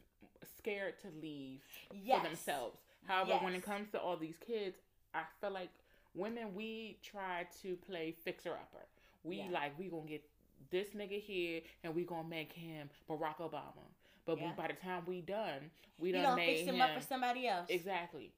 scared 0.57 0.95
to 1.03 1.09
leave 1.21 1.61
Yes. 1.93 2.23
for 2.23 2.29
themselves. 2.29 2.79
However, 3.07 3.45
when 3.45 3.55
it 3.55 3.63
comes 3.63 3.91
to 3.91 4.01
all 4.01 4.17
these 4.17 4.37
kids, 4.39 4.77
I 5.15 5.23
feel 5.41 5.51
like 5.51 5.71
women, 6.15 6.55
we 6.55 6.99
try 7.03 7.47
to 7.63 7.77
play 7.77 8.15
fixer 8.25 8.53
upper. 8.53 8.87
We 9.25 9.37
Yeah. 9.37 9.51
like, 9.51 9.79
we 9.79 9.89
gonna 9.89 10.07
get 10.07 10.25
this 10.71 10.91
nigga 10.91 11.21
here 11.21 11.63
and 11.83 11.95
we 11.95 12.05
gonna 12.05 12.29
make 12.29 12.53
him 12.53 12.91
Barack 13.09 13.37
Obama. 13.37 13.85
But 14.25 14.41
we, 14.41 14.47
by 14.57 14.69
the 14.69 14.75
time 14.75 15.05
we 15.07 15.21
done, 15.21 15.71
we 15.99 16.11
you 16.11 16.15
done 16.15 16.23
don't 16.23 16.37
made 16.37 16.57
fix 16.59 16.69
him 16.69 16.77
him, 16.77 16.81
up 16.83 16.95
for 16.95 17.01
somebody 17.01 17.49
else. 17.49 17.69
exactly 17.69 18.33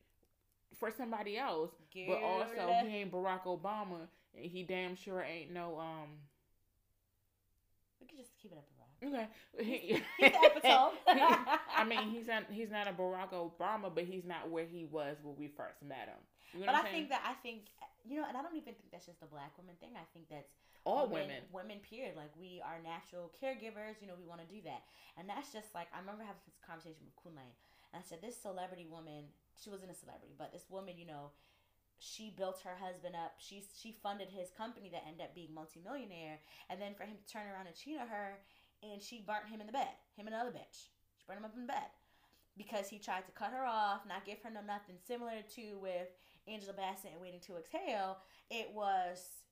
for 0.78 0.90
somebody 0.90 1.38
else. 1.38 1.70
Girl. 1.92 2.06
But 2.08 2.22
also, 2.22 2.86
he 2.86 2.96
ain't 2.96 3.12
Barack 3.12 3.44
Obama, 3.44 4.08
and 4.36 4.44
he 4.46 4.62
damn 4.62 4.96
sure 4.96 5.22
ain't 5.22 5.52
no 5.52 5.78
um. 5.78 6.08
We 8.00 8.06
could 8.06 8.18
just 8.18 8.36
keep 8.40 8.52
it 8.52 8.58
up, 8.58 8.66
Rob. 8.78 8.88
Okay. 9.02 9.28
He's 9.58 10.00
epitome. 10.20 10.98
I 11.76 11.84
mean, 11.88 12.10
he's 12.10 12.26
not 12.26 12.44
he's 12.50 12.70
not 12.70 12.88
a 12.88 12.92
Barack 12.92 13.32
Obama, 13.32 13.92
but 13.94 14.04
he's 14.04 14.24
not 14.24 14.50
where 14.50 14.64
he 14.66 14.84
was 14.84 15.16
when 15.22 15.36
we 15.36 15.48
first 15.48 15.82
met 15.82 16.08
him. 16.08 16.20
You 16.52 16.66
know 16.66 16.66
But 16.66 16.74
what 16.74 16.84
I 16.86 16.90
saying? 16.90 16.94
think 16.94 17.08
that 17.10 17.22
I 17.24 17.34
think 17.42 17.68
you 18.04 18.20
know, 18.20 18.26
and 18.28 18.36
I 18.36 18.42
don't 18.42 18.52
even 18.56 18.64
think 18.74 18.90
that's 18.92 19.06
just 19.06 19.22
a 19.22 19.26
black 19.26 19.56
woman 19.58 19.76
thing. 19.80 19.96
I 19.96 20.04
think 20.12 20.28
that's 20.28 20.52
All 20.84 21.08
women, 21.08 21.42
women. 21.52 21.52
women 21.52 21.78
period. 21.80 22.16
Like 22.16 22.32
we 22.38 22.60
are 22.64 22.78
natural 22.82 23.30
caregivers. 23.40 24.00
You 24.00 24.08
know, 24.08 24.16
we 24.18 24.26
want 24.28 24.40
to 24.44 24.48
do 24.52 24.60
that, 24.64 24.84
and 25.16 25.28
that's 25.28 25.52
just 25.52 25.74
like 25.74 25.88
I 25.94 26.00
remember 26.00 26.24
having 26.24 26.42
this 26.46 26.60
conversation 26.64 27.04
with 27.08 27.16
Kunle, 27.20 27.44
and 27.92 27.96
I 27.96 28.02
said 28.04 28.20
this 28.20 28.36
celebrity 28.36 28.86
woman. 28.90 29.32
She 29.62 29.70
wasn't 29.70 29.92
a 29.92 29.94
celebrity, 29.94 30.34
but 30.36 30.52
this 30.52 30.66
woman, 30.68 30.98
you 30.98 31.06
know, 31.06 31.30
she 31.98 32.30
built 32.36 32.60
her 32.64 32.76
husband 32.76 33.14
up. 33.14 33.34
She 33.38 33.62
she 33.80 33.92
funded 34.02 34.28
his 34.28 34.50
company 34.50 34.90
that 34.90 35.04
ended 35.06 35.24
up 35.26 35.34
being 35.34 35.54
multimillionaire, 35.54 36.40
and 36.68 36.80
then 36.80 36.94
for 36.94 37.04
him 37.04 37.16
to 37.16 37.32
turn 37.32 37.46
around 37.48 37.66
and 37.66 37.76
cheat 37.76 37.98
on 38.00 38.08
her, 38.08 38.38
and 38.82 39.00
she 39.02 39.24
burnt 39.26 39.48
him 39.48 39.60
in 39.60 39.66
the 39.66 39.72
bed. 39.72 39.94
Him 40.16 40.26
and 40.26 40.34
another 40.34 40.50
bitch. 40.50 40.90
She 41.16 41.24
burnt 41.26 41.38
him 41.38 41.46
up 41.46 41.56
in 41.56 41.66
bed. 41.66 41.90
because 42.56 42.88
he 42.88 42.98
tried 42.98 43.26
to 43.26 43.32
cut 43.32 43.52
her 43.52 43.64
off, 43.64 44.06
not 44.08 44.24
give 44.24 44.38
her 44.42 44.50
no 44.50 44.60
nothing 44.60 44.96
similar 45.06 45.42
to 45.56 45.78
with 45.80 46.08
Angela 46.46 46.72
Bassett 46.72 47.12
and 47.12 47.20
Waiting 47.20 47.40
to 47.46 47.56
Exhale. 47.56 48.18
It 48.50 48.70
was, 48.72 49.42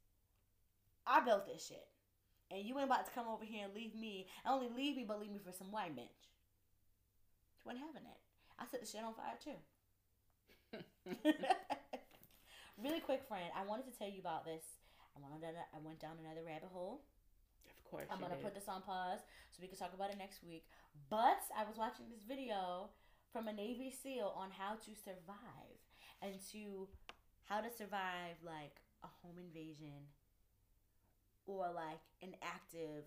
I 1.07 1.21
built 1.21 1.47
this 1.47 1.67
shit. 1.67 1.87
And 2.51 2.65
you 2.65 2.77
ain't 2.79 2.87
about 2.87 3.07
to 3.07 3.13
come 3.13 3.27
over 3.29 3.45
here 3.45 3.65
and 3.65 3.75
leave 3.75 3.95
me, 3.95 4.27
not 4.45 4.55
only 4.55 4.69
leave 4.69 4.97
me, 4.97 5.05
but 5.07 5.21
leave 5.21 5.33
me 5.33 5.41
for 5.45 5.53
some 5.53 5.73
white 5.73 5.97
bitch. 5.97 6.29
You 7.59 7.67
wasn't 7.67 7.85
having 7.87 8.09
it. 8.09 8.19
I 8.59 8.67
set 8.67 8.81
the 8.81 8.87
shit 8.87 9.03
on 9.03 9.15
fire 9.15 9.39
too. 9.43 9.59
really 12.83 13.01
quick, 13.01 13.23
friend, 13.29 13.51
I 13.57 13.64
wanted 13.64 13.87
to 13.91 13.99
tell 13.99 14.09
you 14.09 14.20
about 14.20 14.45
this. 14.45 14.64
I 15.16 15.20
went 15.31 15.43
down, 15.43 15.53
I 15.75 15.79
went 15.85 16.01
down 16.01 16.16
another 16.18 16.43
rabbit 16.45 16.70
hole. 16.73 17.05
Of 17.66 17.91
course. 17.91 18.09
I'm 18.11 18.20
gonna 18.20 18.37
did. 18.37 18.45
put 18.45 18.55
this 18.55 18.68
on 18.68 18.83
pause 18.83 19.20
so 19.53 19.61
we 19.61 19.68
can 19.68 19.77
talk 19.77 19.93
about 19.95 20.11
it 20.11 20.18
next 20.18 20.41
week. 20.43 20.64
But 21.11 21.45
I 21.57 21.64
was 21.64 21.77
watching 21.77 22.07
this 22.09 22.25
video 22.25 22.89
from 23.33 23.49
a 23.49 23.53
Navy 23.53 23.93
SEAL 23.93 24.33
on 24.37 24.49
how 24.51 24.75
to 24.77 24.91
survive 24.97 25.77
and 26.20 26.35
to 26.53 26.89
how 27.45 27.61
to 27.61 27.68
survive 27.68 28.41
like 28.45 28.81
a 29.05 29.11
home 29.20 29.37
invasion 29.37 30.09
or 31.47 31.68
like 31.75 32.01
an 32.23 32.35
active 32.43 33.05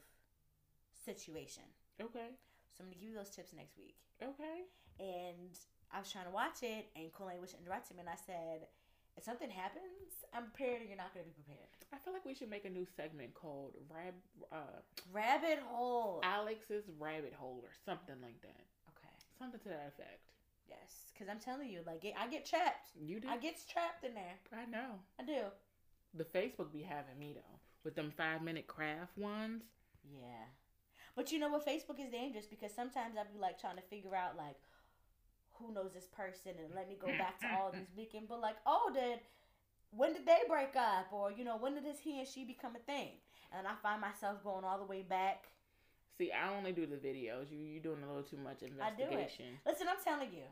situation. 0.93 1.65
Okay. 2.01 2.37
So 2.73 2.83
I'm 2.83 2.89
gonna 2.89 2.99
give 2.99 3.09
you 3.09 3.15
those 3.15 3.31
tips 3.31 3.53
next 3.53 3.77
week. 3.77 3.95
Okay. 4.21 4.69
And 4.99 5.57
I 5.95 5.99
was 5.99 6.11
trying 6.11 6.25
to 6.25 6.35
watch 6.35 6.59
it, 6.61 6.91
and 6.95 7.07
Kool-Aid 7.13 7.39
was 7.39 7.55
interrupting 7.55 7.95
me, 7.95 8.01
and 8.01 8.09
I 8.09 8.19
said, 8.19 8.67
"If 9.15 9.23
something 9.23 9.49
happens, 9.49 10.27
I'm 10.33 10.51
prepared, 10.51 10.81
and 10.81 10.89
you're 10.89 10.97
not 10.99 11.13
gonna 11.13 11.25
be 11.25 11.31
prepared." 11.31 11.71
I 11.93 11.97
feel 11.97 12.11
like 12.11 12.25
we 12.25 12.33
should 12.33 12.49
make 12.49 12.65
a 12.65 12.69
new 12.69 12.85
segment 12.85 13.33
called 13.33 13.75
Rab 13.87 14.15
uh 14.51 14.81
Rabbit 15.13 15.59
hole. 15.59 16.19
Alex's 16.23 16.83
Rabbit 16.99 17.33
Hole 17.33 17.61
or 17.63 17.71
something 17.85 18.19
like 18.21 18.41
that. 18.41 18.65
Okay. 18.91 19.15
Something 19.39 19.61
to 19.61 19.69
that 19.69 19.87
effect. 19.95 20.33
Yes, 20.67 21.11
because 21.13 21.29
I'm 21.29 21.39
telling 21.39 21.69
you, 21.69 21.81
like 21.85 22.03
I 22.17 22.27
get 22.27 22.45
trapped. 22.45 22.91
You 22.99 23.21
do. 23.21 23.29
I 23.29 23.37
get 23.37 23.55
trapped 23.71 24.03
in 24.03 24.13
there. 24.15 24.35
I 24.51 24.65
know. 24.65 24.99
I 25.17 25.23
do. 25.23 25.43
The 26.13 26.25
Facebook 26.25 26.73
be 26.73 26.81
having 26.81 27.17
me 27.17 27.33
though 27.33 27.59
with 27.85 27.95
them 27.95 28.11
five 28.11 28.41
minute 28.41 28.67
craft 28.67 29.17
ones. 29.17 29.63
Yeah. 30.03 30.51
But 31.15 31.31
you 31.31 31.39
know 31.39 31.47
what? 31.47 31.65
Facebook 31.65 32.03
is 32.03 32.11
dangerous 32.11 32.45
because 32.45 32.73
sometimes 32.73 33.15
I'll 33.17 33.31
be 33.31 33.39
like 33.39 33.61
trying 33.61 33.77
to 33.77 33.81
figure 33.83 34.15
out 34.15 34.35
like 34.35 34.57
who 35.59 35.73
knows 35.73 35.91
this 35.93 36.07
person 36.15 36.53
and 36.63 36.73
let 36.75 36.87
me 36.89 36.95
go 36.99 37.07
back 37.17 37.39
to 37.41 37.47
all 37.57 37.71
these 37.71 37.91
weekend. 37.97 38.27
But 38.27 38.41
like, 38.41 38.57
oh, 38.65 38.91
did 38.93 39.19
when 39.91 40.13
did 40.13 40.25
they 40.25 40.39
break 40.47 40.75
up? 40.75 41.07
Or 41.11 41.31
you 41.31 41.43
know, 41.43 41.57
when 41.57 41.75
did 41.75 41.85
this 41.85 41.99
he 41.99 42.19
and 42.19 42.27
she 42.27 42.43
become 42.43 42.75
a 42.75 42.79
thing? 42.79 43.11
And 43.57 43.67
I 43.67 43.73
find 43.81 44.01
myself 44.01 44.43
going 44.43 44.65
all 44.65 44.77
the 44.77 44.85
way 44.85 45.01
back. 45.01 45.45
See, 46.17 46.31
I 46.31 46.55
only 46.55 46.71
do 46.71 46.85
the 46.85 46.95
videos. 46.95 47.51
You 47.51 47.59
you 47.59 47.79
doing 47.79 48.03
a 48.03 48.07
little 48.07 48.23
too 48.23 48.37
much 48.37 48.61
investigation 48.61 49.07
I 49.07 49.11
do 49.11 49.17
it. 49.17 49.31
Listen, 49.65 49.87
I'm 49.89 50.03
telling 50.03 50.31
you, 50.31 50.47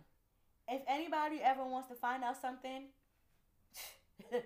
if 0.67 0.81
anybody 0.87 1.39
ever 1.43 1.65
wants 1.65 1.87
to 1.89 1.95
find 1.95 2.23
out 2.23 2.39
something. 2.41 2.83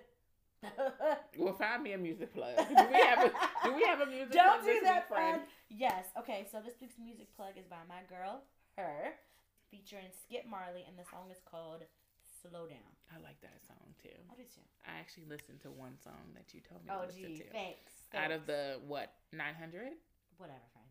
Well, 1.38 1.54
find 1.54 1.82
me 1.82 1.92
a 1.92 1.98
music 1.98 2.34
plug. 2.34 2.56
Do 2.56 2.64
we 2.90 3.00
have 3.00 3.26
a 3.26 3.32
Do 3.64 3.74
we 3.74 3.84
have 3.84 4.00
a 4.00 4.06
music 4.06 4.32
Don't 4.32 4.58
plug 4.58 4.60
do 4.62 4.72
this 4.72 4.82
that, 4.82 5.08
friend. 5.08 5.42
Yes. 5.70 6.06
Okay. 6.18 6.46
So 6.50 6.58
this 6.64 6.74
week's 6.80 6.98
music 6.98 7.28
plug 7.36 7.52
is 7.56 7.66
by 7.66 7.76
my 7.88 8.02
girl, 8.08 8.42
H.E.R., 8.76 9.14
featuring 9.70 10.06
Skip 10.24 10.44
Marley, 10.48 10.84
and 10.86 10.96
the 10.98 11.04
song 11.10 11.30
is 11.30 11.38
called 11.44 11.82
"Slow 12.42 12.66
Down." 12.66 12.92
I 13.14 13.20
like 13.22 13.40
that 13.40 13.60
song 13.66 13.94
too. 14.02 14.16
I 14.30 14.34
do 14.36 14.42
too. 14.44 14.60
I 14.86 14.98
actually 15.00 15.24
listened 15.28 15.60
to 15.62 15.70
one 15.70 15.96
song 16.02 16.32
that 16.34 16.52
you 16.52 16.60
told 16.60 16.84
me 16.84 16.90
to 16.90 16.96
Oh, 16.96 17.06
listen 17.06 17.22
gee, 17.36 17.38
to. 17.38 17.50
thanks. 17.52 17.92
Out 18.14 18.30
of 18.30 18.46
the 18.46 18.80
what 18.86 19.12
nine 19.32 19.54
hundred? 19.54 19.92
whatever, 20.36 20.58
friend. 20.72 20.86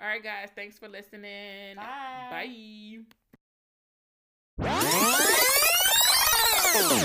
All 0.00 0.06
right, 0.06 0.22
guys. 0.22 0.48
Thanks 0.54 0.78
for 0.78 0.88
listening. 0.88 1.76
Bye. 1.76 2.98
Bye. 4.58 6.96